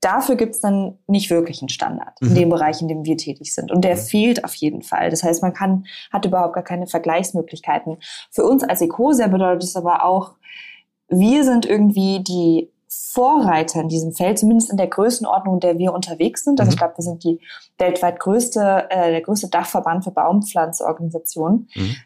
dafür 0.04 0.36
gibt 0.36 0.54
es 0.54 0.60
dann 0.60 0.98
nicht 1.06 1.30
wirklich 1.30 1.62
einen 1.62 1.68
Standard 1.68 2.20
in 2.20 2.30
mhm. 2.30 2.34
dem 2.34 2.48
Bereich, 2.50 2.80
in 2.82 2.88
dem 2.88 3.04
wir 3.04 3.16
tätig 3.16 3.54
sind. 3.54 3.72
Und 3.72 3.84
der 3.84 3.96
mhm. 3.96 4.00
fehlt 4.00 4.44
auf 4.44 4.54
jeden 4.54 4.82
Fall. 4.82 5.10
Das 5.10 5.22
heißt, 5.22 5.42
man 5.42 5.54
kann, 5.54 5.86
hat 6.12 6.24
überhaupt 6.24 6.54
gar 6.54 6.64
keine 6.64 6.86
Vergleichsmöglichkeiten. 6.86 7.98
Für 8.30 8.44
uns 8.44 8.62
als 8.62 8.80
Ecosia 8.80 9.28
bedeutet 9.28 9.64
es 9.64 9.76
aber 9.76 10.04
auch, 10.04 10.34
wir 11.08 11.44
sind 11.44 11.66
irgendwie 11.66 12.22
die 12.22 12.70
Vorreiter 12.88 13.80
in 13.80 13.88
diesem 13.88 14.12
Feld, 14.12 14.38
zumindest 14.38 14.70
in 14.70 14.76
der 14.76 14.86
Größenordnung, 14.86 15.54
in 15.54 15.60
der 15.60 15.78
wir 15.78 15.92
unterwegs 15.92 16.44
sind. 16.44 16.60
Also 16.60 16.70
mhm. 16.70 16.74
ich 16.74 16.78
glaube, 16.78 16.96
wir 16.96 17.04
sind 17.04 17.24
die 17.24 17.40
weltweit 17.78 18.20
größte, 18.20 18.86
äh, 18.90 19.10
der 19.10 19.20
größte 19.20 19.48
Dachverband 19.48 20.04
für 20.04 20.10
Baumpflanzorganisationen. 20.10 21.68
Mhm. 21.74 21.96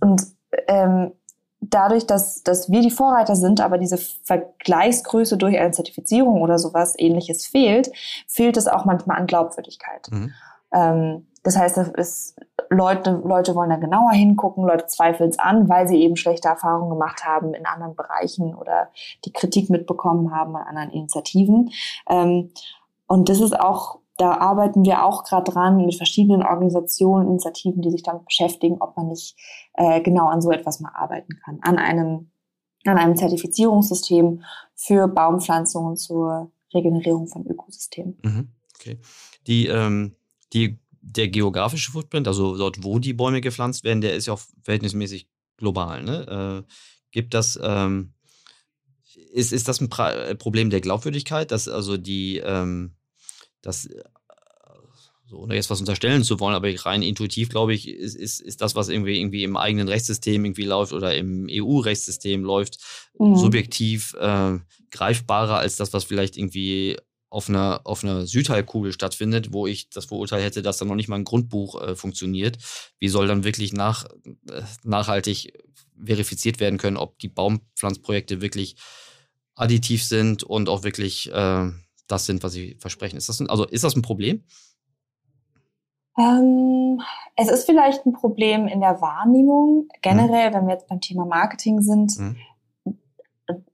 Und 0.00 0.22
ähm, 0.68 1.12
dadurch, 1.70 2.06
dass, 2.06 2.42
dass 2.42 2.70
wir 2.70 2.80
die 2.80 2.90
Vorreiter 2.90 3.36
sind, 3.36 3.60
aber 3.60 3.78
diese 3.78 3.98
Vergleichsgröße 3.98 5.36
durch 5.36 5.58
eine 5.58 5.70
Zertifizierung 5.70 6.42
oder 6.42 6.58
sowas 6.58 6.94
ähnliches 6.98 7.46
fehlt, 7.46 7.90
fehlt 8.26 8.56
es 8.56 8.68
auch 8.68 8.84
manchmal 8.84 9.18
an 9.18 9.26
Glaubwürdigkeit. 9.26 10.08
Mhm. 10.10 10.32
Ähm, 10.72 11.26
das 11.42 11.56
heißt, 11.56 11.78
es, 11.96 12.34
Leute, 12.70 13.22
Leute 13.24 13.54
wollen 13.54 13.70
da 13.70 13.76
genauer 13.76 14.10
hingucken, 14.10 14.64
Leute 14.64 14.86
zweifeln 14.86 15.30
es 15.30 15.38
an, 15.38 15.68
weil 15.68 15.86
sie 15.86 16.02
eben 16.02 16.16
schlechte 16.16 16.48
Erfahrungen 16.48 16.90
gemacht 16.90 17.24
haben 17.24 17.54
in 17.54 17.66
anderen 17.66 17.94
Bereichen 17.94 18.54
oder 18.54 18.88
die 19.24 19.32
Kritik 19.32 19.70
mitbekommen 19.70 20.34
haben 20.34 20.56
an 20.56 20.66
anderen 20.66 20.90
Initiativen. 20.90 21.70
Ähm, 22.08 22.50
und 23.06 23.28
das 23.28 23.40
ist 23.40 23.58
auch, 23.58 24.00
da 24.16 24.38
arbeiten 24.38 24.84
wir 24.84 25.04
auch 25.04 25.24
gerade 25.24 25.50
dran 25.50 25.76
mit 25.76 25.94
verschiedenen 25.94 26.42
Organisationen, 26.42 27.28
Initiativen, 27.28 27.82
die 27.82 27.90
sich 27.90 28.02
damit 28.02 28.24
beschäftigen, 28.24 28.78
ob 28.80 28.96
man 28.96 29.08
nicht 29.08 29.36
äh, 29.74 30.00
genau 30.00 30.26
an 30.26 30.40
so 30.40 30.50
etwas 30.50 30.80
mal 30.80 30.92
arbeiten 30.94 31.38
kann, 31.44 31.58
an 31.62 31.78
einem 31.78 32.30
an 32.84 32.98
einem 32.98 33.16
Zertifizierungssystem 33.16 34.44
für 34.74 35.08
Baumpflanzungen 35.08 35.96
zur 35.96 36.52
Regenerierung 36.72 37.26
von 37.26 37.46
Ökosystemen. 37.46 38.18
Mhm. 38.22 38.48
Okay. 38.78 38.98
Die, 39.46 39.66
ähm, 39.66 40.14
die 40.52 40.78
der 41.00 41.28
geografische 41.28 41.92
Footprint, 41.92 42.26
also 42.26 42.56
dort, 42.56 42.82
wo 42.82 42.98
die 42.98 43.12
Bäume 43.12 43.40
gepflanzt 43.40 43.84
werden, 43.84 44.00
der 44.00 44.14
ist 44.14 44.26
ja 44.26 44.32
auch 44.32 44.40
verhältnismäßig 44.62 45.28
global. 45.56 46.02
Ne? 46.02 46.64
Äh, 46.64 46.72
gibt 47.10 47.32
das, 47.34 47.58
ähm, 47.62 48.12
ist, 49.32 49.52
ist 49.52 49.68
das 49.68 49.80
ein 49.80 49.88
pra 49.88 50.34
Problem 50.34 50.70
der 50.70 50.80
Glaubwürdigkeit, 50.80 51.50
dass 51.50 51.68
also 51.68 51.96
die, 51.96 52.38
ähm, 52.38 52.95
dass, 53.66 53.86
äh, 53.86 54.02
so 55.28 55.38
ohne 55.38 55.56
jetzt 55.56 55.70
was 55.70 55.80
unterstellen 55.80 56.22
zu 56.22 56.38
wollen, 56.38 56.54
aber 56.54 56.72
rein 56.84 57.02
intuitiv 57.02 57.48
glaube 57.48 57.74
ich, 57.74 57.88
ist, 57.88 58.14
ist, 58.14 58.40
ist 58.40 58.60
das, 58.60 58.74
was 58.76 58.88
irgendwie, 58.88 59.18
irgendwie 59.18 59.44
im 59.44 59.56
eigenen 59.56 59.88
Rechtssystem 59.88 60.44
irgendwie 60.44 60.64
läuft 60.64 60.92
oder 60.92 61.16
im 61.16 61.48
EU-Rechtssystem 61.50 62.44
läuft, 62.44 62.78
mhm. 63.18 63.36
subjektiv 63.36 64.14
äh, 64.14 64.58
greifbarer 64.90 65.58
als 65.58 65.76
das, 65.76 65.92
was 65.92 66.04
vielleicht 66.04 66.36
irgendwie 66.36 66.96
auf 67.28 67.48
einer, 67.48 67.80
auf 67.84 68.04
einer 68.04 68.26
Südhalbkugel 68.26 68.92
stattfindet, 68.92 69.52
wo 69.52 69.66
ich 69.66 69.90
das 69.90 70.06
Vorurteil 70.06 70.42
hätte, 70.42 70.62
dass 70.62 70.78
da 70.78 70.84
noch 70.84 70.94
nicht 70.94 71.08
mal 71.08 71.16
ein 71.16 71.24
Grundbuch 71.24 71.82
äh, 71.82 71.96
funktioniert. 71.96 72.58
Wie 72.98 73.08
soll 73.08 73.26
dann 73.26 73.44
wirklich 73.44 73.72
nach, 73.72 74.04
äh, 74.48 74.62
nachhaltig 74.84 75.52
verifiziert 76.02 76.60
werden 76.60 76.78
können, 76.78 76.96
ob 76.96 77.18
die 77.18 77.28
Baumpflanzprojekte 77.28 78.40
wirklich 78.40 78.76
additiv 79.54 80.04
sind 80.04 80.44
und 80.44 80.68
auch 80.68 80.84
wirklich 80.84 81.32
äh, 81.32 81.70
das 82.08 82.26
sind, 82.26 82.42
was 82.42 82.52
sie 82.52 82.76
versprechen? 82.78 83.16
Ist 83.16 83.28
das 83.28 83.40
ein, 83.40 83.48
also 83.48 83.64
ist 83.64 83.84
das 83.84 83.96
ein 83.96 84.02
Problem? 84.02 84.44
Ähm, 86.18 87.00
es 87.36 87.48
ist 87.48 87.66
vielleicht 87.66 88.06
ein 88.06 88.12
Problem 88.12 88.68
in 88.68 88.80
der 88.80 89.00
Wahrnehmung. 89.00 89.88
Generell, 90.02 90.50
mhm. 90.50 90.54
wenn 90.54 90.66
wir 90.66 90.74
jetzt 90.74 90.88
beim 90.88 91.00
Thema 91.00 91.26
Marketing 91.26 91.82
sind, 91.82 92.18
mhm 92.18 92.36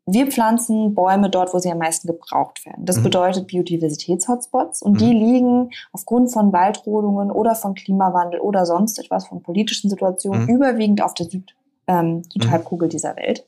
wir 0.07 0.27
pflanzen 0.27 0.95
Bäume 0.95 1.31
dort, 1.31 1.55
wo 1.55 1.59
sie 1.59 1.71
am 1.71 1.79
meisten 1.79 2.09
gebraucht 2.09 2.65
werden. 2.67 2.85
Das 2.85 2.99
mhm. 2.99 3.05
bedeutet 3.05 3.47
Biodiversitätshotspots 3.47 4.83
und 4.83 4.95
mhm. 4.95 4.99
die 4.99 5.13
liegen 5.13 5.71
aufgrund 5.93 6.33
von 6.33 6.53
Waldrodungen 6.53 7.31
oder 7.31 7.55
von 7.55 7.75
Klimawandel 7.75 8.41
oder 8.41 8.67
sonst 8.67 8.99
etwas 8.99 9.27
von 9.29 9.43
politischen 9.43 9.89
Situationen 9.89 10.45
mhm. 10.45 10.49
überwiegend 10.49 11.03
auf 11.03 11.15
der 11.15 11.27
Süd, 11.27 11.55
ähm, 11.87 12.23
Südhalbkugel 12.33 12.89
dieser 12.89 13.17
Welt. 13.17 13.47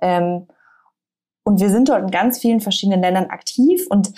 Ähm, 0.00 0.46
und 1.48 1.60
wir 1.60 1.70
sind 1.70 1.88
dort 1.88 2.02
in 2.02 2.10
ganz 2.10 2.38
vielen 2.38 2.60
verschiedenen 2.60 3.00
Ländern 3.00 3.30
aktiv 3.30 3.86
und 3.88 4.12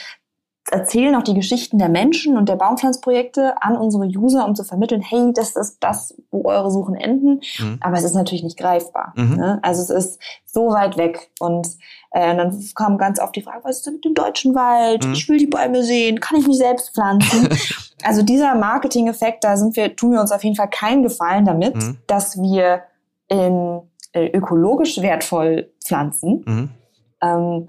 erzählen 0.68 1.14
auch 1.14 1.22
die 1.22 1.34
Geschichten 1.34 1.78
der 1.78 1.88
Menschen 1.88 2.36
und 2.36 2.48
der 2.48 2.56
Baumpflanzprojekte 2.56 3.62
an 3.62 3.76
unsere 3.76 4.04
User, 4.04 4.44
um 4.44 4.56
zu 4.56 4.64
vermitteln, 4.64 5.00
hey, 5.00 5.32
das 5.32 5.54
ist 5.54 5.78
das, 5.78 6.12
wo 6.32 6.48
eure 6.48 6.72
Suchen 6.72 6.96
enden. 6.96 7.40
Mhm. 7.60 7.78
Aber 7.80 7.96
es 7.96 8.02
ist 8.02 8.16
natürlich 8.16 8.42
nicht 8.42 8.58
greifbar. 8.58 9.12
Mhm. 9.14 9.36
Ne? 9.36 9.60
Also 9.62 9.80
es 9.80 9.90
ist 9.90 10.20
so 10.44 10.70
weit 10.70 10.96
weg. 10.96 11.30
Und 11.38 11.68
äh, 12.10 12.36
dann 12.36 12.64
kam 12.74 12.98
ganz 12.98 13.20
oft 13.20 13.36
die 13.36 13.42
Frage, 13.42 13.60
was 13.62 13.76
ist 13.76 13.86
denn 13.86 13.94
mit 13.94 14.04
dem 14.04 14.14
deutschen 14.14 14.56
Wald? 14.56 15.06
Mhm. 15.06 15.12
Ich 15.12 15.28
will 15.28 15.38
die 15.38 15.46
Bäume 15.46 15.84
sehen, 15.84 16.18
kann 16.18 16.36
ich 16.36 16.48
mich 16.48 16.58
selbst 16.58 16.94
pflanzen? 16.94 17.48
also 18.02 18.22
dieser 18.22 18.56
Marketing-Effekt, 18.56 19.44
da 19.44 19.56
sind 19.56 19.76
wir, 19.76 19.94
tun 19.94 20.14
wir 20.14 20.20
uns 20.20 20.32
auf 20.32 20.42
jeden 20.42 20.56
Fall 20.56 20.68
keinen 20.68 21.04
Gefallen 21.04 21.44
damit, 21.44 21.76
mhm. 21.76 21.98
dass 22.08 22.42
wir 22.42 22.82
in, 23.28 23.82
äh, 24.14 24.26
ökologisch 24.36 25.00
wertvoll 25.00 25.70
pflanzen. 25.80 26.74
Ähm, 27.22 27.68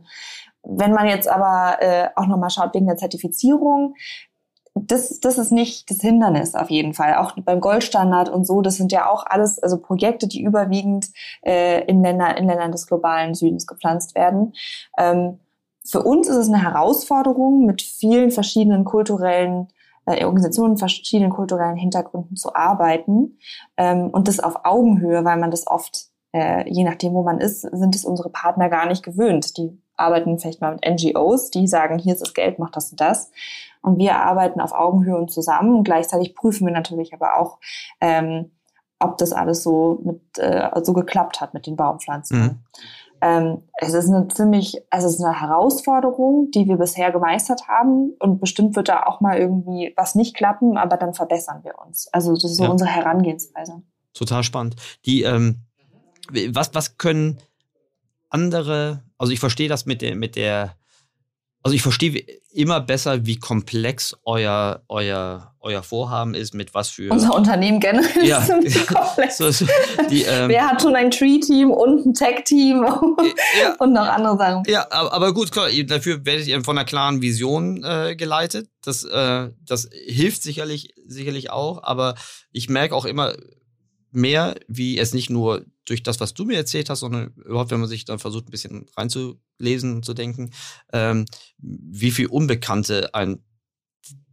wenn 0.64 0.94
man 0.94 1.08
jetzt 1.08 1.28
aber 1.28 1.82
äh, 1.82 2.10
auch 2.16 2.28
nochmal 2.28 2.50
schaut 2.50 2.74
wegen 2.74 2.88
der 2.88 2.98
Zertifizierung, 2.98 3.96
das, 4.74 5.20
das 5.20 5.38
ist 5.38 5.52
nicht 5.52 5.90
das 5.90 5.98
Hindernis 6.00 6.56
auf 6.56 6.70
jeden 6.70 6.94
Fall. 6.94 7.16
Auch 7.16 7.34
beim 7.44 7.60
Goldstandard 7.60 8.30
und 8.30 8.46
so, 8.46 8.62
das 8.62 8.76
sind 8.76 8.92
ja 8.92 9.10
auch 9.10 9.26
alles 9.26 9.60
also 9.60 9.78
Projekte, 9.78 10.28
die 10.28 10.42
überwiegend 10.42 11.08
äh, 11.46 11.84
in, 11.86 12.02
Länder, 12.02 12.38
in 12.38 12.48
Ländern 12.48 12.72
des 12.72 12.88
globalen 12.88 13.34
Südens 13.34 13.68
gepflanzt 13.68 14.16
werden. 14.16 14.54
Ähm, 14.98 15.40
für 15.84 16.04
uns 16.04 16.28
ist 16.28 16.38
es 16.38 16.48
eine 16.48 16.62
Herausforderung, 16.62 17.66
mit 17.66 17.82
vielen 17.82 18.32
verschiedenen 18.32 18.86
kulturellen 18.86 19.68
äh, 20.06 20.24
Organisationen, 20.24 20.78
verschiedenen 20.78 21.32
kulturellen 21.32 21.76
Hintergründen 21.76 22.38
zu 22.38 22.56
arbeiten 22.56 23.40
ähm, 23.78 24.10
und 24.10 24.28
das 24.28 24.40
auf 24.40 24.64
Augenhöhe, 24.64 25.26
weil 25.26 25.38
man 25.38 25.52
das 25.52 25.68
oft, 25.68 26.11
äh, 26.34 26.70
je 26.70 26.84
nachdem, 26.84 27.14
wo 27.14 27.24
man 27.24 27.40
ist, 27.40 27.62
sind 27.62 27.96
es 27.96 28.06
unsere 28.06 28.30
Partner 28.30 28.70
gar 28.70 28.88
nicht 28.88 29.04
gewöhnt. 29.04 29.58
Die 29.58 29.78
arbeiten 29.98 30.40
vielleicht 30.40 30.62
mal 30.62 30.74
mit 30.74 30.88
NGOs, 30.88 31.52
die 31.52 31.68
sagen, 31.68 32.00
hier 32.00 32.14
ist 32.14 32.22
das 32.22 32.34
Geld, 32.34 32.60
mach 32.60 32.72
das 32.72 32.92
und 32.92 33.02
das. 33.02 33.32
Und 33.82 33.98
wir 33.98 34.18
arbeiten 34.18 34.62
auf 34.62 34.74
Augenhöhe 34.74 35.18
und 35.18 35.32
zusammen. 35.32 35.76
Und 35.76 35.84
gleichzeitig 35.84 36.36
prüfen 36.36 36.68
wir 36.68 36.74
natürlich 36.74 37.14
aber 37.14 37.38
auch, 37.38 37.60
ähm, 38.00 38.52
ob 39.00 39.18
das 39.18 39.34
alles 39.34 39.64
so 39.64 40.00
mit 40.04 40.22
äh, 40.38 40.70
so 40.84 40.94
geklappt 40.94 41.42
hat 41.42 41.54
mit 41.54 41.66
den 41.66 41.76
Baumpflanzen. 41.76 42.40
Mhm. 42.40 42.60
Ähm, 43.24 43.64
es 43.78 43.94
ist 43.94 44.10
eine 44.10 44.28
ziemlich, 44.30 44.82
also 44.90 45.08
es 45.08 45.16
ist 45.16 45.24
eine 45.24 45.40
Herausforderung, 45.40 46.50
die 46.52 46.68
wir 46.68 46.78
bisher 46.78 47.12
gemeistert 47.12 47.68
haben. 47.68 48.14
Und 48.20 48.40
bestimmt 48.40 48.76
wird 48.76 48.90
da 48.90 49.04
auch 49.04 49.22
mal 49.22 49.38
irgendwie 49.38 49.94
was 49.96 50.16
nicht 50.16 50.36
klappen, 50.36 50.78
aber 50.78 50.98
dann 50.98 51.14
verbessern 51.14 51.64
wir 51.64 51.74
uns. 51.86 52.08
Also 52.12 52.34
das 52.34 52.46
ist 52.46 52.58
so 52.58 52.64
ja. 52.64 52.70
unsere 52.70 52.90
Herangehensweise. 52.90 53.84
Total 54.14 54.44
spannend. 54.44 54.76
Die, 55.06 55.22
ähm, 55.24 55.62
was, 56.32 56.74
was 56.74 56.98
können 56.98 57.40
andere, 58.30 59.04
also 59.18 59.32
ich 59.32 59.40
verstehe 59.40 59.70
das 59.70 59.86
mit 59.86 60.02
der, 60.02 60.16
mit 60.16 60.36
der, 60.36 60.76
also 61.64 61.76
ich 61.76 61.82
verstehe 61.82 62.24
immer 62.54 62.82
besser, 62.82 63.26
wie 63.26 63.38
komplex 63.38 64.16
euer, 64.26 64.84
euer, 64.88 65.54
euer 65.60 65.84
Vorhaben 65.84 66.34
ist, 66.34 66.54
mit 66.54 66.74
was 66.74 66.90
für. 66.90 67.12
Unser 67.12 67.36
Unternehmen 67.36 67.80
generell 67.80 68.26
ja. 68.26 68.40
ist 68.62 68.88
komplex. 68.94 69.38
so, 69.38 69.52
so, 69.52 69.66
die, 70.10 70.24
ähm, 70.24 70.50
Wer 70.50 70.68
hat 70.68 70.82
schon 70.82 70.96
ein 70.96 71.12
Tree-Team 71.12 71.72
und 71.72 72.06
ein 72.06 72.14
Tech-Team 72.14 72.84
ja, 73.62 73.76
und 73.80 73.94
noch 73.94 74.08
andere 74.08 74.38
Sachen? 74.38 74.64
Ja, 74.68 74.88
aber, 74.90 75.14
aber, 75.14 75.34
gut, 75.34 75.52
klar, 75.52 75.70
dafür 75.86 76.26
werdet 76.26 76.48
ihr 76.48 76.64
von 76.64 76.78
einer 76.78 76.86
klaren 76.86 77.22
Vision 77.22 77.84
äh, 77.84 78.16
geleitet. 78.16 78.70
Das, 78.84 79.04
äh, 79.04 79.50
das 79.64 79.90
hilft 80.06 80.44
sicherlich, 80.44 80.94
sicherlich 81.06 81.52
auch, 81.52 81.84
aber 81.84 82.16
ich 82.52 82.70
merke 82.70 82.96
auch 82.96 83.06
immer 83.06 83.34
mehr, 84.12 84.56
wie 84.68 84.98
es 84.98 85.14
nicht 85.14 85.30
nur 85.30 85.66
durch 85.86 86.04
das, 86.04 86.20
was 86.20 86.34
du 86.34 86.46
mir 86.46 86.58
erzählt 86.58 86.90
hast, 86.90 87.00
sondern 87.00 87.34
überhaupt, 87.46 87.72
wenn 87.72 87.80
man 87.80 87.90
sich 87.90 88.06
dann 88.06 88.20
versucht, 88.20 88.48
ein 88.48 88.52
bisschen 88.52 88.86
reinzulesen 88.96 89.96
und 89.96 90.06
zu 90.06 90.14
denken, 90.14 90.52
ähm, 90.94 91.26
wie 91.58 92.12
viel 92.12 92.28
Unbekannte 92.28 93.14
ein 93.14 93.44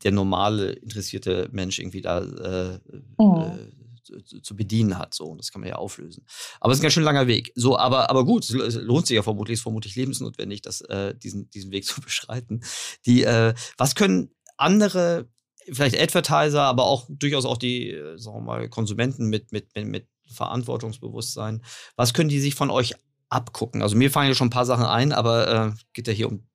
der 0.03 0.13
normale 0.13 0.73
interessierte 0.73 1.49
Mensch 1.53 1.79
irgendwie 1.79 2.01
da 2.01 2.21
äh, 2.21 2.79
mhm. 3.19 3.43
äh, 3.43 4.23
zu, 4.25 4.41
zu, 4.41 4.57
bedienen 4.57 4.97
hat. 4.99 5.13
So, 5.13 5.27
und 5.27 5.39
das 5.39 5.53
kann 5.53 5.61
man 5.61 5.69
ja 5.69 5.77
auflösen. 5.77 6.25
Aber 6.61 6.73
es 6.73 6.79
ist 6.79 6.81
ein 6.81 6.85
ganz 6.85 6.95
schön 6.95 7.03
langer 7.03 7.27
Weg. 7.27 7.53
So, 7.55 7.79
aber, 7.79 8.09
aber 8.09 8.25
gut, 8.25 8.49
es 8.49 8.75
lohnt 8.77 9.07
sich 9.07 9.17
ja 9.17 9.23
vermutlich, 9.23 9.55
ist 9.55 9.63
vermutlich 9.63 9.97
lebensnotwendig, 9.97 10.63
das, 10.63 10.81
äh, 10.83 11.15
diesen, 11.15 11.51
diesen 11.51 11.71
Weg 11.71 11.85
zu 11.87 12.01
beschreiten. 12.01 12.63
Die, 13.05 13.25
äh, 13.25 13.55
was 13.77 13.95
können 13.95 14.31
andere 14.57 15.29
vielleicht 15.73 16.01
Advertiser, 16.01 16.63
aber 16.63 16.85
auch 16.85 17.07
durchaus 17.09 17.45
auch 17.45 17.57
die, 17.57 17.91
äh, 17.91 18.19
sagen 18.19 18.39
wir 18.39 18.43
mal, 18.43 18.69
Konsumenten 18.69 19.27
mit, 19.29 19.53
mit, 19.53 19.75
mit, 19.75 19.87
mit 19.87 20.09
Verantwortungsbewusstsein. 20.31 21.63
Was 21.97 22.15
können 22.15 22.29
die 22.29 22.41
sich 22.41 22.55
von 22.55 22.71
euch 22.71 22.95
abgucken? 23.29 23.83
Also 23.83 23.97
mir 23.97 24.11
fallen 24.11 24.29
ja 24.29 24.35
schon 24.35 24.49
ein 24.49 24.51
paar 24.51 24.67
Sachen 24.67 24.85
ein, 24.85 25.13
aber 25.13 25.49
äh, 25.49 25.73
geht 25.93 26.07
ja 26.07 26.13
hier 26.13 26.29
um 26.29 26.47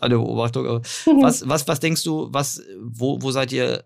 deine 0.00 0.16
Beobachtung. 0.16 0.82
Was, 1.22 1.48
was, 1.48 1.68
was 1.68 1.80
denkst 1.80 2.04
du, 2.04 2.28
was, 2.32 2.62
wo, 2.80 3.22
wo 3.22 3.30
seid 3.30 3.52
ihr 3.52 3.84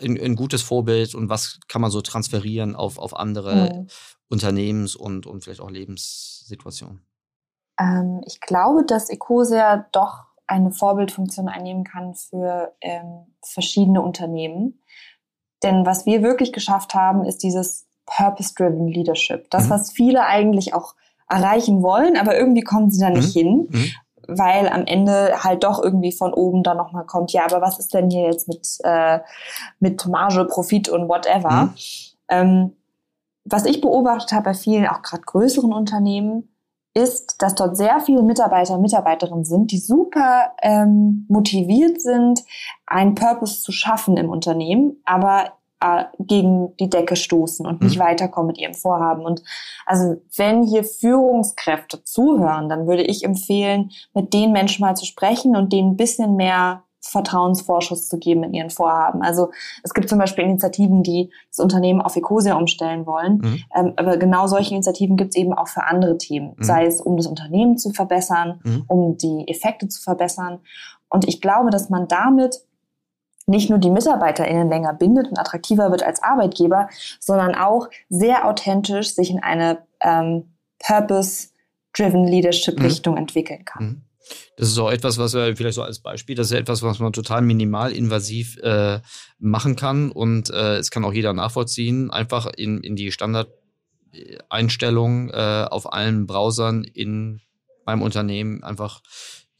ein, 0.00 0.20
ein 0.20 0.36
gutes 0.36 0.62
Vorbild 0.62 1.14
und 1.14 1.28
was 1.28 1.60
kann 1.68 1.80
man 1.80 1.90
so 1.90 2.00
transferieren 2.00 2.74
auf, 2.74 2.98
auf 2.98 3.16
andere 3.16 3.74
mhm. 3.74 3.86
Unternehmens- 4.28 4.96
und, 4.96 5.26
und 5.26 5.44
vielleicht 5.44 5.60
auch 5.60 5.70
Lebenssituationen? 5.70 7.06
Ähm, 7.78 8.20
ich 8.26 8.40
glaube, 8.40 8.84
dass 8.84 9.08
Ecosia 9.08 9.86
doch 9.92 10.24
eine 10.54 10.70
Vorbildfunktion 10.70 11.48
einnehmen 11.48 11.84
kann 11.84 12.14
für 12.14 12.72
ähm, 12.80 13.26
verschiedene 13.42 14.00
Unternehmen. 14.00 14.80
Denn 15.62 15.84
was 15.86 16.06
wir 16.06 16.22
wirklich 16.22 16.52
geschafft 16.52 16.94
haben, 16.94 17.24
ist 17.24 17.42
dieses 17.42 17.86
Purpose-Driven 18.06 18.86
Leadership. 18.86 19.50
Das, 19.50 19.66
mhm. 19.66 19.70
was 19.70 19.92
viele 19.92 20.26
eigentlich 20.26 20.74
auch 20.74 20.94
erreichen 21.28 21.82
wollen, 21.82 22.16
aber 22.16 22.36
irgendwie 22.36 22.62
kommen 22.62 22.90
sie 22.90 23.00
da 23.00 23.10
nicht 23.10 23.34
mhm. 23.34 23.40
hin, 23.40 23.68
mhm. 23.70 23.90
weil 24.28 24.68
am 24.68 24.86
Ende 24.86 25.42
halt 25.42 25.64
doch 25.64 25.82
irgendwie 25.82 26.12
von 26.12 26.32
oben 26.32 26.62
dann 26.62 26.76
nochmal 26.76 27.06
kommt, 27.06 27.32
ja, 27.32 27.44
aber 27.44 27.60
was 27.60 27.78
ist 27.78 27.94
denn 27.94 28.10
hier 28.10 28.26
jetzt 28.26 28.46
mit, 28.46 28.78
äh, 28.84 29.20
mit 29.80 30.06
Marge, 30.06 30.44
Profit 30.44 30.88
und 30.88 31.08
whatever. 31.08 31.64
Mhm. 31.64 31.74
Ähm, 32.28 32.76
was 33.44 33.66
ich 33.66 33.80
beobachtet 33.80 34.32
habe 34.32 34.44
bei 34.44 34.54
vielen, 34.54 34.86
auch 34.86 35.02
gerade 35.02 35.22
größeren 35.22 35.72
Unternehmen, 35.72 36.53
ist, 36.94 37.42
dass 37.42 37.56
dort 37.56 37.76
sehr 37.76 38.00
viele 38.00 38.22
Mitarbeiter 38.22 38.74
und 38.74 38.82
Mitarbeiterinnen 38.82 39.44
sind, 39.44 39.72
die 39.72 39.78
super 39.78 40.52
ähm, 40.62 41.26
motiviert 41.28 42.00
sind, 42.00 42.40
einen 42.86 43.16
Purpose 43.16 43.60
zu 43.60 43.72
schaffen 43.72 44.16
im 44.16 44.30
Unternehmen, 44.30 45.02
aber 45.04 45.54
äh, 45.80 46.04
gegen 46.20 46.76
die 46.76 46.88
Decke 46.88 47.16
stoßen 47.16 47.66
und 47.66 47.82
nicht 47.82 47.96
mhm. 47.98 48.02
weiterkommen 48.02 48.46
mit 48.48 48.58
ihrem 48.58 48.74
Vorhaben. 48.74 49.24
Und 49.24 49.42
also 49.86 50.22
wenn 50.36 50.62
hier 50.62 50.84
Führungskräfte 50.84 52.04
zuhören, 52.04 52.68
dann 52.68 52.86
würde 52.86 53.02
ich 53.02 53.24
empfehlen, 53.24 53.90
mit 54.14 54.32
den 54.32 54.52
Menschen 54.52 54.82
mal 54.82 54.94
zu 54.94 55.04
sprechen 55.04 55.56
und 55.56 55.72
denen 55.72 55.92
ein 55.92 55.96
bisschen 55.96 56.36
mehr 56.36 56.83
Vertrauensvorschuss 57.06 58.08
zu 58.08 58.18
geben 58.18 58.42
in 58.44 58.54
ihren 58.54 58.70
Vorhaben. 58.70 59.22
Also 59.22 59.50
es 59.82 59.92
gibt 59.92 60.08
zum 60.08 60.18
Beispiel 60.18 60.44
Initiativen, 60.44 61.02
die 61.02 61.30
das 61.50 61.58
Unternehmen 61.58 62.00
auf 62.00 62.16
Ecosia 62.16 62.54
umstellen 62.54 63.06
wollen. 63.06 63.38
Mhm. 63.38 63.62
Ähm, 63.74 63.92
aber 63.96 64.16
genau 64.16 64.46
solche 64.46 64.74
Initiativen 64.74 65.16
gibt 65.16 65.34
es 65.34 65.36
eben 65.36 65.52
auch 65.52 65.68
für 65.68 65.84
andere 65.84 66.16
Themen, 66.18 66.54
mhm. 66.56 66.62
sei 66.64 66.86
es 66.86 67.00
um 67.00 67.16
das 67.16 67.26
Unternehmen 67.26 67.76
zu 67.76 67.90
verbessern, 67.90 68.60
mhm. 68.64 68.84
um 68.88 69.16
die 69.18 69.46
Effekte 69.48 69.88
zu 69.88 70.02
verbessern. 70.02 70.60
Und 71.08 71.28
ich 71.28 71.40
glaube, 71.40 71.70
dass 71.70 71.90
man 71.90 72.08
damit 72.08 72.62
nicht 73.46 73.68
nur 73.68 73.78
die 73.78 73.90
MitarbeiterInnen 73.90 74.70
länger 74.70 74.94
bindet 74.94 75.28
und 75.28 75.38
attraktiver 75.38 75.90
wird 75.90 76.02
als 76.02 76.22
Arbeitgeber, 76.22 76.88
sondern 77.20 77.54
auch 77.54 77.88
sehr 78.08 78.48
authentisch 78.48 79.14
sich 79.14 79.30
in 79.30 79.42
eine 79.42 79.82
ähm, 80.00 80.54
Purpose-Driven 80.78 82.24
Leadership-Richtung 82.24 83.14
mhm. 83.14 83.20
entwickeln 83.20 83.64
kann. 83.66 84.03
Das 84.56 84.68
ist 84.68 84.78
auch 84.78 84.90
etwas, 84.90 85.18
was 85.18 85.34
wir 85.34 85.54
vielleicht 85.56 85.74
so 85.74 85.82
als 85.82 85.98
Beispiel, 86.00 86.36
das 86.36 86.46
ist 86.46 86.52
etwas, 86.56 86.82
was 86.82 86.98
man 86.98 87.12
total 87.12 87.42
minimal 87.42 87.92
invasiv 87.92 88.56
äh, 88.58 89.00
machen 89.38 89.76
kann 89.76 90.10
und 90.10 90.48
äh, 90.50 90.76
es 90.76 90.90
kann 90.90 91.04
auch 91.04 91.12
jeder 91.12 91.32
nachvollziehen, 91.32 92.10
einfach 92.10 92.46
in, 92.46 92.80
in 92.80 92.96
die 92.96 93.12
Standardeinstellung 93.12 95.30
äh, 95.30 95.66
auf 95.70 95.92
allen 95.92 96.26
Browsern 96.26 96.82
in 96.84 97.40
meinem 97.84 98.02
Unternehmen 98.02 98.62
einfach 98.62 99.02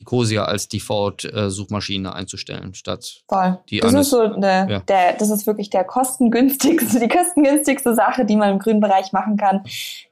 Ecosia 0.00 0.44
als 0.44 0.68
Default-Suchmaschine 0.68 2.08
äh, 2.08 2.12
einzustellen, 2.12 2.74
statt 2.74 3.22
Voll. 3.28 3.58
die 3.70 3.80
Das 3.80 3.94
eines, 3.94 4.06
ist 4.06 4.10
so 4.10 4.20
eine, 4.20 4.66
ja. 4.70 4.80
der, 4.80 5.14
das 5.14 5.30
ist 5.30 5.46
wirklich 5.46 5.70
der 5.70 5.84
kostengünstigste, 5.84 7.00
die 7.00 7.08
kostengünstigste 7.08 7.94
Sache, 7.94 8.24
die 8.24 8.36
man 8.36 8.50
im 8.50 8.58
grünen 8.58 8.80
Bereich 8.80 9.12
machen 9.12 9.36
kann, 9.36 9.62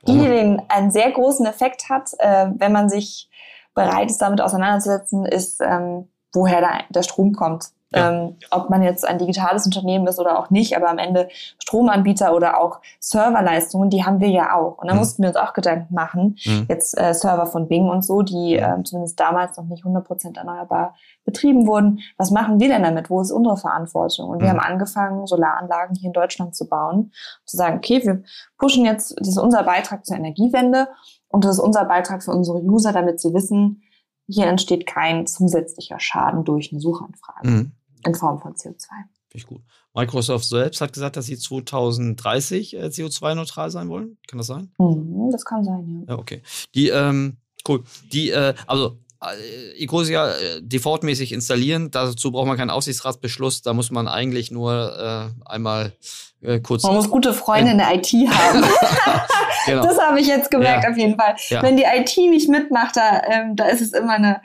die 0.06 0.12
oh. 0.12 0.22
den 0.22 0.62
einen 0.68 0.90
sehr 0.90 1.10
großen 1.10 1.44
Effekt 1.46 1.90
hat, 1.90 2.10
äh, 2.18 2.46
wenn 2.56 2.72
man 2.72 2.88
sich 2.88 3.28
bereit 3.74 4.10
ist, 4.10 4.20
damit 4.20 4.40
auseinanderzusetzen, 4.40 5.24
ist, 5.24 5.60
ähm, 5.60 6.08
woher 6.32 6.60
der, 6.60 6.84
der 6.90 7.02
Strom 7.02 7.32
kommt. 7.32 7.70
Ja. 7.94 8.10
Ähm, 8.10 8.36
ob 8.50 8.70
man 8.70 8.82
jetzt 8.82 9.06
ein 9.06 9.18
digitales 9.18 9.66
Unternehmen 9.66 10.06
ist 10.06 10.18
oder 10.18 10.38
auch 10.38 10.50
nicht, 10.50 10.76
aber 10.76 10.88
am 10.88 10.98
Ende 10.98 11.28
Stromanbieter 11.58 12.34
oder 12.34 12.58
auch 12.58 12.80
Serverleistungen, 13.00 13.90
die 13.90 14.04
haben 14.04 14.20
wir 14.20 14.30
ja 14.30 14.54
auch. 14.54 14.78
Und 14.78 14.88
da 14.88 14.94
mhm. 14.94 15.00
mussten 15.00 15.22
wir 15.22 15.28
uns 15.28 15.36
auch 15.36 15.52
Gedanken 15.52 15.94
machen. 15.94 16.38
Mhm. 16.44 16.66
Jetzt 16.68 16.98
äh, 16.98 17.12
Server 17.12 17.46
von 17.46 17.68
Bing 17.68 17.90
und 17.90 18.02
so, 18.02 18.22
die 18.22 18.56
äh, 18.56 18.82
zumindest 18.84 19.20
damals 19.20 19.56
noch 19.58 19.64
nicht 19.64 19.84
100% 19.84 20.38
erneuerbar 20.38 20.94
betrieben 21.24 21.66
wurden. 21.66 22.00
Was 22.16 22.30
machen 22.30 22.60
wir 22.60 22.68
denn 22.68 22.82
damit? 22.82 23.10
Wo 23.10 23.20
ist 23.20 23.30
unsere 23.30 23.58
Verantwortung? 23.58 24.30
Und 24.30 24.38
mhm. 24.38 24.42
wir 24.42 24.50
haben 24.50 24.60
angefangen, 24.60 25.26
Solaranlagen 25.26 25.94
hier 25.94 26.06
in 26.06 26.14
Deutschland 26.14 26.54
zu 26.54 26.66
bauen, 26.66 27.12
zu 27.44 27.58
sagen, 27.58 27.76
okay, 27.76 28.00
wir 28.04 28.22
pushen 28.56 28.86
jetzt, 28.86 29.14
das 29.18 29.28
ist 29.28 29.38
unser 29.38 29.64
Beitrag 29.64 30.06
zur 30.06 30.16
Energiewende 30.16 30.88
und 31.32 31.44
das 31.44 31.56
ist 31.56 31.62
unser 31.62 31.84
Beitrag 31.84 32.22
für 32.22 32.30
unsere 32.30 32.62
User, 32.62 32.92
damit 32.92 33.20
sie 33.20 33.34
wissen, 33.34 33.82
hier 34.28 34.46
entsteht 34.46 34.86
kein 34.86 35.26
zusätzlicher 35.26 35.98
Schaden 35.98 36.44
durch 36.44 36.70
eine 36.72 36.80
Suchanfrage 36.80 37.48
mhm. 37.48 37.72
in 38.06 38.14
Form 38.14 38.38
von 38.38 38.54
CO2. 38.54 38.86
Finde 39.28 39.34
ich 39.34 39.46
gut. 39.46 39.62
Microsoft 39.94 40.44
selbst 40.46 40.80
hat 40.80 40.92
gesagt, 40.92 41.16
dass 41.16 41.26
sie 41.26 41.36
2030 41.36 42.76
äh, 42.76 42.86
CO2-neutral 42.86 43.70
sein 43.70 43.88
wollen. 43.88 44.18
Kann 44.26 44.38
das 44.38 44.46
sein? 44.46 44.72
Mhm, 44.78 45.30
das 45.30 45.44
kann 45.44 45.64
sein, 45.64 46.04
ja. 46.06 46.14
Ja, 46.14 46.18
okay. 46.18 46.42
Die, 46.74 46.88
ähm, 46.88 47.38
cool. 47.68 47.82
Die, 48.12 48.30
äh, 48.30 48.54
also 48.66 48.98
äh, 49.20 49.82
Ecosia 49.82 50.32
äh, 50.32 50.62
defaultmäßig 50.62 51.32
installieren. 51.32 51.90
Dazu 51.90 52.32
braucht 52.32 52.46
man 52.46 52.56
keinen 52.56 52.70
Aufsichtsratsbeschluss. 52.70 53.62
Da 53.62 53.74
muss 53.74 53.90
man 53.90 54.08
eigentlich 54.08 54.50
nur 54.50 55.32
äh, 55.44 55.48
einmal 55.50 55.92
äh, 56.40 56.60
kurz. 56.60 56.82
Man 56.82 56.94
muss 56.94 57.10
gute 57.10 57.32
Freunde 57.32 57.72
in 57.72 57.78
der 57.78 57.94
IT 57.94 58.12
haben. 58.12 58.64
genau. 59.66 59.82
Das 59.82 59.98
habe 59.98 60.20
ich 60.20 60.26
jetzt 60.26 60.50
gemerkt 60.50 60.84
ja. 60.84 60.90
auf 60.90 60.96
jeden 60.96 61.18
Fall. 61.18 61.34
Ja. 61.48 61.62
Wenn 61.62 61.76
die 61.76 61.84
IT 61.84 62.16
nicht 62.16 62.48
mitmacht, 62.48 62.96
da, 62.96 63.22
ähm, 63.30 63.56
da 63.56 63.66
ist 63.66 63.80
es 63.80 63.92
immer 63.92 64.14
eine, 64.14 64.40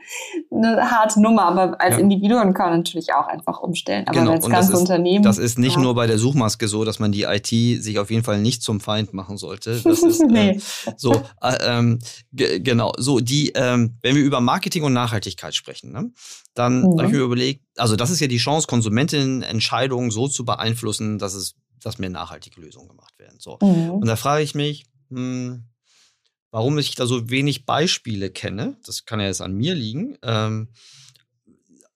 eine 0.52 0.92
harte 0.92 1.22
Nummer. 1.22 1.44
Aber 1.46 1.80
als 1.82 1.96
ja. 1.96 2.02
Individuum 2.02 2.54
kann 2.54 2.70
man 2.70 2.80
natürlich 2.80 3.14
auch 3.14 3.28
einfach 3.28 3.60
umstellen. 3.60 4.08
Aber 4.08 4.20
genau. 4.20 4.32
als 4.32 4.48
ganze 4.48 4.72
das 4.72 4.82
Unternehmen. 4.82 5.24
das 5.24 5.38
ist 5.38 5.58
nicht 5.60 5.78
nur 5.78 5.96
bei 5.96 6.08
der 6.08 6.18
Suchmaske 6.18 6.68
so, 6.68 6.84
dass 6.86 7.00
man 7.00 7.12
die 7.12 7.24
IT 7.24 7.48
sich 7.48 8.00
auf 8.00 8.12
jeden 8.12 8.24
Fall 8.24 8.40
nicht 8.40 8.64
zum 8.64 8.80
Feind 8.80 9.14
machen 9.14 9.38
sollte. 9.38 9.80
Das 9.84 10.04
ist 10.04 10.24
nee. 10.28 10.52
äh, 10.52 10.60
so. 10.96 11.14
Äh, 11.42 11.58
ähm, 11.62 12.00
genau. 12.32 12.94
So 12.98 13.20
die, 13.20 13.52
ähm, 13.56 13.98
wenn 14.02 14.16
wir 14.16 14.24
über 14.24 14.42
Marketing 14.42 14.84
und 14.84 14.94
Nachhaltigkeit 14.94 15.56
sprechen, 15.56 15.92
ne, 15.92 16.12
dann 16.54 16.82
mhm. 16.82 16.98
habe 16.98 17.06
ich 17.06 17.14
mir 17.14 17.20
überlegt, 17.20 17.64
also 17.78 17.96
das 17.96 18.10
ist 18.10 18.20
ja 18.20 18.28
die 18.28 18.38
Chance, 18.38 18.68
Konsumentinnenentscheidungen 18.68 20.12
so 20.12 20.28
zu 20.28 20.46
beeinflussen, 20.46 21.20
dass 21.20 21.34
es 21.34 21.56
dass 21.84 22.00
mehr 22.00 22.10
nachhaltige 22.10 22.60
Lösungen 22.60 22.90
gemacht 22.90 23.18
werden. 23.18 23.38
So. 23.40 23.58
Mhm. 23.62 23.92
Und 23.92 24.08
da 24.08 24.16
frage 24.16 24.44
ich 24.44 24.56
mich, 24.56 24.86
hm, 25.10 25.64
warum 26.52 26.78
ich 26.78 26.96
da 26.96 27.06
so 27.06 27.30
wenig 27.30 27.66
Beispiele 27.66 28.30
kenne. 28.30 28.78
Das 28.86 29.06
kann 29.06 29.20
ja 29.20 29.28
jetzt 29.28 29.42
an 29.42 29.54
mir 29.54 29.76
liegen. 29.76 30.18
Ähm, 30.24 30.70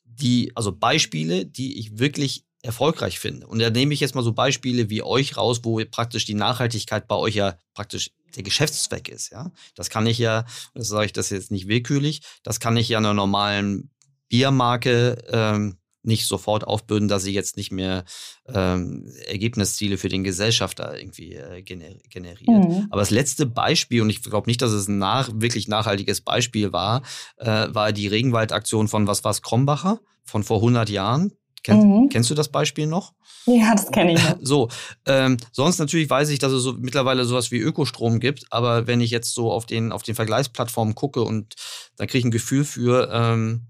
die, 0.03 0.51
also 0.55 0.71
Beispiele, 0.71 1.45
die 1.45 1.79
ich 1.79 1.97
wirklich 1.97 2.45
erfolgreich 2.61 3.19
finde. 3.19 3.47
Und 3.47 3.59
da 3.59 3.69
nehme 3.69 3.93
ich 3.93 3.99
jetzt 3.99 4.13
mal 4.13 4.23
so 4.23 4.33
Beispiele 4.33 4.89
wie 4.89 5.01
euch 5.01 5.35
raus, 5.35 5.61
wo 5.63 5.83
praktisch 5.85 6.25
die 6.25 6.35
Nachhaltigkeit 6.35 7.07
bei 7.07 7.15
euch 7.15 7.35
ja 7.35 7.57
praktisch 7.73 8.11
der 8.35 8.43
Geschäftszweck 8.43 9.09
ist. 9.09 9.31
Ja, 9.31 9.51
das 9.75 9.89
kann 9.89 10.05
ich 10.05 10.17
ja, 10.17 10.45
das 10.73 10.87
sage 10.87 11.07
ich 11.07 11.13
das 11.13 11.31
jetzt 11.31 11.51
nicht 11.51 11.67
willkürlich, 11.67 12.21
das 12.43 12.59
kann 12.59 12.77
ich 12.77 12.89
ja 12.89 12.99
einer 12.99 13.13
normalen 13.13 13.89
Biermarke 14.29 15.17
ähm, 15.29 15.77
nicht 16.03 16.27
sofort 16.27 16.65
aufbürden, 16.65 17.07
dass 17.07 17.23
sie 17.23 17.33
jetzt 17.33 17.57
nicht 17.57 17.71
mehr 17.71 18.05
ähm, 18.47 19.11
Ergebnisziele 19.27 19.97
für 19.97 20.09
den 20.09 20.23
Gesellschafter 20.23 20.97
irgendwie 20.97 21.33
äh, 21.33 21.61
gener 21.61 21.95
generiert. 22.09 22.49
Mhm. 22.49 22.87
Aber 22.89 23.01
das 23.01 23.11
letzte 23.11 23.45
Beispiel, 23.45 24.01
und 24.01 24.09
ich 24.09 24.23
glaube 24.23 24.49
nicht, 24.49 24.61
dass 24.61 24.71
es 24.71 24.87
ein 24.87 24.97
nach, 24.97 25.29
wirklich 25.33 25.67
nachhaltiges 25.67 26.21
Beispiel 26.21 26.71
war, 26.73 27.03
äh, 27.37 27.67
war 27.69 27.91
die 27.91 28.07
Regenwaldaktion 28.07 28.87
von 28.87 29.07
was 29.07 29.23
war's, 29.23 29.41
Krombacher 29.41 29.99
von 30.23 30.43
vor 30.43 30.57
100 30.57 30.89
Jahren. 30.89 31.33
Kenn, 31.63 31.77
mhm. 31.77 32.09
Kennst 32.09 32.29
du 32.29 32.33
das 32.33 32.49
Beispiel 32.49 32.87
noch? 32.87 33.13
Ja, 33.45 33.73
das 33.75 33.91
kenne 33.91 34.13
ich. 34.13 34.23
Noch. 34.23 34.37
So, 34.41 34.69
ähm, 35.05 35.37
sonst 35.51 35.77
natürlich 35.77 36.09
weiß 36.09 36.29
ich, 36.29 36.39
dass 36.39 36.51
es 36.51 36.63
so 36.63 36.73
mittlerweile 36.73 37.25
sowas 37.25 37.51
wie 37.51 37.59
Ökostrom 37.59 38.19
gibt, 38.19 38.45
aber 38.49 38.87
wenn 38.87 39.01
ich 39.01 39.11
jetzt 39.11 39.33
so 39.33 39.51
auf 39.51 39.67
den 39.67 39.91
auf 39.91 40.01
den 40.01 40.15
Vergleichsplattformen 40.15 40.95
gucke 40.95 41.21
und 41.21 41.55
da 41.97 42.07
kriege 42.07 42.19
ich 42.19 42.25
ein 42.25 42.31
Gefühl 42.31 42.65
für, 42.65 43.09
ähm, 43.11 43.67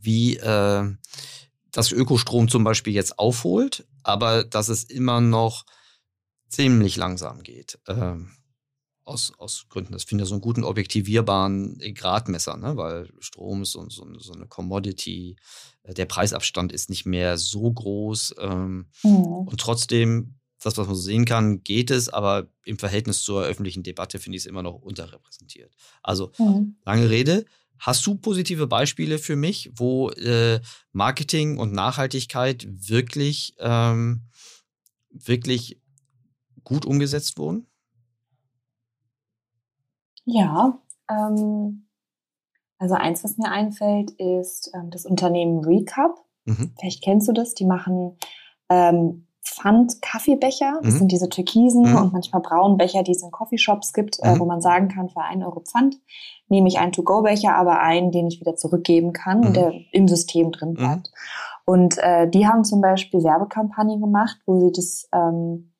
wie 0.00 0.36
äh, 0.36 0.84
dass 1.74 1.92
Ökostrom 1.92 2.48
zum 2.48 2.64
Beispiel 2.64 2.94
jetzt 2.94 3.18
aufholt, 3.18 3.86
aber 4.02 4.44
dass 4.44 4.68
es 4.68 4.84
immer 4.84 5.20
noch 5.20 5.66
ziemlich 6.48 6.96
langsam 6.96 7.42
geht. 7.42 7.78
Ähm, 7.88 8.30
aus, 9.04 9.32
aus 9.38 9.66
Gründen, 9.68 9.92
das 9.92 10.04
finde 10.04 10.22
ich 10.22 10.28
so 10.28 10.34
einen 10.34 10.40
guten 10.40 10.64
objektivierbaren 10.64 11.78
Gradmesser, 11.94 12.56
ne? 12.56 12.76
weil 12.76 13.10
Strom 13.18 13.62
ist 13.62 13.72
so, 13.72 13.86
so, 13.90 14.06
so, 14.18 14.32
eine 14.32 14.46
Commodity, 14.46 15.36
der 15.84 16.06
Preisabstand 16.06 16.72
ist 16.72 16.88
nicht 16.88 17.04
mehr 17.04 17.36
so 17.36 17.70
groß 17.70 18.36
ähm, 18.38 18.86
mhm. 19.02 19.24
und 19.48 19.60
trotzdem, 19.60 20.36
das, 20.62 20.78
was 20.78 20.86
man 20.86 20.96
so 20.96 21.02
sehen 21.02 21.26
kann, 21.26 21.62
geht 21.62 21.90
es, 21.90 22.08
aber 22.08 22.48
im 22.64 22.78
Verhältnis 22.78 23.22
zur 23.22 23.44
öffentlichen 23.44 23.82
Debatte 23.82 24.18
finde 24.18 24.36
ich 24.36 24.44
es 24.44 24.46
immer 24.46 24.62
noch 24.62 24.76
unterrepräsentiert. 24.76 25.74
Also, 26.02 26.32
mhm. 26.38 26.76
lange 26.86 27.10
Rede, 27.10 27.44
Hast 27.84 28.06
du 28.06 28.14
positive 28.16 28.66
Beispiele 28.66 29.18
für 29.18 29.36
mich, 29.36 29.70
wo 29.76 30.08
äh, 30.08 30.60
Marketing 30.92 31.58
und 31.58 31.72
Nachhaltigkeit 31.74 32.66
wirklich, 32.66 33.54
ähm, 33.58 34.22
wirklich 35.10 35.78
gut 36.64 36.86
umgesetzt 36.86 37.36
wurden? 37.36 37.66
Ja, 40.24 40.80
ähm, 41.10 41.86
Also 42.78 42.94
eins, 42.94 43.22
was 43.24 43.36
mir 43.38 43.50
einfällt, 43.50 44.12
ist 44.12 44.70
ähm, 44.74 44.90
das 44.90 45.06
Unternehmen 45.06 45.64
Recap. 45.64 46.16
Mhm. 46.46 46.74
Vielleicht 46.78 47.02
kennst 47.04 47.28
du 47.28 47.32
das. 47.32 47.54
Die 47.54 47.66
machen 47.66 48.18
ähm, 48.70 49.26
Pfand-Kaffeebecher. 49.44 50.80
Das 50.82 50.94
mhm. 50.94 50.98
sind 50.98 51.12
diese 51.12 51.28
türkisen 51.28 51.90
mhm. 51.90 51.96
und 51.96 52.12
manchmal 52.12 52.42
braunen 52.42 52.76
Becher, 52.76 53.02
die 53.02 53.12
es 53.12 53.22
in 53.22 53.30
Coffeeshops 53.30 53.92
gibt, 53.92 54.18
äh, 54.22 54.34
mhm. 54.34 54.40
wo 54.40 54.44
man 54.44 54.60
sagen 54.60 54.88
kann, 54.88 55.08
für 55.08 55.20
einen 55.20 55.42
Euro 55.42 55.60
Pfand 55.60 55.96
nehme 56.48 56.68
ich 56.68 56.78
einen 56.78 56.92
To-Go-Becher, 56.92 57.54
aber 57.54 57.80
einen, 57.80 58.10
den 58.10 58.26
ich 58.26 58.40
wieder 58.40 58.56
zurückgeben 58.56 59.12
kann 59.12 59.40
und 59.40 59.50
mhm. 59.50 59.54
der 59.54 59.72
im 59.92 60.08
System 60.08 60.52
drin 60.52 60.70
mhm. 60.70 60.74
bleibt. 60.74 61.10
Und 61.66 61.96
äh, 61.98 62.28
die 62.28 62.46
haben 62.46 62.64
zum 62.64 62.80
Beispiel 62.80 63.22
Werbekampagnen 63.22 64.00
gemacht, 64.00 64.38
wo 64.46 64.60
sie 64.60 64.72
das 64.72 65.08
ähm, 65.14 65.72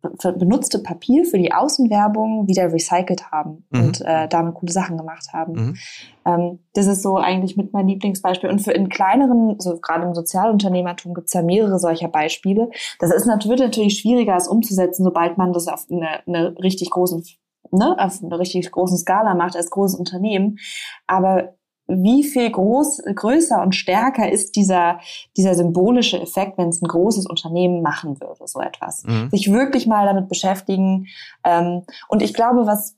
benutzte 0.00 0.78
Papier 0.78 1.24
für 1.24 1.38
die 1.38 1.52
Außenwerbung 1.52 2.46
wieder 2.46 2.72
recycelt 2.72 3.30
haben 3.32 3.64
mhm. 3.70 3.80
und 3.80 4.00
äh, 4.02 4.28
damit 4.28 4.54
coole 4.54 4.72
Sachen 4.72 4.96
gemacht 4.96 5.32
haben. 5.32 5.52
Mhm. 5.52 5.76
Ähm, 6.24 6.58
das 6.74 6.86
ist 6.86 7.02
so 7.02 7.16
eigentlich 7.16 7.56
mit 7.56 7.72
mein 7.72 7.88
Lieblingsbeispiel. 7.88 8.48
Und 8.50 8.60
für 8.60 8.72
in 8.72 8.88
kleineren, 8.88 9.58
so 9.58 9.78
gerade 9.80 10.06
im 10.06 10.14
Sozialunternehmertum 10.14 11.14
gibt 11.14 11.26
es 11.26 11.32
ja 11.32 11.42
mehrere 11.42 11.78
solcher 11.78 12.08
Beispiele. 12.08 12.70
Das 13.00 13.12
ist 13.12 13.26
natürlich, 13.26 13.58
wird 13.58 13.68
natürlich 13.68 13.98
schwieriger, 13.98 14.34
das 14.34 14.48
umzusetzen, 14.48 15.04
sobald 15.04 15.38
man 15.38 15.52
das 15.52 15.68
auf 15.68 15.86
eine, 15.90 16.26
eine 16.26 16.54
richtig 16.58 16.90
großen 16.90 17.24
ne, 17.70 17.96
auf 17.98 18.22
einer 18.22 18.38
richtig 18.38 18.70
großen 18.70 18.96
Skala 18.96 19.34
macht 19.34 19.56
als 19.56 19.70
großes 19.70 19.98
Unternehmen. 19.98 20.58
Aber 21.06 21.54
wie 21.88 22.22
viel 22.22 22.50
groß, 22.50 23.02
größer 23.14 23.62
und 23.62 23.74
stärker 23.74 24.30
ist 24.30 24.56
dieser, 24.56 25.00
dieser 25.36 25.54
symbolische 25.54 26.20
Effekt, 26.20 26.58
wenn 26.58 26.68
es 26.68 26.82
ein 26.82 26.88
großes 26.88 27.26
Unternehmen 27.26 27.82
machen 27.82 28.20
würde, 28.20 28.46
so 28.46 28.60
etwas. 28.60 29.04
Mhm. 29.04 29.30
Sich 29.30 29.50
wirklich 29.50 29.86
mal 29.86 30.04
damit 30.04 30.28
beschäftigen. 30.28 31.06
Ähm, 31.44 31.84
und 32.08 32.22
ich 32.22 32.34
glaube, 32.34 32.66
was, 32.66 32.96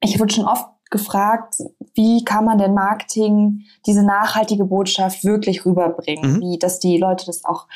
ich 0.00 0.20
wurde 0.20 0.32
schon 0.32 0.46
oft 0.46 0.68
gefragt, 0.90 1.56
wie 1.94 2.24
kann 2.24 2.44
man 2.44 2.56
denn 2.56 2.72
Marketing, 2.72 3.64
diese 3.84 4.04
nachhaltige 4.04 4.64
Botschaft 4.64 5.24
wirklich 5.24 5.66
rüberbringen, 5.66 6.36
mhm. 6.36 6.40
wie, 6.40 6.58
dass 6.58 6.78
die 6.78 6.98
Leute 6.98 7.26
das 7.26 7.44
auch 7.44 7.66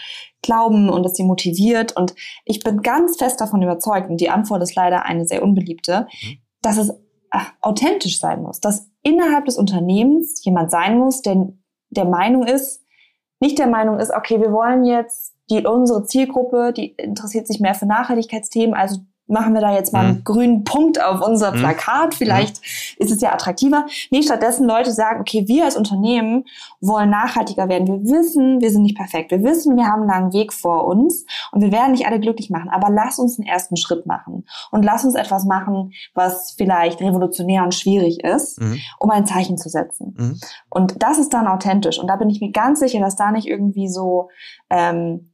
glauben 0.41 0.89
und 0.89 1.03
dass 1.03 1.17
sie 1.17 1.25
motiviert. 1.25 1.97
Und 1.97 2.15
ich 2.45 2.61
bin 2.61 2.81
ganz 2.81 3.17
fest 3.17 3.41
davon 3.41 3.61
überzeugt, 3.61 4.09
und 4.09 4.19
die 4.19 4.31
Antwort 4.31 4.63
ist 4.63 4.77
leider 4.77 5.05
eine 5.05 5.27
sehr 5.27 5.43
unbeliebte, 5.43 6.07
mhm. 6.23 6.39
dass 6.63 6.79
es 6.79 6.93
authentisch 7.61 8.21
sein 8.21 8.43
muss, 8.43 8.61
dass 8.61 8.92
innerhalb 9.03 9.45
des 9.47 9.57
Unternehmens 9.57 10.45
jemand 10.45 10.71
sein 10.71 10.99
muss, 10.99 11.23
der 11.23 11.53
der 11.93 12.05
Meinung 12.07 12.47
ist, 12.47 12.85
nicht 13.41 13.59
der 13.59 13.67
Meinung 13.67 13.99
ist, 13.99 14.13
okay, 14.13 14.41
wir 14.41 14.53
wollen 14.53 14.85
jetzt 14.85 15.35
die 15.51 15.67
unsere 15.67 16.05
Zielgruppe, 16.05 16.73
die 16.73 16.93
interessiert 16.93 17.47
sich 17.47 17.61
mehr 17.61 17.75
für 17.75 17.87
Nachhaltigkeitsthemen, 17.87 18.75
also 18.75 19.01
machen 19.33 19.55
wir 19.55 19.61
da 19.61 19.75
jetzt 19.75 19.93
mal 19.93 20.05
einen 20.05 20.19
mhm. 20.19 20.25
grünen 20.25 20.65
Punkt 20.65 21.03
auf 21.03 21.27
unser 21.27 21.53
mhm. 21.53 21.59
Plakat. 21.59 22.15
Vielleicht 22.15 22.61
mhm. 22.61 23.05
ist 23.05 23.11
es 23.11 23.21
ja 23.21 23.33
attraktiver. 23.33 23.87
Nee, 24.11 24.23
stattdessen 24.23 24.67
Leute 24.67 24.93
sagen, 24.93 25.21
okay, 25.21 25.45
wir 25.49 25.65
als 25.65 25.77
Unternehmen 25.77 26.45
wollen 26.81 27.11
nachhaltiger 27.11 27.69
werden. 27.69 27.87
Wir 27.87 28.13
wissen, 28.13 28.61
wir 28.61 28.71
sind 28.71 28.83
nicht 28.83 28.97
perfekt. 28.97 29.31
Wir 29.31 29.43
wissen, 29.43 29.77
wir 29.77 29.87
haben 29.87 30.03
einen 30.03 30.11
langen 30.11 30.33
Weg 30.33 30.53
vor 30.53 30.87
uns 30.87 31.25
und 31.51 31.63
wir 31.63 31.73
werden 31.73 31.93
nicht 31.93 32.07
alle 32.07 32.21
glücklich 32.21 32.51
machen. 32.51 32.71
Aber 32.71 32.91
lass 32.91 33.19
uns 33.19 33.39
einen 33.39 33.49
ersten 33.49 33.77
Schritt 33.77 34.07
machen 34.07 34.45
und 34.71 34.85
lass 34.85 35.05
uns 35.05 35.15
etwas 35.15 35.45
machen, 35.45 35.93
was 36.15 36.53
vielleicht 36.53 37.01
revolutionär 37.01 37.65
und 37.65 37.75
schwierig 37.75 38.23
ist, 38.23 38.61
mhm. 38.61 38.79
um 38.99 39.11
ein 39.11 39.27
Zeichen 39.27 39.57
zu 39.57 39.69
setzen. 39.69 40.15
Mhm. 40.19 40.41
Und 40.69 41.03
das 41.03 41.19
ist 41.19 41.33
dann 41.33 41.47
authentisch. 41.47 41.99
Und 41.99 42.07
da 42.07 42.17
bin 42.17 42.31
ich 42.31 42.41
mir 42.41 42.53
ganz 42.53 42.81
sicher, 42.81 43.01
dass 43.01 43.17
da 43.17 43.33
nicht 43.33 43.49
irgendwie 43.49 43.89
so 43.89 44.29
ähm, 44.71 45.32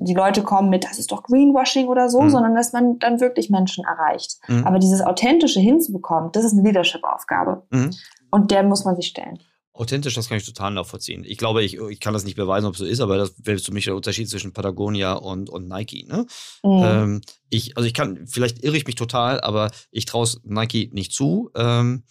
die 0.00 0.14
Leute 0.14 0.42
kommen 0.42 0.70
mit, 0.70 0.84
das 0.84 0.98
ist 0.98 1.12
doch 1.12 1.22
Greenwashing 1.22 1.88
oder 1.88 2.08
so, 2.08 2.20
mhm. 2.22 2.30
sondern 2.30 2.54
dass 2.54 2.72
man 2.72 2.98
dann 2.98 3.20
wirklich 3.20 3.50
Menschen 3.50 3.84
erreicht. 3.84 4.38
Mhm. 4.48 4.66
Aber 4.66 4.78
dieses 4.78 5.00
Authentische 5.02 5.60
hinzubekommen, 5.60 6.32
das 6.32 6.44
ist 6.44 6.52
eine 6.52 6.62
Leadership-Aufgabe. 6.62 7.62
Mhm. 7.70 7.90
Und 8.30 8.50
der 8.50 8.62
muss 8.62 8.84
man 8.84 8.96
sich 8.96 9.06
stellen. 9.06 9.38
Authentisch, 9.72 10.14
das 10.14 10.28
kann 10.28 10.36
ich 10.36 10.44
total 10.44 10.72
nachvollziehen. 10.72 11.24
Ich 11.26 11.38
glaube, 11.38 11.62
ich, 11.62 11.78
ich 11.78 12.00
kann 12.00 12.12
das 12.12 12.24
nicht 12.24 12.36
beweisen, 12.36 12.66
ob 12.66 12.74
es 12.74 12.80
so 12.80 12.84
ist, 12.84 13.00
aber 13.00 13.16
das 13.16 13.34
wäre 13.38 13.58
für 13.58 13.72
mich 13.72 13.86
der 13.86 13.96
Unterschied 13.96 14.28
zwischen 14.28 14.52
Patagonia 14.52 15.14
und, 15.14 15.48
und 15.48 15.68
Nike. 15.68 16.06
Ne? 16.06 16.26
Mhm. 16.62 16.82
Ähm, 16.84 17.20
ich, 17.48 17.76
also 17.76 17.86
ich 17.86 17.94
kann, 17.94 18.26
vielleicht 18.26 18.62
irre 18.62 18.76
ich 18.76 18.86
mich 18.86 18.96
total, 18.96 19.40
aber 19.40 19.70
ich 19.90 20.04
traue 20.04 20.24
es 20.24 20.40
Nike 20.44 20.90
nicht 20.92 21.12
zu. 21.12 21.50
Ähm, 21.54 22.04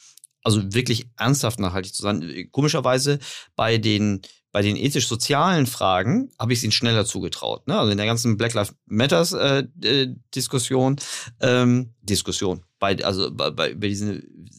also 0.43 0.73
wirklich 0.73 1.09
ernsthaft 1.17 1.59
nachhaltig 1.59 1.93
zu 1.93 2.01
sein. 2.01 2.47
Komischerweise 2.51 3.19
bei 3.55 3.77
den 3.77 4.21
bei 4.51 4.61
den 4.61 4.75
ethisch-sozialen 4.75 5.67
Fragen 5.67 6.31
habe 6.39 6.53
ich 6.53 6.59
es 6.59 6.63
ihnen 6.63 6.71
schneller 6.71 7.05
zugetraut. 7.05 7.67
Ne? 7.67 7.77
Also 7.77 7.91
in 7.91 7.97
der 7.97 8.07
ganzen 8.07 8.37
Black 8.37 8.53
Lives 8.53 8.73
Matters 8.85 9.33
äh, 9.33 9.65
äh, 9.83 10.15
Diskussion, 10.33 10.95
ähm, 11.39 11.93
Diskussion, 12.01 12.63
bei, 12.79 13.03
also 13.03 13.31
bei, 13.31 13.51
bei, 13.51 13.73
diesen 13.73 14.49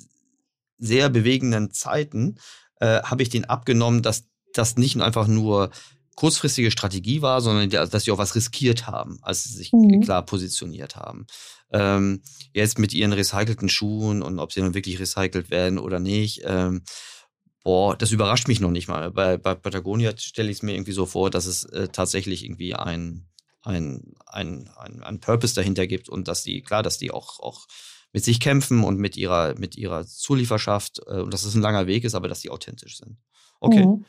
sehr 0.79 1.11
bewegenden 1.11 1.73
Zeiten 1.73 2.39
äh, 2.77 3.03
habe 3.03 3.23
ich 3.23 3.29
den 3.31 3.45
abgenommen, 3.45 4.03
dass 4.03 4.25
das 4.55 4.77
nicht 4.77 5.01
einfach 5.01 5.27
nur 5.27 5.71
kurzfristige 6.15 6.71
Strategie 6.71 7.23
war, 7.23 7.41
sondern 7.41 7.71
dass 7.71 8.05
sie 8.05 8.11
auch 8.11 8.19
was 8.19 8.35
riskiert 8.35 8.87
haben, 8.87 9.19
als 9.23 9.45
sie 9.45 9.55
sich 9.55 9.73
mhm. 9.73 10.03
klar 10.03 10.25
positioniert 10.25 10.97
haben. 10.97 11.27
Ähm, 11.73 12.23
jetzt 12.53 12.79
mit 12.79 12.93
ihren 12.93 13.13
recycelten 13.13 13.69
Schuhen 13.69 14.23
und 14.23 14.39
ob 14.39 14.53
sie 14.53 14.61
dann 14.61 14.75
wirklich 14.75 14.99
recycelt 15.01 15.51
werden 15.51 15.79
oder 15.79 15.99
nicht. 15.99 16.43
Ähm, 16.45 16.83
Boah, 17.63 17.97
das 17.97 18.11
überrascht 18.11 18.49
mich 18.49 18.61
noch 18.61 18.71
nicht 18.71 18.89
mal. 18.89 19.11
Bei, 19.11 19.37
bei 19.37 19.55
Patagonia 19.55 20.17
stelle 20.17 20.51
ich 20.51 20.59
es 20.59 20.63
mir 20.63 20.73
irgendwie 20.73 20.93
so 20.93 21.05
vor, 21.05 21.31
dass 21.31 21.47
es 21.47 21.65
äh, 21.65 21.89
tatsächlich 21.89 22.45
irgendwie 22.45 22.75
ein, 22.75 23.29
ein, 23.63 24.15
ein, 24.27 24.71
ein, 24.79 25.03
ein 25.03 25.21
Purpose 25.21 25.55
dahinter 25.55 25.87
gibt 25.87 26.09
und 26.09 26.27
dass 26.27 26.43
die, 26.43 26.63
klar, 26.63 26.83
dass 26.83 26.97
die 26.97 27.11
auch, 27.11 27.39
auch 27.41 27.67
mit 28.13 28.25
sich 28.25 28.41
kämpfen 28.41 28.83
und 28.83 28.99
mit 28.99 29.17
ihrer, 29.17 29.59
mit 29.59 29.77
ihrer 29.77 30.07
Zulieferschaft 30.07 31.01
äh, 31.07 31.21
und 31.21 31.35
dass 31.35 31.45
es 31.45 31.55
ein 31.55 31.63
langer 31.63 31.87
Weg 31.87 32.05
ist, 32.05 32.15
aber 32.15 32.29
dass 32.29 32.41
die 32.41 32.51
authentisch 32.51 32.99
sind. 32.99 33.19
Okay. 33.61 33.87
Mhm. 33.87 34.05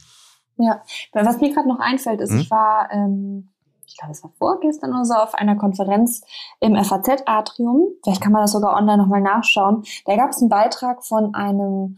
Ja, 0.58 0.84
was 1.14 1.42
mir 1.42 1.54
gerade 1.54 1.68
noch 1.68 1.80
einfällt, 1.80 2.22
ist, 2.22 2.32
mhm. 2.32 2.40
ich 2.40 2.52
war, 2.52 2.90
ähm, 2.92 3.50
ich 3.86 3.98
glaube, 3.98 4.12
es 4.12 4.24
war 4.24 4.32
vorgestern 4.38 4.92
oder 4.92 5.06
so, 5.06 5.14
auf 5.16 5.34
einer 5.34 5.56
Konferenz 5.58 6.22
im 6.60 6.76
FAZ-Atrium. 6.76 7.88
Vielleicht 8.04 8.22
kann 8.22 8.32
man 8.32 8.44
das 8.44 8.54
sogar 8.54 8.78
online 8.78 8.98
nochmal 8.98 9.22
nachschauen. 9.22 9.84
Da 10.06 10.16
gab 10.16 10.30
es 10.30 10.38
einen 10.38 10.50
Beitrag 10.50 11.04
von 11.04 11.36
einem 11.36 11.98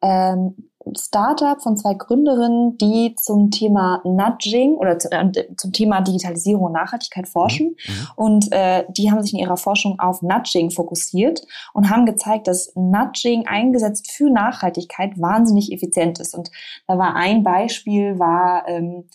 ähm, 0.00 0.70
Startup 0.96 1.60
von 1.62 1.76
zwei 1.76 1.94
Gründerinnen, 1.94 2.78
die 2.78 3.14
zum 3.16 3.50
Thema 3.50 4.00
Nudging 4.04 4.74
oder 4.74 4.98
zu, 4.98 5.10
äh, 5.10 5.32
zum 5.56 5.72
Thema 5.72 6.00
Digitalisierung 6.00 6.64
und 6.64 6.72
Nachhaltigkeit 6.72 7.28
forschen. 7.28 7.76
Mhm. 7.86 7.94
mhm. 7.94 8.08
Und 8.16 8.52
äh, 8.52 8.84
die 8.90 9.10
haben 9.10 9.22
sich 9.22 9.32
in 9.32 9.40
ihrer 9.40 9.56
Forschung 9.56 9.98
auf 9.98 10.22
Nudging 10.22 10.70
fokussiert 10.70 11.42
und 11.72 11.90
haben 11.90 12.06
gezeigt, 12.06 12.46
dass 12.46 12.72
Nudging 12.74 13.46
eingesetzt 13.46 14.10
für 14.10 14.30
Nachhaltigkeit 14.30 15.20
wahnsinnig 15.20 15.72
effizient 15.72 16.20
ist. 16.20 16.34
Und 16.34 16.50
da 16.86 16.98
war 16.98 17.14
ein 17.14 17.42
Beispiel, 17.42 18.18
war 18.18 18.68
ähm, 18.68 19.08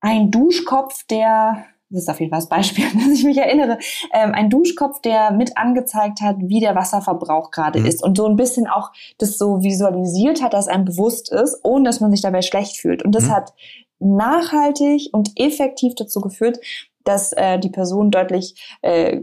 ein 0.00 0.30
Duschkopf, 0.30 1.04
der 1.08 1.64
das 1.90 2.02
ist 2.02 2.08
auf 2.08 2.20
jeden 2.20 2.30
Fall 2.30 2.40
das 2.40 2.48
Beispiel, 2.48 2.84
dass 2.94 3.12
ich 3.12 3.24
mich 3.24 3.38
erinnere, 3.38 3.78
ähm, 4.12 4.32
ein 4.32 4.50
Duschkopf, 4.50 5.00
der 5.00 5.32
mit 5.32 5.56
angezeigt 5.56 6.20
hat, 6.20 6.36
wie 6.38 6.60
der 6.60 6.74
Wasserverbrauch 6.74 7.50
gerade 7.50 7.80
mhm. 7.80 7.86
ist 7.86 8.02
und 8.02 8.16
so 8.16 8.26
ein 8.26 8.36
bisschen 8.36 8.66
auch 8.66 8.90
das 9.18 9.38
so 9.38 9.62
visualisiert 9.62 10.42
hat, 10.42 10.54
dass 10.54 10.68
einem 10.68 10.84
bewusst 10.84 11.32
ist, 11.32 11.60
ohne 11.62 11.84
dass 11.84 12.00
man 12.00 12.10
sich 12.10 12.22
dabei 12.22 12.42
schlecht 12.42 12.76
fühlt. 12.76 13.04
Und 13.04 13.14
das 13.14 13.24
mhm. 13.24 13.32
hat 13.32 13.54
nachhaltig 13.98 15.10
und 15.12 15.32
effektiv 15.36 15.94
dazu 15.94 16.20
geführt, 16.20 16.58
dass 17.04 17.32
äh, 17.32 17.58
die 17.58 17.70
Person 17.70 18.10
deutlich 18.10 18.54
äh, 18.82 19.20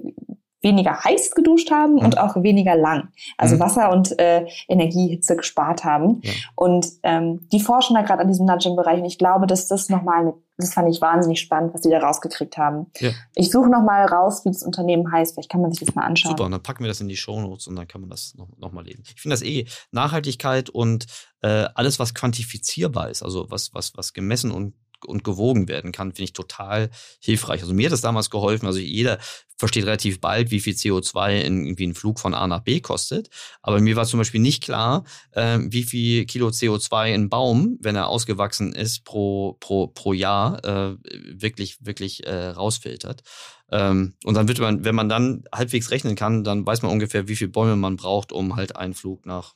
weniger 0.61 1.03
heiß 1.03 1.31
geduscht 1.31 1.71
haben 1.71 1.93
mhm. 1.93 1.99
und 1.99 2.17
auch 2.17 2.35
weniger 2.41 2.75
lang. 2.75 3.09
Also 3.37 3.55
mhm. 3.55 3.59
Wasser 3.59 3.91
und 3.91 4.17
äh, 4.19 4.45
Energiehitze 4.67 5.35
gespart 5.35 5.83
haben. 5.83 6.21
Ja. 6.23 6.31
Und 6.55 6.87
ähm, 7.03 7.47
die 7.51 7.59
forschen 7.59 7.95
da 7.95 8.01
gerade 8.01 8.21
an 8.21 8.27
diesem 8.27 8.45
Nudging-Bereich. 8.45 8.99
Und 8.99 9.05
ich 9.05 9.17
glaube, 9.17 9.47
dass 9.47 9.67
das 9.67 9.89
nochmal, 9.89 10.33
das 10.57 10.73
fand 10.73 10.89
ich 10.89 11.01
wahnsinnig 11.01 11.39
spannend, 11.39 11.73
was 11.73 11.81
die 11.81 11.89
da 11.89 11.99
rausgekriegt 11.99 12.57
haben. 12.57 12.87
Ja. 12.99 13.11
Ich 13.35 13.51
suche 13.51 13.69
nochmal 13.69 14.05
raus, 14.05 14.43
wie 14.43 14.49
das 14.49 14.63
Unternehmen 14.63 15.11
heißt. 15.11 15.35
Vielleicht 15.35 15.51
kann 15.51 15.61
man 15.61 15.71
sich 15.71 15.85
das 15.85 15.95
mal 15.95 16.03
anschauen. 16.03 16.31
Super, 16.31 16.45
und 16.45 16.51
dann 16.51 16.63
packen 16.63 16.83
wir 16.83 16.87
das 16.87 16.99
in 16.99 17.07
die 17.07 17.15
Shownotes 17.15 17.67
und 17.67 17.75
dann 17.75 17.87
kann 17.87 18.01
man 18.01 18.09
das 18.09 18.33
nochmal 18.35 18.83
noch, 18.83 18.83
lesen. 18.83 19.03
Ich 19.15 19.21
finde 19.21 19.33
das 19.33 19.43
eh 19.43 19.67
Nachhaltigkeit 19.91 20.69
und 20.69 21.05
äh, 21.41 21.67
alles, 21.75 21.99
was 21.99 22.15
quantifizierbar 22.15 23.09
ist, 23.09 23.21
also 23.21 23.49
was, 23.51 23.73
was, 23.73 23.95
was 23.95 24.13
gemessen 24.13 24.51
und 24.51 24.73
und 25.05 25.23
gewogen 25.23 25.67
werden 25.67 25.91
kann, 25.91 26.11
finde 26.11 26.23
ich 26.23 26.33
total 26.33 26.89
hilfreich. 27.19 27.61
Also 27.61 27.73
mir 27.73 27.87
hat 27.87 27.93
das 27.93 28.01
damals 28.01 28.29
geholfen. 28.29 28.65
Also 28.65 28.79
jeder 28.79 29.19
versteht 29.57 29.85
relativ 29.85 30.21
bald, 30.21 30.51
wie 30.51 30.59
viel 30.59 30.73
CO2 30.73 31.41
in, 31.41 31.65
irgendwie 31.65 31.87
ein 31.87 31.95
Flug 31.95 32.19
von 32.19 32.33
A 32.33 32.47
nach 32.47 32.61
B 32.61 32.79
kostet. 32.79 33.29
Aber 33.61 33.79
mir 33.79 33.95
war 33.95 34.05
zum 34.05 34.19
Beispiel 34.19 34.39
nicht 34.39 34.63
klar, 34.63 35.03
äh, 35.31 35.59
wie 35.61 35.83
viel 35.83 36.25
Kilo 36.25 36.49
CO2 36.49 37.13
ein 37.13 37.29
Baum, 37.29 37.77
wenn 37.81 37.95
er 37.95 38.07
ausgewachsen 38.07 38.73
ist, 38.73 39.03
pro, 39.03 39.57
pro, 39.59 39.87
pro 39.87 40.13
Jahr 40.13 40.63
äh, 40.63 40.97
wirklich, 41.33 41.77
wirklich 41.81 42.25
äh, 42.25 42.49
rausfiltert. 42.49 43.23
Ähm, 43.71 44.13
und 44.23 44.35
dann 44.35 44.47
wird 44.47 44.59
man, 44.59 44.85
wenn 44.85 44.95
man 44.95 45.09
dann 45.09 45.43
halbwegs 45.53 45.91
rechnen 45.91 46.15
kann, 46.15 46.43
dann 46.43 46.65
weiß 46.65 46.83
man 46.83 46.91
ungefähr, 46.91 47.27
wie 47.27 47.35
viele 47.35 47.51
Bäume 47.51 47.75
man 47.75 47.97
braucht, 47.97 48.31
um 48.31 48.55
halt 48.55 48.75
einen 48.75 48.93
Flug 48.93 49.25
nach, 49.25 49.55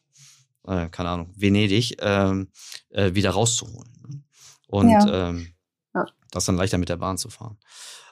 äh, 0.65 0.89
keine 0.89 1.09
Ahnung, 1.09 1.33
Venedig 1.37 1.97
ähm, 1.99 2.49
äh, 2.89 3.13
wieder 3.13 3.31
rauszuholen. 3.31 4.25
Und 4.71 4.89
ja. 4.89 5.29
Ähm, 5.29 5.53
ja. 5.93 6.05
das 6.31 6.45
dann 6.45 6.55
leichter 6.55 6.77
mit 6.77 6.89
der 6.89 6.97
Bahn 6.97 7.17
zu 7.17 7.29
fahren. 7.29 7.57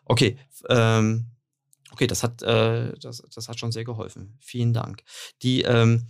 Okay, 0.05 0.38
ähm, 0.70 1.32
okay, 1.91 2.07
das 2.07 2.24
hat, 2.24 2.41
äh, 2.43 2.93
das, 2.99 3.24
das 3.34 3.47
hat 3.47 3.60
schon 3.60 3.72
sehr 3.72 3.86
geholfen. 3.86 4.38
Vielen 4.39 4.74
Dank. 4.74 5.03
Die 5.41 5.62
ähm, 5.62 6.07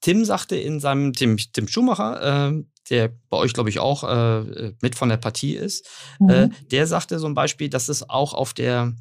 Tim 0.00 0.24
sagte 0.24 0.56
in 0.56 0.80
seinem, 0.80 1.12
Tim, 1.12 1.36
Tim 1.36 1.68
Schumacher, 1.68 2.50
äh, 2.50 2.64
der 2.90 3.12
bei 3.28 3.36
euch, 3.36 3.52
glaube 3.52 3.70
ich, 3.70 3.80
auch 3.80 4.04
äh, 4.04 4.72
mit 4.80 4.94
von 4.94 5.08
der 5.08 5.16
Partie 5.16 5.54
ist, 5.54 5.88
mhm. 6.20 6.30
äh, 6.30 6.48
der 6.70 6.86
sagte 6.86 7.18
so 7.18 7.26
ein 7.26 7.34
Beispiel, 7.34 7.68
dass 7.68 7.88
es 7.88 8.08
auch 8.08 8.32
auf 8.32 8.54
der, 8.54 8.94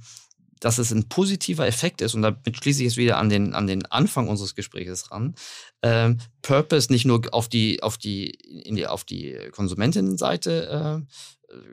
dass 0.59 0.77
es 0.77 0.91
ein 0.91 1.09
positiver 1.09 1.67
Effekt 1.67 2.01
ist, 2.01 2.15
und 2.15 2.21
damit 2.21 2.57
schließe 2.57 2.81
ich 2.81 2.87
es 2.87 2.97
wieder 2.97 3.17
an 3.17 3.29
den, 3.29 3.53
an 3.53 3.67
den 3.67 3.85
Anfang 3.85 4.27
unseres 4.27 4.55
Gesprächs 4.55 5.11
ran, 5.11 5.35
ähm, 5.81 6.19
Purpose 6.41 6.91
nicht 6.91 7.05
nur 7.05 7.21
auf 7.31 7.49
die, 7.49 7.83
auf 7.83 7.97
die, 7.97 8.29
in 8.29 8.75
die, 8.75 8.87
auf 8.87 9.03
die 9.03 9.37
Konsumentinnenseite 9.51 11.03
äh, 11.03 11.13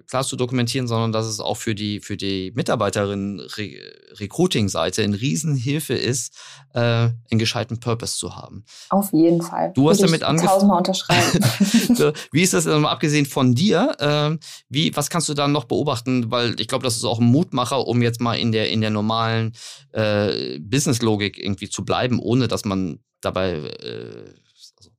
klar 0.07 0.23
zu 0.25 0.37
dokumentieren, 0.37 0.87
sondern 0.87 1.13
dass 1.13 1.27
es 1.27 1.41
auch 1.41 1.57
für 1.57 1.75
die, 1.75 2.01
für 2.01 2.17
die 2.17 2.53
Mitarbeiterin-Recruiting-Seite 2.55 5.03
eine 5.03 5.21
Riesenhilfe 5.21 5.95
ist, 5.95 6.37
äh, 6.75 6.81
einen 6.81 7.19
gescheiten 7.31 7.81
Purpose 7.81 8.17
zu 8.17 8.37
haben. 8.37 8.65
Auf 8.91 9.13
jeden 9.13 9.43
Fall. 9.43 9.73
Du 9.75 9.91
hast 9.91 9.99
Würde 10.01 10.13
damit 10.13 10.23
angefangen. 10.25 10.71
unterschreiben. 10.71 12.13
wie 12.33 12.43
ist 12.43 12.55
das 12.55 12.67
ähm, 12.67 12.87
abgesehen 12.87 13.27
von 13.27 13.55
dir? 13.55 13.97
Äh, 13.99 14.39
wie, 14.69 14.97
was 14.97 15.11
kannst 15.11 15.29
du 15.29 15.35
da 15.35 15.49
noch 15.49 15.65
beobachten? 15.65 16.31
Weil 16.31 16.61
ich 16.61 16.69
glaube, 16.69 16.85
das 16.85 16.97
ist 16.97 17.05
auch 17.05 17.19
ein 17.19 17.27
Mutmacher, 17.27 17.85
um 17.87 18.01
jetzt 18.03 18.21
mal 18.21 18.35
in 18.35 18.53
der, 18.53 18.71
in 18.71 18.81
der 18.81 18.91
normalen 18.91 19.53
äh, 19.93 20.59
Business-Logik 20.61 21.39
irgendwie 21.39 21.69
zu 21.69 21.85
bleiben, 21.85 22.19
ohne 22.19 22.49
dass 22.49 22.65
man 22.65 23.01
dabei 23.21 23.53
äh, 23.53 24.33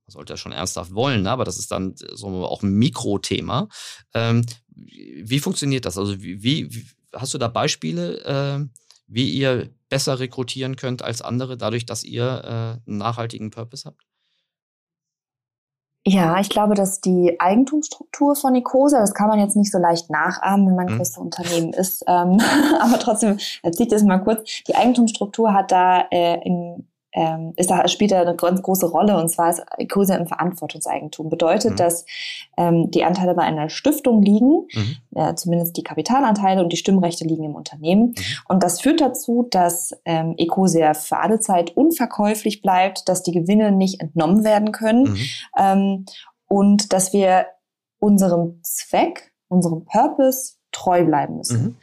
man 0.06 0.12
sollte 0.12 0.34
ja 0.34 0.36
schon 0.36 0.52
ernsthaft 0.52 0.94
wollen, 0.94 1.22
ne? 1.22 1.30
aber 1.30 1.44
das 1.44 1.58
ist 1.58 1.70
dann 1.70 1.94
so 1.96 2.46
auch 2.46 2.62
ein 2.62 2.74
Mikrothema. 2.74 3.68
Ähm, 4.12 4.44
wie 4.74 5.38
funktioniert 5.38 5.84
das? 5.84 5.98
Also 5.98 6.22
wie, 6.22 6.42
wie 6.42 6.86
hast 7.14 7.34
du 7.34 7.38
da 7.38 7.48
Beispiele, 7.48 8.24
äh, 8.24 8.66
wie 9.06 9.30
ihr 9.30 9.70
besser 9.88 10.18
rekrutieren 10.18 10.76
könnt 10.76 11.02
als 11.02 11.22
andere, 11.22 11.56
dadurch, 11.56 11.86
dass 11.86 12.04
ihr 12.04 12.24
äh, 12.84 12.88
einen 12.90 12.98
nachhaltigen 12.98 13.50
Purpose 13.50 13.84
habt? 13.86 14.02
Ja, 16.06 16.38
ich 16.38 16.50
glaube, 16.50 16.74
dass 16.74 17.00
die 17.00 17.36
Eigentumsstruktur 17.38 18.36
von 18.36 18.52
Nicosa, 18.52 19.00
das 19.00 19.14
kann 19.14 19.28
man 19.28 19.38
jetzt 19.38 19.56
nicht 19.56 19.72
so 19.72 19.78
leicht 19.78 20.10
nachahmen, 20.10 20.66
wenn 20.66 20.74
man 20.74 20.86
ein 20.86 20.94
mhm. 20.94 20.98
größeres 20.98 21.18
Unternehmen 21.18 21.72
ist, 21.72 22.04
ähm, 22.06 22.40
aber 22.80 22.98
trotzdem 22.98 23.38
erzähle 23.62 23.86
ich 23.86 23.88
das 23.88 24.02
mal 24.02 24.18
kurz. 24.18 24.62
Die 24.68 24.74
Eigentumsstruktur 24.74 25.54
hat 25.54 25.72
da 25.72 26.06
äh, 26.10 26.44
in 26.44 26.86
ähm, 27.14 27.52
ist 27.56 27.70
da, 27.70 27.86
spielt 27.86 28.10
da 28.10 28.20
eine 28.20 28.34
ganz 28.34 28.60
große 28.60 28.86
Rolle 28.86 29.16
und 29.16 29.28
zwar 29.28 29.50
ist 29.50 29.62
Ecosia 29.78 30.16
im 30.16 30.26
Verantwortungseigentum. 30.26 31.30
Bedeutet, 31.30 31.72
mhm. 31.72 31.76
dass 31.76 32.04
ähm, 32.56 32.90
die 32.90 33.04
Anteile 33.04 33.34
bei 33.34 33.42
einer 33.42 33.68
Stiftung 33.68 34.20
liegen, 34.20 34.66
mhm. 34.72 34.96
äh, 35.14 35.34
zumindest 35.36 35.76
die 35.76 35.84
Kapitalanteile 35.84 36.60
und 36.62 36.72
die 36.72 36.76
Stimmrechte 36.76 37.24
liegen 37.24 37.44
im 37.44 37.54
Unternehmen. 37.54 38.08
Mhm. 38.08 38.24
Und 38.48 38.62
das 38.64 38.80
führt 38.80 39.00
dazu, 39.00 39.46
dass 39.48 39.92
ähm, 40.04 40.34
Ecosia 40.36 40.94
für 40.94 41.18
alle 41.18 41.38
Zeit 41.38 41.76
unverkäuflich 41.76 42.62
bleibt, 42.62 43.08
dass 43.08 43.22
die 43.22 43.32
Gewinne 43.32 43.70
nicht 43.70 44.00
entnommen 44.00 44.42
werden 44.42 44.72
können 44.72 45.04
mhm. 45.04 45.26
ähm, 45.56 46.04
und 46.48 46.92
dass 46.92 47.12
wir 47.12 47.46
unserem 48.00 48.60
Zweck, 48.62 49.32
unserem 49.48 49.84
Purpose 49.84 50.54
treu 50.72 51.04
bleiben 51.04 51.36
müssen 51.36 51.62
mhm. 51.62 51.76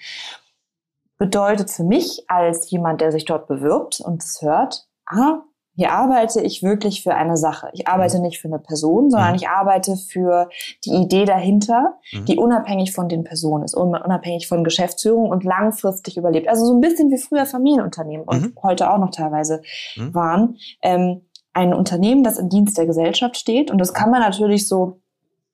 bedeutet 1.17 1.71
für 1.71 1.83
mich 1.83 2.25
als 2.27 2.69
jemand, 2.69 2.99
der 2.99 3.13
sich 3.13 3.23
dort 3.23 3.47
bewirbt 3.47 4.01
und 4.01 4.21
es 4.21 4.41
hört, 4.41 4.87
ah, 5.11 5.43
hier 5.75 5.93
arbeite 5.93 6.41
ich 6.41 6.63
wirklich 6.63 7.01
für 7.01 7.15
eine 7.15 7.37
Sache. 7.37 7.69
Ich 7.73 7.87
arbeite 7.87 8.17
mhm. 8.17 8.23
nicht 8.23 8.41
für 8.41 8.49
eine 8.49 8.59
Person, 8.59 9.09
sondern 9.09 9.29
mhm. 9.29 9.35
ich 9.35 9.47
arbeite 9.47 9.95
für 9.95 10.49
die 10.85 10.91
Idee 10.91 11.25
dahinter, 11.25 11.97
mhm. 12.11 12.25
die 12.25 12.37
unabhängig 12.37 12.91
von 12.91 13.07
den 13.07 13.23
Personen 13.23 13.63
ist, 13.63 13.73
unabhängig 13.73 14.47
von 14.47 14.63
Geschäftsführung 14.63 15.29
und 15.29 15.43
langfristig 15.43 16.17
überlebt. 16.17 16.49
Also 16.49 16.65
so 16.65 16.73
ein 16.73 16.81
bisschen 16.81 17.09
wie 17.09 17.17
früher 17.17 17.45
Familienunternehmen 17.45 18.27
und 18.27 18.41
mhm. 18.41 18.53
heute 18.61 18.91
auch 18.91 18.97
noch 18.97 19.11
teilweise 19.11 19.61
mhm. 19.95 20.13
waren. 20.13 20.57
Ähm, 20.81 21.21
ein 21.53 21.73
Unternehmen, 21.73 22.23
das 22.23 22.37
im 22.37 22.49
Dienst 22.49 22.77
der 22.77 22.85
Gesellschaft 22.85 23.37
steht 23.37 23.71
und 23.71 23.77
das 23.77 23.93
kann 23.93 24.09
man 24.09 24.21
natürlich 24.21 24.67
so 24.67 25.01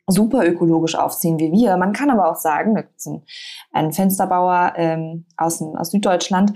super 0.08 0.46
ökologisch 0.46 0.96
aufziehen 0.96 1.38
wie 1.40 1.52
wir. 1.52 1.76
Man 1.78 1.92
kann 1.92 2.10
aber 2.10 2.30
auch 2.30 2.36
sagen, 2.36 2.76
da 2.76 2.82
gibt 2.82 2.98
es 2.98 3.08
einen, 3.08 3.24
einen 3.72 3.94
Fensterbauer 3.94 4.74
ähm, 4.78 5.26
aus, 5.36 5.62
aus 5.62 5.92
Süddeutschland, 5.92 6.54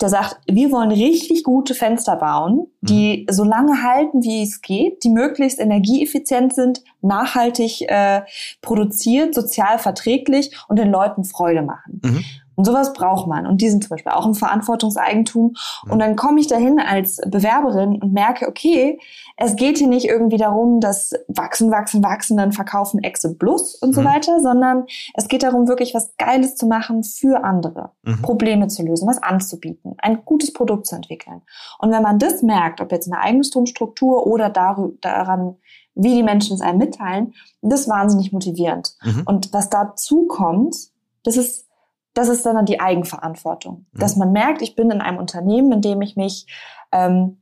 der 0.00 0.08
sagt, 0.08 0.38
wir 0.46 0.70
wollen 0.72 0.90
richtig 0.90 1.44
gute 1.44 1.74
Fenster 1.74 2.16
bauen, 2.16 2.66
die 2.80 3.26
mhm. 3.28 3.32
so 3.32 3.44
lange 3.44 3.82
halten, 3.82 4.22
wie 4.22 4.42
es 4.42 4.60
geht, 4.60 5.04
die 5.04 5.08
möglichst 5.08 5.60
energieeffizient 5.60 6.54
sind, 6.54 6.82
nachhaltig 7.00 7.82
äh, 7.88 8.22
produziert, 8.60 9.34
sozial 9.34 9.78
verträglich 9.78 10.50
und 10.68 10.78
den 10.78 10.90
Leuten 10.90 11.24
Freude 11.24 11.62
machen. 11.62 12.00
Mhm. 12.02 12.24
Und 12.56 12.64
sowas 12.64 12.92
braucht 12.92 13.26
man. 13.26 13.46
Und 13.46 13.60
die 13.60 13.68
sind 13.68 13.82
zum 13.82 13.90
Beispiel 13.90 14.12
auch 14.12 14.26
im 14.26 14.34
Verantwortungseigentum. 14.34 15.54
Mhm. 15.84 15.92
Und 15.92 15.98
dann 15.98 16.16
komme 16.16 16.40
ich 16.40 16.46
dahin 16.46 16.78
als 16.78 17.20
Bewerberin 17.26 18.00
und 18.00 18.12
merke, 18.12 18.48
okay, 18.48 18.98
es 19.36 19.56
geht 19.56 19.78
hier 19.78 19.88
nicht 19.88 20.06
irgendwie 20.06 20.36
darum, 20.36 20.80
dass 20.80 21.12
wachsen, 21.28 21.70
wachsen, 21.70 22.02
wachsen, 22.04 22.36
dann 22.36 22.52
verkaufen 22.52 23.02
Exe 23.02 23.34
Plus 23.34 23.74
und 23.74 23.90
mhm. 23.90 23.94
so 23.94 24.04
weiter, 24.04 24.40
sondern 24.40 24.84
es 25.14 25.28
geht 25.28 25.42
darum, 25.42 25.66
wirklich 25.66 25.94
was 25.94 26.16
Geiles 26.16 26.54
zu 26.54 26.66
machen 26.66 27.02
für 27.02 27.42
andere, 27.44 27.90
mhm. 28.02 28.22
Probleme 28.22 28.68
zu 28.68 28.84
lösen, 28.84 29.08
was 29.08 29.22
anzubieten, 29.22 29.94
ein 29.98 30.24
gutes 30.24 30.52
Produkt 30.52 30.86
zu 30.86 30.94
entwickeln. 30.94 31.42
Und 31.78 31.90
wenn 31.90 32.02
man 32.02 32.18
das 32.18 32.42
merkt, 32.42 32.80
ob 32.80 32.92
jetzt 32.92 33.06
in 33.06 33.12
der 33.12 33.22
Eigentumsstruktur 33.22 34.26
oder 34.26 34.50
daran, 34.50 35.56
wie 35.94 36.14
die 36.14 36.22
Menschen 36.22 36.54
es 36.54 36.60
einem 36.60 36.78
mitteilen, 36.78 37.34
das 37.62 37.82
ist 37.82 37.88
wahnsinnig 37.88 38.32
motivierend. 38.32 38.94
Mhm. 39.02 39.22
Und 39.26 39.52
was 39.52 39.70
dazu 39.70 40.26
kommt, 40.26 40.76
das 41.24 41.36
ist 41.36 41.66
das 42.14 42.28
ist 42.28 42.46
dann 42.46 42.64
die 42.64 42.80
Eigenverantwortung. 42.80 43.86
Mhm. 43.92 43.98
Dass 43.98 44.16
man 44.16 44.32
merkt, 44.32 44.62
ich 44.62 44.76
bin 44.76 44.90
in 44.90 45.00
einem 45.00 45.18
Unternehmen, 45.18 45.72
in 45.72 45.80
dem 45.82 46.00
ich 46.00 46.16
mich 46.16 46.46
ähm, 46.92 47.38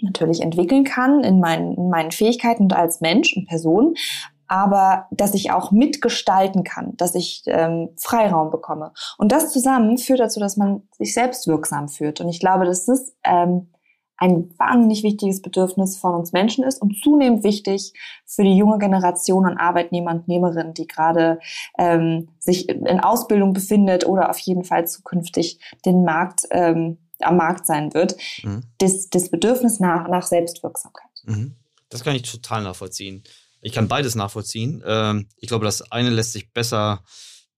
natürlich 0.00 0.40
entwickeln 0.40 0.84
kann 0.84 1.22
in 1.22 1.40
meinen, 1.40 1.74
in 1.74 1.90
meinen 1.90 2.10
Fähigkeiten 2.10 2.64
und 2.64 2.72
als 2.72 3.00
Mensch 3.00 3.36
und 3.36 3.46
Person, 3.46 3.94
aber 4.48 5.06
dass 5.10 5.34
ich 5.34 5.50
auch 5.50 5.70
mitgestalten 5.70 6.64
kann, 6.64 6.96
dass 6.96 7.14
ich 7.14 7.42
ähm, 7.46 7.90
Freiraum 7.96 8.50
bekomme. 8.50 8.92
Und 9.16 9.32
das 9.32 9.52
zusammen 9.52 9.96
führt 9.96 10.20
dazu, 10.20 10.40
dass 10.40 10.56
man 10.56 10.82
sich 10.92 11.14
selbst 11.14 11.46
wirksam 11.46 11.88
fühlt. 11.88 12.20
Und 12.20 12.28
ich 12.28 12.40
glaube, 12.40 12.64
das 12.64 12.86
ist 12.88 13.16
ähm, 13.24 13.68
ein 14.22 14.56
wahnsinnig 14.56 15.02
wichtiges 15.02 15.42
Bedürfnis 15.42 15.96
von 15.96 16.14
uns 16.14 16.32
Menschen 16.32 16.62
ist 16.62 16.80
und 16.80 16.96
zunehmend 17.02 17.42
wichtig 17.42 17.92
für 18.24 18.44
die 18.44 18.56
junge 18.56 18.78
Generation 18.78 19.44
an 19.46 19.58
Arbeitnehmer 19.58 20.12
und 20.12 20.28
Nehmerinnen, 20.28 20.74
die 20.74 20.86
gerade 20.86 21.40
ähm, 21.76 22.28
sich 22.38 22.68
in 22.68 23.00
Ausbildung 23.00 23.52
befindet 23.52 24.06
oder 24.06 24.30
auf 24.30 24.38
jeden 24.38 24.62
Fall 24.62 24.86
zukünftig 24.86 25.58
den 25.84 26.04
Markt 26.04 26.42
ähm, 26.52 26.98
am 27.18 27.36
Markt 27.36 27.66
sein 27.66 27.94
wird, 27.94 28.16
mhm. 28.44 28.62
das, 28.78 29.10
das 29.10 29.28
Bedürfnis 29.28 29.80
nach, 29.80 30.08
nach 30.08 30.24
Selbstwirksamkeit. 30.24 31.10
Mhm. 31.24 31.56
Das 31.88 32.04
kann 32.04 32.14
ich 32.14 32.22
total 32.22 32.62
nachvollziehen. 32.62 33.24
Ich 33.60 33.72
kann 33.72 33.88
beides 33.88 34.14
nachvollziehen. 34.14 34.84
Ähm, 34.86 35.28
ich 35.36 35.48
glaube, 35.48 35.64
das 35.64 35.90
eine 35.90 36.10
lässt 36.10 36.32
sich 36.32 36.52
besser 36.52 37.02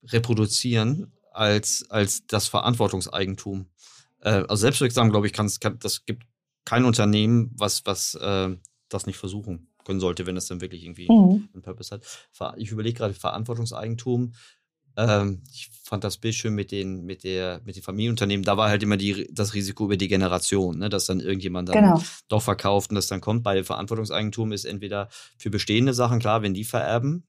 reproduzieren 0.03 1.13
als, 1.31 1.85
als 1.91 2.27
das 2.27 2.49
Verantwortungseigentum. 2.49 3.67
Äh, 4.21 4.45
also 4.49 4.57
selbstwirksam, 4.57 5.11
glaube 5.11 5.27
ich, 5.27 5.35
kann, 5.35 5.51
kann 5.61 5.79
das 5.79 6.07
gibt 6.07 6.25
kein 6.65 6.85
Unternehmen, 6.85 7.51
was, 7.57 7.85
was 7.87 8.15
äh, 8.15 8.57
das 8.89 9.07
nicht 9.07 9.19
versuchen 9.19 9.69
können 9.85 10.01
sollte, 10.01 10.27
wenn 10.27 10.37
es 10.37 10.47
dann 10.47 10.61
wirklich 10.61 10.85
irgendwie 10.85 11.11
mhm. 11.11 11.49
einen 11.53 11.63
Purpose 11.63 11.95
hat. 11.95 12.03
Ich 12.57 12.71
überlege 12.71 12.99
gerade 12.99 13.15
Verantwortungseigentum. 13.15 14.33
Ähm, 14.97 15.43
ich 15.53 15.71
fand 15.83 16.05
das 16.05 16.19
Bild 16.19 16.35
schön 16.35 16.55
mit 16.55 16.71
den, 16.71 17.05
mit 17.05 17.25
der, 17.25 17.61
mit 17.65 17.77
den 17.77 17.83
Familienunternehmen. 17.83 18.45
Da 18.45 18.57
war 18.57 18.69
halt 18.69 18.83
immer 18.83 18.97
die, 18.97 19.29
das 19.33 19.55
Risiko 19.55 19.85
über 19.85 19.97
die 19.97 20.09
Generation, 20.09 20.79
ne, 20.79 20.89
dass 20.89 21.07
dann 21.07 21.21
irgendjemand 21.21 21.69
dann 21.69 21.77
genau. 21.77 22.03
doch 22.29 22.43
verkauft 22.43 22.91
und 22.91 22.97
das 22.97 23.09
dann 23.09 23.21
kommt. 23.21 23.43
Bei 23.43 23.63
Verantwortungseigentum 23.63 24.53
ist 24.53 24.65
entweder 24.65 25.09
für 25.37 25.51
bestehende 25.51 25.95
Sachen 25.95 26.21
klar, 26.21 26.43
wenn 26.43 26.55
die 26.55 26.65
vererben, 26.65 27.27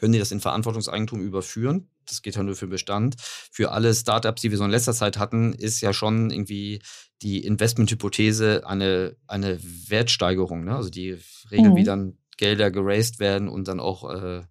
können 0.00 0.12
die 0.14 0.18
das 0.18 0.32
in 0.32 0.40
Verantwortungseigentum 0.40 1.20
überführen. 1.20 1.90
Das 2.06 2.22
geht 2.22 2.34
ja 2.34 2.42
nur 2.42 2.56
für 2.56 2.66
Bestand. 2.66 3.16
Für 3.20 3.70
alle 3.70 3.94
Startups, 3.94 4.40
die 4.42 4.50
wir 4.50 4.58
so 4.58 4.64
in 4.64 4.70
letzter 4.70 4.94
Zeit 4.94 5.18
hatten, 5.18 5.52
ist 5.52 5.80
ja 5.80 5.92
schon 5.92 6.30
irgendwie 6.30 6.82
die 7.22 7.44
Investmenthypothese 7.44 8.66
eine, 8.66 9.16
eine 9.26 9.60
Wertsteigerung. 9.88 10.64
Ne? 10.64 10.74
Also 10.74 10.88
die 10.88 11.18
Regel, 11.50 11.70
mhm. 11.70 11.76
wie 11.76 11.84
dann 11.84 12.18
Gelder 12.38 12.70
geraced 12.70 13.20
werden 13.20 13.48
und 13.48 13.68
dann 13.68 13.78
auch 13.78 14.10
äh, 14.10 14.42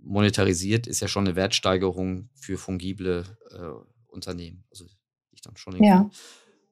monetarisiert, 0.00 0.88
ist 0.88 1.00
ja 1.00 1.06
schon 1.06 1.26
eine 1.26 1.36
Wertsteigerung 1.36 2.28
für 2.34 2.58
fungible 2.58 3.24
äh, 3.52 4.08
Unternehmen. 4.08 4.64
Also 4.70 4.86
ich 5.30 5.40
dann 5.40 5.56
schon 5.56 5.82
ja. 5.82 6.10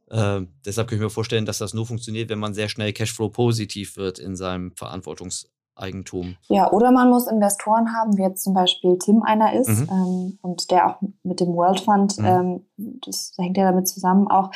Äh, 0.08 0.46
deshalb 0.64 0.88
kann 0.88 0.98
ich 0.98 1.02
mir 1.02 1.10
vorstellen, 1.10 1.46
dass 1.46 1.58
das 1.58 1.74
nur 1.74 1.86
funktioniert, 1.86 2.28
wenn 2.28 2.38
man 2.38 2.54
sehr 2.54 2.68
schnell 2.68 2.92
Cashflow 2.92 3.28
positiv 3.30 3.96
wird 3.96 4.18
in 4.18 4.36
seinem 4.36 4.72
Verantwortungs 4.72 5.48
Eigentum. 5.76 6.36
Ja, 6.48 6.72
oder 6.72 6.90
man 6.90 7.10
muss 7.10 7.26
Investoren 7.26 7.92
haben, 7.94 8.16
wie 8.16 8.22
jetzt 8.22 8.42
zum 8.42 8.54
Beispiel 8.54 8.98
Tim 8.98 9.22
einer 9.22 9.52
ist 9.52 9.68
mhm. 9.68 9.88
ähm, 9.90 10.38
und 10.42 10.70
der 10.70 10.88
auch 10.88 11.02
mit 11.22 11.40
dem 11.40 11.54
World 11.54 11.80
Fund, 11.80 12.18
mhm. 12.18 12.24
ähm, 12.24 12.66
das 13.06 13.34
hängt 13.38 13.56
ja 13.56 13.70
damit 13.70 13.88
zusammen 13.88 14.28
auch, 14.28 14.50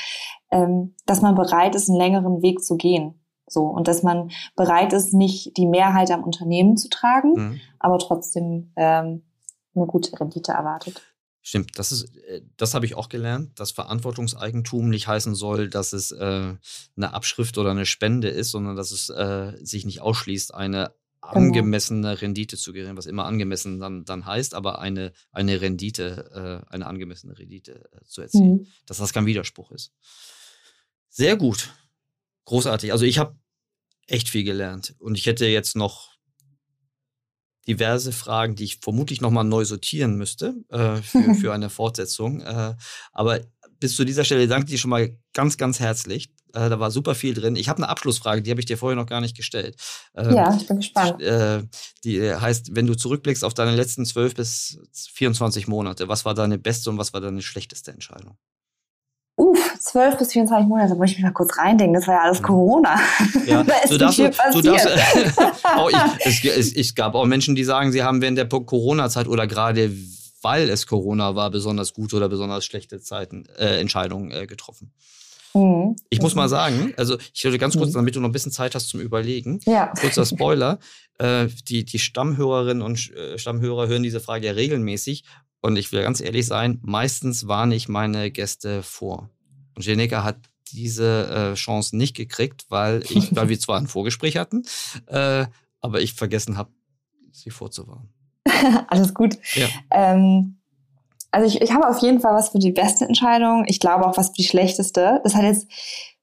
ähm, 0.50 0.94
dass 1.06 1.20
man 1.20 1.34
bereit 1.34 1.74
ist, 1.74 1.88
einen 1.88 1.98
längeren 1.98 2.42
Weg 2.42 2.64
zu 2.64 2.76
gehen. 2.76 3.14
So, 3.46 3.62
und 3.64 3.88
dass 3.88 4.02
man 4.02 4.30
bereit 4.54 4.92
ist, 4.92 5.12
nicht 5.12 5.56
die 5.56 5.66
Mehrheit 5.66 6.10
am 6.12 6.22
Unternehmen 6.22 6.76
zu 6.76 6.88
tragen, 6.88 7.32
mhm. 7.32 7.60
aber 7.80 7.98
trotzdem 7.98 8.72
ähm, 8.76 9.24
eine 9.74 9.86
gute 9.86 10.18
Rendite 10.18 10.52
erwartet. 10.52 11.02
Stimmt, 11.42 11.78
das 11.78 11.90
ist, 11.90 12.14
äh, 12.26 12.42
das 12.56 12.74
habe 12.74 12.84
ich 12.84 12.94
auch 12.94 13.08
gelernt, 13.08 13.58
dass 13.58 13.70
Verantwortungseigentum 13.70 14.88
nicht 14.88 15.08
heißen 15.08 15.34
soll, 15.34 15.68
dass 15.68 15.92
es 15.92 16.12
äh, 16.12 16.54
eine 16.96 17.14
Abschrift 17.14 17.56
oder 17.56 17.70
eine 17.70 17.86
Spende 17.86 18.28
ist, 18.28 18.50
sondern 18.50 18.76
dass 18.76 18.92
es 18.92 19.08
äh, 19.08 19.52
sich 19.62 19.84
nicht 19.86 20.02
ausschließt, 20.02 20.54
eine 20.54 20.92
genau. 21.20 21.34
angemessene 21.34 22.20
Rendite 22.20 22.56
zu 22.56 22.72
generieren, 22.72 22.96
was 22.96 23.06
immer 23.06 23.24
angemessen 23.24 23.80
dann, 23.80 24.04
dann 24.04 24.26
heißt, 24.26 24.54
aber 24.54 24.80
eine, 24.80 25.12
eine 25.32 25.60
Rendite, 25.60 26.64
äh, 26.68 26.72
eine 26.72 26.86
angemessene 26.86 27.38
Rendite 27.38 27.88
äh, 27.92 28.04
zu 28.04 28.22
erzielen. 28.22 28.52
Mhm. 28.52 28.66
Dass 28.86 28.98
das 28.98 29.12
kein 29.12 29.26
Widerspruch 29.26 29.70
ist. 29.72 29.92
Sehr 31.08 31.36
gut. 31.36 31.72
Großartig. 32.44 32.92
Also 32.92 33.04
ich 33.04 33.18
habe 33.18 33.36
echt 34.06 34.28
viel 34.28 34.44
gelernt 34.44 34.94
und 34.98 35.16
ich 35.16 35.26
hätte 35.26 35.46
jetzt 35.46 35.76
noch 35.76 36.10
diverse 37.66 38.12
Fragen, 38.12 38.56
die 38.56 38.64
ich 38.64 38.78
vermutlich 38.78 39.20
nochmal 39.20 39.44
neu 39.44 39.64
sortieren 39.64 40.16
müsste 40.16 40.54
äh, 40.70 40.96
für, 40.96 41.34
für 41.40 41.52
eine 41.52 41.70
Fortsetzung. 41.70 42.40
Äh, 42.40 42.74
aber 43.12 43.40
bis 43.78 43.96
zu 43.96 44.04
dieser 44.04 44.24
Stelle 44.24 44.48
danke 44.48 44.66
ich 44.66 44.72
dir 44.72 44.78
schon 44.78 44.90
mal 44.90 45.16
ganz, 45.32 45.56
ganz 45.56 45.80
herzlich. 45.80 46.32
Äh, 46.54 46.68
da 46.68 46.80
war 46.80 46.90
super 46.90 47.14
viel 47.14 47.34
drin. 47.34 47.56
Ich 47.56 47.68
habe 47.68 47.78
eine 47.78 47.88
Abschlussfrage, 47.88 48.42
die 48.42 48.50
habe 48.50 48.60
ich 48.60 48.66
dir 48.66 48.78
vorher 48.78 48.96
noch 48.96 49.06
gar 49.06 49.20
nicht 49.20 49.36
gestellt. 49.36 49.76
Ähm, 50.16 50.34
ja, 50.34 50.54
ich 50.54 50.66
bin 50.66 50.78
gespannt. 50.78 51.20
Äh, 51.22 51.62
die 52.04 52.34
heißt, 52.34 52.74
wenn 52.74 52.86
du 52.86 52.94
zurückblickst 52.94 53.44
auf 53.44 53.54
deine 53.54 53.74
letzten 53.74 54.04
12 54.04 54.34
bis 54.34 54.78
24 55.12 55.68
Monate, 55.68 56.08
was 56.08 56.24
war 56.24 56.34
deine 56.34 56.58
beste 56.58 56.90
und 56.90 56.98
was 56.98 57.12
war 57.12 57.20
deine 57.20 57.42
schlechteste 57.42 57.92
Entscheidung? 57.92 58.36
Uff, 59.36 59.78
12 59.78 60.18
bis 60.18 60.32
24 60.32 60.68
Monate, 60.68 60.94
muss 60.94 61.10
ich 61.10 61.16
mich 61.16 61.24
mal 61.24 61.32
kurz 61.32 61.56
reindenken, 61.56 61.94
das 61.94 62.06
war 62.06 62.14
ja 62.16 62.20
alles 62.22 62.40
mhm. 62.40 62.44
Corona. 62.44 63.00
Ja, 63.46 63.62
da 63.64 63.74
ist 63.76 63.90
du 63.90 63.98
darfst, 63.98 64.16
viel 64.16 64.30
passiert. 64.30 64.54
Du 64.54 64.70
darfst, 64.70 64.86
oh, 65.78 65.88
ich, 65.88 66.44
es, 66.44 66.44
es, 66.44 66.76
es 66.76 66.94
gab 66.94 67.14
auch 67.14 67.24
Menschen, 67.24 67.54
die 67.54 67.64
sagen, 67.64 67.90
sie 67.90 68.02
haben 68.02 68.20
während 68.20 68.36
der 68.36 68.48
Corona-Zeit 68.48 69.28
oder 69.28 69.46
gerade 69.46 69.90
weil 70.42 70.70
es 70.70 70.86
Corona 70.86 71.34
war, 71.34 71.50
besonders 71.50 71.92
gute 71.92 72.16
oder 72.16 72.28
besonders 72.28 72.64
schlechte 72.64 73.00
Zeiten, 73.00 73.46
äh, 73.58 73.80
Entscheidungen 73.80 74.30
äh, 74.30 74.46
getroffen. 74.46 74.92
Mhm. 75.54 75.96
Ich 76.10 76.20
muss 76.20 76.34
mal 76.34 76.48
sagen, 76.48 76.92
also 76.96 77.18
ich 77.34 77.44
würde 77.44 77.58
ganz 77.58 77.76
kurz, 77.76 77.90
mhm. 77.90 77.94
damit 77.94 78.16
du 78.16 78.20
noch 78.20 78.28
ein 78.28 78.32
bisschen 78.32 78.52
Zeit 78.52 78.74
hast 78.74 78.88
zum 78.88 79.00
Überlegen, 79.00 79.60
ja. 79.66 79.92
kurzer 80.00 80.24
Spoiler, 80.26 80.78
äh, 81.18 81.48
die, 81.68 81.84
die 81.84 81.98
Stammhörerinnen 81.98 82.82
und 82.82 83.10
äh, 83.12 83.38
Stammhörer 83.38 83.88
hören 83.88 84.02
diese 84.02 84.20
Frage 84.20 84.46
ja 84.46 84.52
regelmäßig 84.52 85.24
und 85.60 85.76
ich 85.76 85.92
will 85.92 86.02
ganz 86.02 86.20
ehrlich 86.20 86.46
sein, 86.46 86.78
meistens 86.82 87.46
warne 87.46 87.74
ich 87.74 87.88
meine 87.88 88.30
Gäste 88.30 88.82
vor. 88.82 89.30
Und 89.74 89.84
Jenica 89.84 90.24
hat 90.24 90.38
diese 90.72 91.52
äh, 91.52 91.54
Chance 91.54 91.96
nicht 91.96 92.16
gekriegt, 92.16 92.66
weil 92.68 93.02
ich, 93.08 93.34
weil 93.34 93.48
wir 93.48 93.58
zwar 93.58 93.78
ein 93.78 93.86
Vorgespräch 93.88 94.36
hatten, 94.36 94.64
äh, 95.06 95.46
aber 95.80 96.00
ich 96.00 96.14
vergessen 96.14 96.56
habe, 96.56 96.70
sie 97.32 97.50
vorzuwarnen. 97.50 98.08
Alles 98.88 99.14
gut. 99.14 99.36
Ja. 99.54 99.68
Ähm, 99.90 100.59
also 101.30 101.46
ich, 101.46 101.60
ich 101.60 101.72
habe 101.72 101.88
auf 101.88 101.98
jeden 101.98 102.20
Fall 102.20 102.34
was 102.34 102.50
für 102.50 102.58
die 102.58 102.72
beste 102.72 103.04
Entscheidung. 103.04 103.64
Ich 103.66 103.80
glaube 103.80 104.06
auch 104.06 104.16
was 104.16 104.28
für 104.28 104.34
die 104.34 104.44
schlechteste. 104.44 105.20
Das 105.22 105.34
hat 105.34 105.44
jetzt 105.44 105.68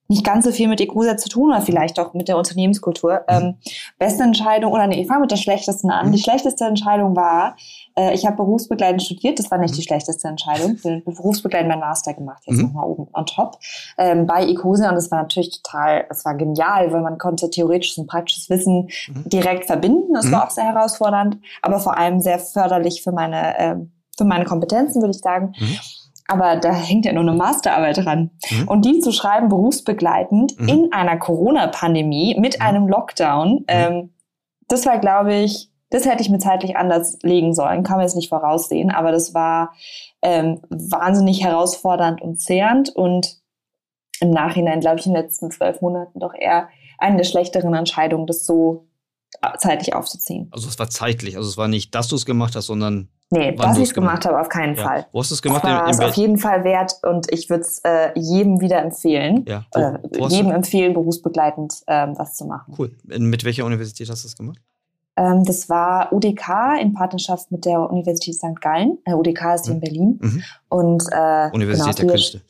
nicht 0.10 0.24
ganz 0.24 0.46
so 0.46 0.52
viel 0.52 0.68
mit 0.68 0.80
Ecosa 0.80 1.18
zu 1.18 1.30
tun 1.30 1.50
oder 1.50 1.62
vielleicht 1.62 2.00
auch 2.00 2.14
mit 2.14 2.28
der 2.28 2.38
Unternehmenskultur. 2.38 3.24
Mhm. 3.30 3.36
Ähm, 3.36 3.56
beste 4.00 4.24
Entscheidung, 4.24 4.72
oder 4.72 4.88
nee, 4.88 5.02
ich 5.02 5.08
fange 5.08 5.22
mit 5.22 5.32
der 5.32 5.38
schlechtesten 5.38 5.90
an. 5.90 6.08
Mhm. 6.08 6.12
Die 6.14 6.20
schlechteste 6.20 6.66
Entscheidung 6.66 7.16
war, 7.16 7.56
äh, 7.96 8.14
ich 8.14 8.26
habe 8.26 8.38
berufsbegleitend 8.38 9.04
studiert, 9.04 9.38
das 9.40 9.52
war 9.52 9.58
nicht 9.58 9.74
mhm. 9.74 9.78
die 9.78 9.84
schlechteste 9.84 10.28
Entscheidung. 10.28 10.76
Ich 10.76 10.84
bin 10.84 11.04
berufsbegleitend 11.04 11.70
mein 11.70 11.80
Master 11.80 12.14
gemacht, 12.14 12.44
jetzt 12.46 12.58
mhm. 12.58 12.68
nochmal 12.68 12.86
oben 12.86 13.08
on 13.14 13.26
top, 13.26 13.58
ähm, 13.98 14.26
bei 14.26 14.46
Ecosa 14.46 14.90
und 14.90 14.96
das 14.96 15.12
war 15.12 15.22
natürlich 15.22 15.62
total, 15.62 16.06
es 16.10 16.24
war 16.24 16.36
genial, 16.36 16.92
weil 16.92 17.02
man 17.02 17.18
konnte 17.18 17.50
theoretisches 17.50 17.98
und 17.98 18.08
praktisches 18.08 18.50
Wissen 18.50 18.90
mhm. 19.08 19.30
direkt 19.30 19.66
verbinden. 19.66 20.14
Das 20.14 20.32
war 20.32 20.46
auch 20.46 20.52
sehr 20.52 20.66
herausfordernd, 20.66 21.38
aber 21.62 21.80
vor 21.80 21.98
allem 21.98 22.22
sehr 22.22 22.40
förderlich 22.40 23.04
für 23.04 23.12
meine, 23.12 23.58
äh, 23.58 23.76
für 24.18 24.26
meine 24.26 24.46
Kompetenzen, 24.46 25.02
würde 25.02 25.12
ich 25.12 25.22
sagen. 25.22 25.54
Mhm 25.60 25.78
aber 26.28 26.58
da 26.58 26.74
hängt 26.74 27.06
ja 27.06 27.14
nur 27.14 27.24
eine 27.24 27.34
Masterarbeit 27.34 27.98
dran. 27.98 28.32
Mhm. 28.50 28.68
Und 28.68 28.86
die 28.86 29.00
zu 29.00 29.12
schreiben, 29.12 29.48
berufsbegleitend 29.48 30.60
mhm. 30.60 30.68
in 30.68 30.94
einer 30.94 31.18
Corona-Pandemie 31.18 32.38
mit 32.38 32.60
mhm. 32.60 32.66
einem 32.66 32.88
Lockdown, 32.88 33.50
mhm. 33.60 33.66
ähm, 33.68 34.14
das 34.68 34.86
war, 34.86 35.00
glaube 35.00 35.34
ich, 35.34 35.72
das 35.90 36.06
hätte 36.06 36.22
ich 36.22 36.30
mir 36.30 36.40
zeitlich 36.40 36.76
anders 36.76 37.18
legen 37.24 37.54
sollen, 37.56 37.84
kann 37.84 37.96
man 37.96 38.06
jetzt 38.06 38.18
nicht 38.18 38.28
voraussehen, 38.28 38.92
aber 38.92 39.14
das 39.14 39.34
war 39.34 39.72
ähm, 40.22 40.60
wahnsinnig 40.70 41.44
herausfordernd 41.44 42.22
und 42.22 42.42
zehrend 42.42 42.90
und 42.94 43.38
im 44.20 44.32
Nachhinein, 44.32 44.82
glaube 44.82 45.00
ich, 45.00 45.06
in 45.06 45.14
den 45.14 45.22
letzten 45.22 45.50
zwölf 45.50 45.80
Monaten 45.80 46.20
doch 46.20 46.34
eher 46.34 46.68
eine 46.98 47.18
der 47.18 47.24
schlechteren 47.24 47.74
Entscheidungen, 47.74 48.28
das 48.28 48.46
so 48.46 48.88
zeitlich 49.60 49.94
aufzuziehen. 49.94 50.48
Also 50.52 50.68
es 50.68 50.80
war 50.80 50.90
zeitlich, 50.90 51.38
also 51.38 51.50
es 51.50 51.58
war 51.58 51.68
nicht, 51.68 51.94
dass 51.96 52.08
du 52.08 52.16
es 52.16 52.26
gemacht 52.26 52.56
hast, 52.56 52.68
sondern 52.68 53.10
Nee, 53.30 53.52
dass 53.58 53.76
ich 53.76 53.84
es 53.84 53.94
gemacht 53.94 54.26
habe, 54.26 54.40
auf 54.40 54.48
keinen 54.48 54.78
ja. 54.78 54.84
Fall. 54.84 55.08
Wo 55.12 55.20
hast 55.20 55.32
du 55.32 55.36
es 55.36 55.42
gemacht? 55.42 55.62
Das 55.62 55.72
war 55.72 55.90
es 55.90 56.00
auf 56.00 56.14
jeden 56.14 56.38
Fall 56.38 56.64
wert 56.64 56.94
und 57.04 57.28
ich 57.30 57.50
würde 57.50 57.62
es 57.62 57.80
äh, 57.84 58.12
jedem 58.16 58.62
wieder 58.62 58.82
empfehlen. 58.82 59.44
Ja. 59.46 59.66
Wo, 59.74 59.80
äh, 59.82 60.00
wo 60.18 60.28
jedem 60.28 60.52
empfehlen, 60.52 60.94
berufsbegleitend 60.94 61.74
ähm, 61.88 62.14
was 62.16 62.36
zu 62.36 62.46
machen. 62.46 62.74
Cool. 62.78 62.96
Mit 63.04 63.44
welcher 63.44 63.66
Universität 63.66 64.10
hast 64.10 64.24
du 64.24 64.30
das 64.30 64.38
gemacht? 64.38 64.62
Ähm, 65.18 65.44
das 65.44 65.68
war 65.68 66.14
UDK 66.14 66.80
in 66.80 66.94
Partnerschaft 66.94 67.52
mit 67.52 67.66
der 67.66 67.82
Universität 67.90 68.36
St. 68.36 68.62
Gallen. 68.62 68.98
Äh, 69.04 69.14
UDK 69.14 69.56
ist 69.56 69.66
hier 69.66 69.74
mhm. 69.76 69.80
in 69.80 69.80
Berlin. 69.82 70.20
Mhm. 70.22 70.44
Und, 70.70 71.04
äh, 71.12 71.50
Universität 71.52 71.98
genau, 71.98 72.08
der 72.08 72.16
Künste. 72.16 72.42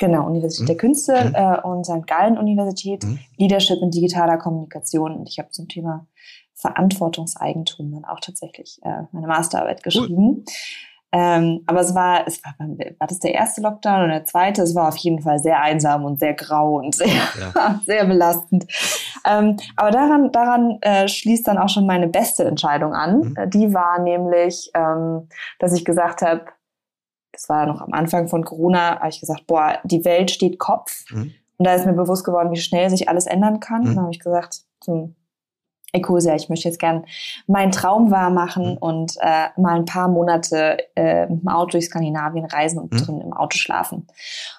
Genau, 0.00 0.26
Universität 0.26 0.62
mhm. 0.62 0.66
der 0.66 0.76
Künste 0.78 1.12
mhm. 1.12 1.34
äh, 1.34 1.60
und 1.60 1.84
St. 1.84 2.06
Gallen 2.06 2.38
Universität, 2.38 3.04
mhm. 3.04 3.18
Leadership 3.36 3.82
in 3.82 3.90
digitaler 3.90 4.38
Kommunikation. 4.38 5.14
Und 5.14 5.28
ich 5.28 5.38
habe 5.38 5.50
zum 5.50 5.68
Thema 5.68 6.06
Verantwortungseigentum 6.54 7.92
dann 7.92 8.04
auch 8.06 8.18
tatsächlich 8.20 8.80
äh, 8.82 9.02
meine 9.12 9.26
Masterarbeit 9.26 9.82
geschrieben. 9.82 10.28
Cool. 10.38 10.44
Ähm, 11.12 11.64
aber 11.66 11.80
es 11.80 11.94
war, 11.94 12.26
es 12.26 12.42
war, 12.44 12.54
war 12.58 13.08
das 13.08 13.18
der 13.18 13.34
erste 13.34 13.60
Lockdown 13.60 14.04
und 14.04 14.08
der 14.10 14.24
zweite? 14.24 14.62
Es 14.62 14.74
war 14.74 14.88
auf 14.88 14.96
jeden 14.96 15.20
Fall 15.20 15.38
sehr 15.38 15.60
einsam 15.60 16.04
und 16.04 16.18
sehr 16.18 16.34
grau 16.34 16.78
und 16.78 16.94
sehr, 16.94 17.08
ja. 17.08 17.80
sehr 17.86 18.06
belastend. 18.06 18.66
Ähm, 19.28 19.56
aber 19.76 19.90
daran, 19.90 20.32
daran 20.32 20.78
äh, 20.80 21.08
schließt 21.08 21.46
dann 21.46 21.58
auch 21.58 21.68
schon 21.68 21.84
meine 21.84 22.08
beste 22.08 22.44
Entscheidung 22.44 22.94
an. 22.94 23.18
Mhm. 23.18 23.50
Die 23.50 23.74
war 23.74 23.98
nämlich, 24.00 24.70
ähm, 24.74 25.28
dass 25.58 25.74
ich 25.74 25.84
gesagt 25.84 26.22
habe, 26.22 26.44
das 27.32 27.48
war 27.48 27.66
noch 27.66 27.80
am 27.80 27.92
Anfang 27.92 28.28
von 28.28 28.44
Corona, 28.44 28.98
habe 28.98 29.08
ich 29.08 29.20
gesagt, 29.20 29.46
boah, 29.46 29.78
die 29.84 30.04
Welt 30.04 30.30
steht 30.30 30.58
Kopf. 30.58 31.04
Mhm. 31.10 31.32
Und 31.58 31.66
da 31.66 31.74
ist 31.74 31.86
mir 31.86 31.92
bewusst 31.92 32.24
geworden, 32.24 32.50
wie 32.52 32.60
schnell 32.60 32.88
sich 32.90 33.08
alles 33.08 33.26
ändern 33.26 33.60
kann. 33.60 33.82
Mhm. 33.82 33.88
Und 33.88 33.94
dann 33.96 34.04
habe 34.04 34.14
ich 34.14 34.20
gesagt, 34.20 34.60
hm, 34.86 35.14
Ecosia, 35.92 36.34
ich 36.36 36.48
möchte 36.48 36.68
jetzt 36.68 36.78
gern 36.78 37.04
meinen 37.46 37.72
Traum 37.72 38.10
wahr 38.10 38.30
machen 38.30 38.72
mhm. 38.72 38.76
und 38.78 39.16
äh, 39.20 39.48
mal 39.56 39.76
ein 39.76 39.84
paar 39.84 40.08
Monate 40.08 40.78
äh, 40.96 41.26
im 41.26 41.48
Auto 41.48 41.72
durch 41.72 41.86
Skandinavien 41.86 42.44
reisen 42.44 42.78
und 42.78 42.92
mhm. 42.92 42.98
drin 42.98 43.20
im 43.20 43.32
Auto 43.32 43.56
schlafen. 43.56 44.06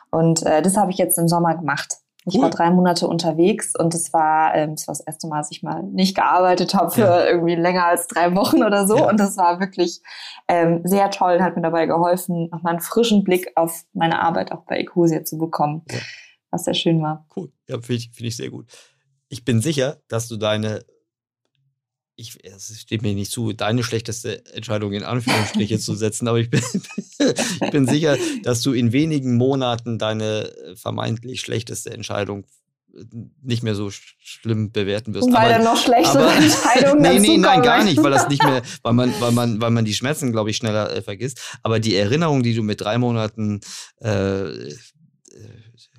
Und 0.09 0.45
äh, 0.45 0.61
das 0.61 0.77
habe 0.77 0.91
ich 0.91 0.97
jetzt 0.97 1.17
im 1.17 1.27
Sommer 1.27 1.55
gemacht. 1.55 1.97
Ich 2.25 2.35
cool. 2.35 2.43
war 2.43 2.49
drei 2.51 2.69
Monate 2.69 3.07
unterwegs 3.07 3.73
und 3.75 3.95
es 3.95 4.13
war, 4.13 4.53
ähm, 4.53 4.75
das 4.75 4.87
war 4.87 4.93
das 4.93 4.99
erste 5.01 5.27
Mal, 5.27 5.39
dass 5.39 5.51
ich 5.51 5.63
mal 5.63 5.81
nicht 5.81 6.15
gearbeitet 6.15 6.75
habe 6.75 6.91
für 6.91 7.01
ja. 7.01 7.25
irgendwie 7.25 7.55
länger 7.55 7.85
als 7.85 8.07
drei 8.07 8.35
Wochen 8.35 8.63
oder 8.63 8.87
so. 8.87 8.97
Ja. 8.97 9.09
Und 9.09 9.19
das 9.19 9.37
war 9.37 9.59
wirklich 9.59 10.01
ähm, 10.47 10.81
sehr 10.83 11.09
toll 11.09 11.37
und 11.37 11.43
hat 11.43 11.55
mir 11.55 11.63
dabei 11.63 11.87
geholfen, 11.87 12.49
nochmal 12.51 12.73
einen 12.73 12.81
frischen 12.81 13.23
Blick 13.23 13.51
auf 13.55 13.85
meine 13.93 14.21
Arbeit 14.21 14.51
auch 14.51 14.65
bei 14.65 14.77
Ecosia 14.77 15.23
zu 15.23 15.39
bekommen, 15.39 15.83
ja. 15.89 15.97
was 16.51 16.65
sehr 16.65 16.75
schön 16.75 17.01
war. 17.01 17.25
Cool, 17.35 17.51
ja, 17.67 17.75
finde 17.77 17.93
ich, 17.95 18.11
find 18.11 18.27
ich 18.27 18.37
sehr 18.37 18.51
gut. 18.51 18.67
Ich 19.29 19.43
bin 19.43 19.59
sicher, 19.59 19.97
dass 20.07 20.27
du 20.27 20.37
deine 20.37 20.85
ich, 22.21 22.43
es 22.43 22.79
steht 22.79 23.01
mir 23.01 23.13
nicht 23.13 23.31
zu, 23.31 23.53
deine 23.53 23.83
schlechteste 23.83 24.45
Entscheidung 24.53 24.93
in 24.93 25.03
Anführungsstriche 25.03 25.79
zu 25.79 25.95
setzen, 25.95 26.27
aber 26.27 26.39
ich 26.39 26.49
bin, 26.49 26.61
ich 27.19 27.71
bin 27.71 27.87
sicher, 27.87 28.17
dass 28.43 28.61
du 28.61 28.73
in 28.73 28.91
wenigen 28.91 29.35
Monaten 29.35 29.97
deine 29.97 30.49
äh, 30.49 30.75
vermeintlich 30.75 31.41
schlechteste 31.41 31.91
Entscheidung 31.91 32.45
äh, 32.93 33.03
nicht 33.41 33.63
mehr 33.63 33.75
so 33.75 33.89
schlimm 33.91 34.71
bewerten 34.71 35.13
wirst. 35.13 35.27
Weil 35.27 35.37
aber, 35.37 35.49
dann 35.49 35.63
noch 35.63 35.77
schlechtere 35.77 36.29
aber, 36.29 36.35
Entscheidungen 36.43 37.01
Nee, 37.01 37.19
nee, 37.19 37.37
nein, 37.37 37.61
gar 37.61 37.83
nicht, 37.83 38.01
weil 38.01 38.11
das 38.11 38.29
nicht 38.29 38.43
mehr, 38.43 38.61
weil 38.83 38.93
man, 38.93 39.13
weil 39.19 39.31
man, 39.31 39.59
weil 39.59 39.71
man 39.71 39.85
die 39.85 39.93
Schmerzen, 39.93 40.31
glaube 40.31 40.51
ich, 40.51 40.57
schneller 40.57 40.95
äh, 40.95 41.01
vergisst. 41.01 41.39
Aber 41.63 41.79
die 41.79 41.95
Erinnerung, 41.95 42.43
die 42.43 42.53
du 42.53 42.63
mit 42.63 42.81
drei 42.81 42.97
Monaten 42.97 43.61
äh, 44.01 44.47
äh 44.47 44.71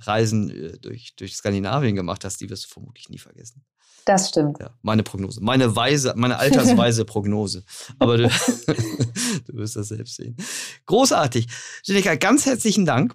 Reisen 0.07 0.79
durch, 0.81 1.15
durch 1.17 1.35
Skandinavien 1.35 1.95
gemacht 1.95 2.25
hast, 2.25 2.41
die 2.41 2.51
wirst 2.51 2.65
du 2.65 2.69
vermutlich 2.69 3.09
nie 3.09 3.19
vergessen. 3.19 3.65
Das 4.05 4.31
stimmt. 4.31 4.59
Ja, 4.59 4.71
meine 4.83 5.03
Prognose. 5.03 5.41
Meine 5.43 5.77
weise, 5.77 6.15
meine 6.17 6.39
altersweise 6.39 7.05
Prognose. 7.07 7.65
Aber 7.99 8.17
du, 8.17 8.29
du 9.47 9.55
wirst 9.55 9.77
das 9.77 9.89
selbst 9.89 10.17
sehen. 10.17 10.37
Großartig. 10.87 11.47
Jenica, 11.85 12.17
ganz 12.17 12.47
herzlichen 12.47 12.85
Dank. 12.85 13.15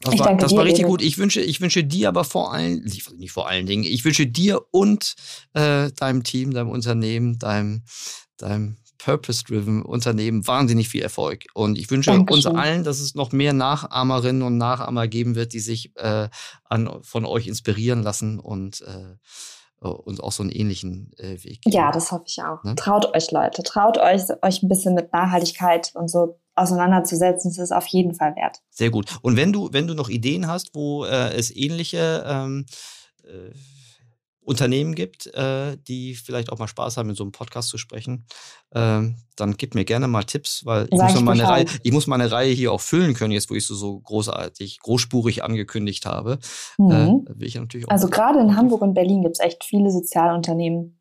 Das 0.00 0.18
war, 0.18 0.36
das 0.36 0.54
war 0.54 0.64
richtig 0.64 0.80
Ihnen. 0.80 0.90
gut. 0.90 1.02
Ich 1.02 1.18
wünsche, 1.18 1.40
ich 1.40 1.60
wünsche 1.60 1.82
dir 1.82 2.08
aber 2.08 2.24
vor 2.24 2.52
allen, 2.52 2.80
nicht 2.80 3.32
vor 3.32 3.48
allen 3.48 3.66
Dingen, 3.66 3.84
ich 3.84 4.04
wünsche 4.04 4.26
dir 4.26 4.62
und 4.70 5.14
äh, 5.54 5.90
deinem 5.92 6.22
Team, 6.22 6.52
deinem 6.52 6.68
Unternehmen, 6.68 7.38
deinem, 7.38 7.82
deinem 8.36 8.76
Purpose-driven 8.98 9.82
Unternehmen 9.82 10.46
wahnsinnig 10.46 10.88
viel 10.88 11.02
Erfolg. 11.02 11.44
Und 11.54 11.78
ich 11.78 11.90
wünsche 11.90 12.10
Dankeschön. 12.10 12.46
uns 12.52 12.58
allen, 12.58 12.84
dass 12.84 13.00
es 13.00 13.14
noch 13.14 13.32
mehr 13.32 13.52
Nachahmerinnen 13.52 14.42
und 14.42 14.58
Nachahmer 14.58 15.08
geben 15.08 15.34
wird, 15.34 15.52
die 15.52 15.60
sich 15.60 15.96
äh, 15.96 16.28
an, 16.64 16.90
von 17.02 17.24
euch 17.24 17.46
inspirieren 17.46 18.02
lassen 18.02 18.38
und 18.38 18.82
äh, 18.82 19.16
äh, 19.82 19.88
uns 19.88 20.20
auch 20.20 20.32
so 20.32 20.42
einen 20.42 20.52
ähnlichen 20.52 21.12
Weg 21.18 21.62
geben. 21.62 21.76
Ja, 21.76 21.90
das 21.92 22.12
hoffe 22.12 22.24
ich 22.26 22.42
auch. 22.42 22.62
Ne? 22.64 22.74
Traut 22.74 23.14
euch, 23.14 23.30
Leute. 23.30 23.62
Traut 23.62 23.98
euch, 23.98 24.22
euch 24.42 24.62
ein 24.62 24.68
bisschen 24.68 24.94
mit 24.94 25.12
Nachhaltigkeit 25.12 25.92
und 25.94 26.08
so 26.08 26.38
auseinanderzusetzen. 26.56 27.50
Das 27.50 27.58
ist 27.58 27.72
auf 27.72 27.86
jeden 27.86 28.14
Fall 28.14 28.34
wert. 28.34 28.62
Sehr 28.70 28.90
gut. 28.90 29.18
Und 29.22 29.36
wenn 29.36 29.52
du, 29.52 29.68
wenn 29.72 29.86
du 29.86 29.94
noch 29.94 30.08
Ideen 30.08 30.48
hast, 30.48 30.74
wo 30.74 31.04
äh, 31.04 31.34
es 31.34 31.54
ähnliche 31.54 32.24
ähm, 32.26 32.66
äh, 33.24 33.52
Unternehmen 34.46 34.94
gibt, 34.94 35.26
äh, 35.34 35.76
die 35.88 36.14
vielleicht 36.14 36.50
auch 36.50 36.58
mal 36.58 36.68
Spaß 36.68 36.96
haben, 36.96 37.10
in 37.10 37.16
so 37.16 37.24
einem 37.24 37.32
Podcast 37.32 37.68
zu 37.68 37.78
sprechen, 37.78 38.26
äh, 38.70 39.02
dann 39.34 39.56
gib 39.58 39.74
mir 39.74 39.84
gerne 39.84 40.06
mal 40.06 40.22
Tipps, 40.22 40.64
weil 40.64 40.88
ich 40.90 40.98
muss, 40.98 41.14
ich, 41.14 41.20
meine 41.20 41.44
Reihe, 41.44 41.64
ich 41.82 41.92
muss 41.92 42.06
meine 42.06 42.30
Reihe 42.30 42.52
hier 42.52 42.72
auch 42.72 42.80
füllen 42.80 43.14
können, 43.14 43.32
jetzt 43.32 43.50
wo 43.50 43.54
ich 43.54 43.66
so, 43.66 43.74
so 43.74 43.98
großartig, 43.98 44.78
großspurig 44.80 45.42
angekündigt 45.42 46.06
habe. 46.06 46.38
Äh, 46.78 46.82
mhm. 46.82 47.26
auch 47.86 47.90
also 47.90 48.08
gerade 48.08 48.38
in 48.38 48.56
Hamburg 48.56 48.82
und 48.82 48.94
Berlin 48.94 49.22
gibt 49.22 49.36
es 49.38 49.44
echt 49.44 49.64
viele 49.64 49.90
Sozialunternehmen, 49.90 50.95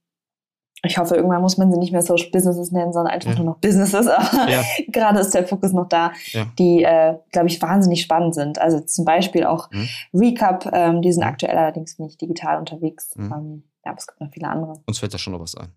ich 0.86 0.98
hoffe, 0.98 1.16
irgendwann 1.16 1.42
muss 1.42 1.58
man 1.58 1.72
sie 1.72 1.78
nicht 1.78 1.92
mehr 1.92 2.02
Social 2.02 2.30
Businesses 2.32 2.72
nennen, 2.72 2.94
sondern 2.94 3.14
einfach 3.14 3.32
ja. 3.32 3.38
nur 3.38 3.46
noch 3.46 3.58
Businesses. 3.58 4.08
Aber 4.08 4.50
ja. 4.50 4.62
gerade 4.88 5.20
ist 5.20 5.34
der 5.34 5.48
Fokus 5.48 5.74
noch 5.74 5.88
da, 5.88 6.12
ja. 6.32 6.46
die, 6.58 6.84
äh, 6.84 7.16
glaube 7.32 7.48
ich, 7.48 7.62
wahnsinnig 7.62 8.02
spannend 8.02 8.36
sind. 8.36 8.60
Also 8.60 8.80
zum 8.80 9.06
Beispiel 9.06 9.46
auch 9.46 9.70
mhm. 9.72 9.88
Recap, 10.14 10.70
ähm, 10.74 11.02
die 11.02 11.12
sind 11.12 11.24
aktuell 11.24 11.58
allerdings 11.58 12.00
nicht 12.00 12.22
digital 12.22 12.60
unterwegs. 12.60 13.16
Mhm. 13.16 13.34
Ähm, 13.34 13.64
ja, 13.86 13.92
aber 13.92 14.00
es 14.00 14.08
gibt 14.08 14.22
noch 14.22 14.32
viele 14.32 14.48
andere. 14.48 14.82
Uns 14.86 15.00
fällt 15.00 15.14
da 15.14 15.18
schon 15.18 15.34
noch 15.34 15.40
was 15.40 15.56
ein. 15.56 15.70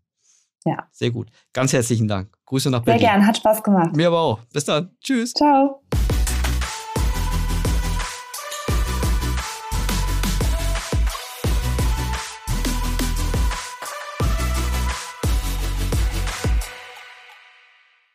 Ja. 0.64 0.86
Sehr 0.90 1.10
gut. 1.10 1.28
Ganz 1.52 1.72
herzlichen 1.72 2.08
Dank. 2.08 2.28
Grüße 2.46 2.70
nach 2.70 2.82
Berlin. 2.82 3.00
Sehr 3.00 3.10
gern, 3.10 3.26
hat 3.26 3.36
Spaß 3.36 3.62
gemacht. 3.62 3.94
Mir 3.94 4.08
aber 4.08 4.20
auch. 4.20 4.38
Bis 4.52 4.64
dann. 4.64 4.90
Tschüss. 5.00 5.32
Ciao. 5.32 5.82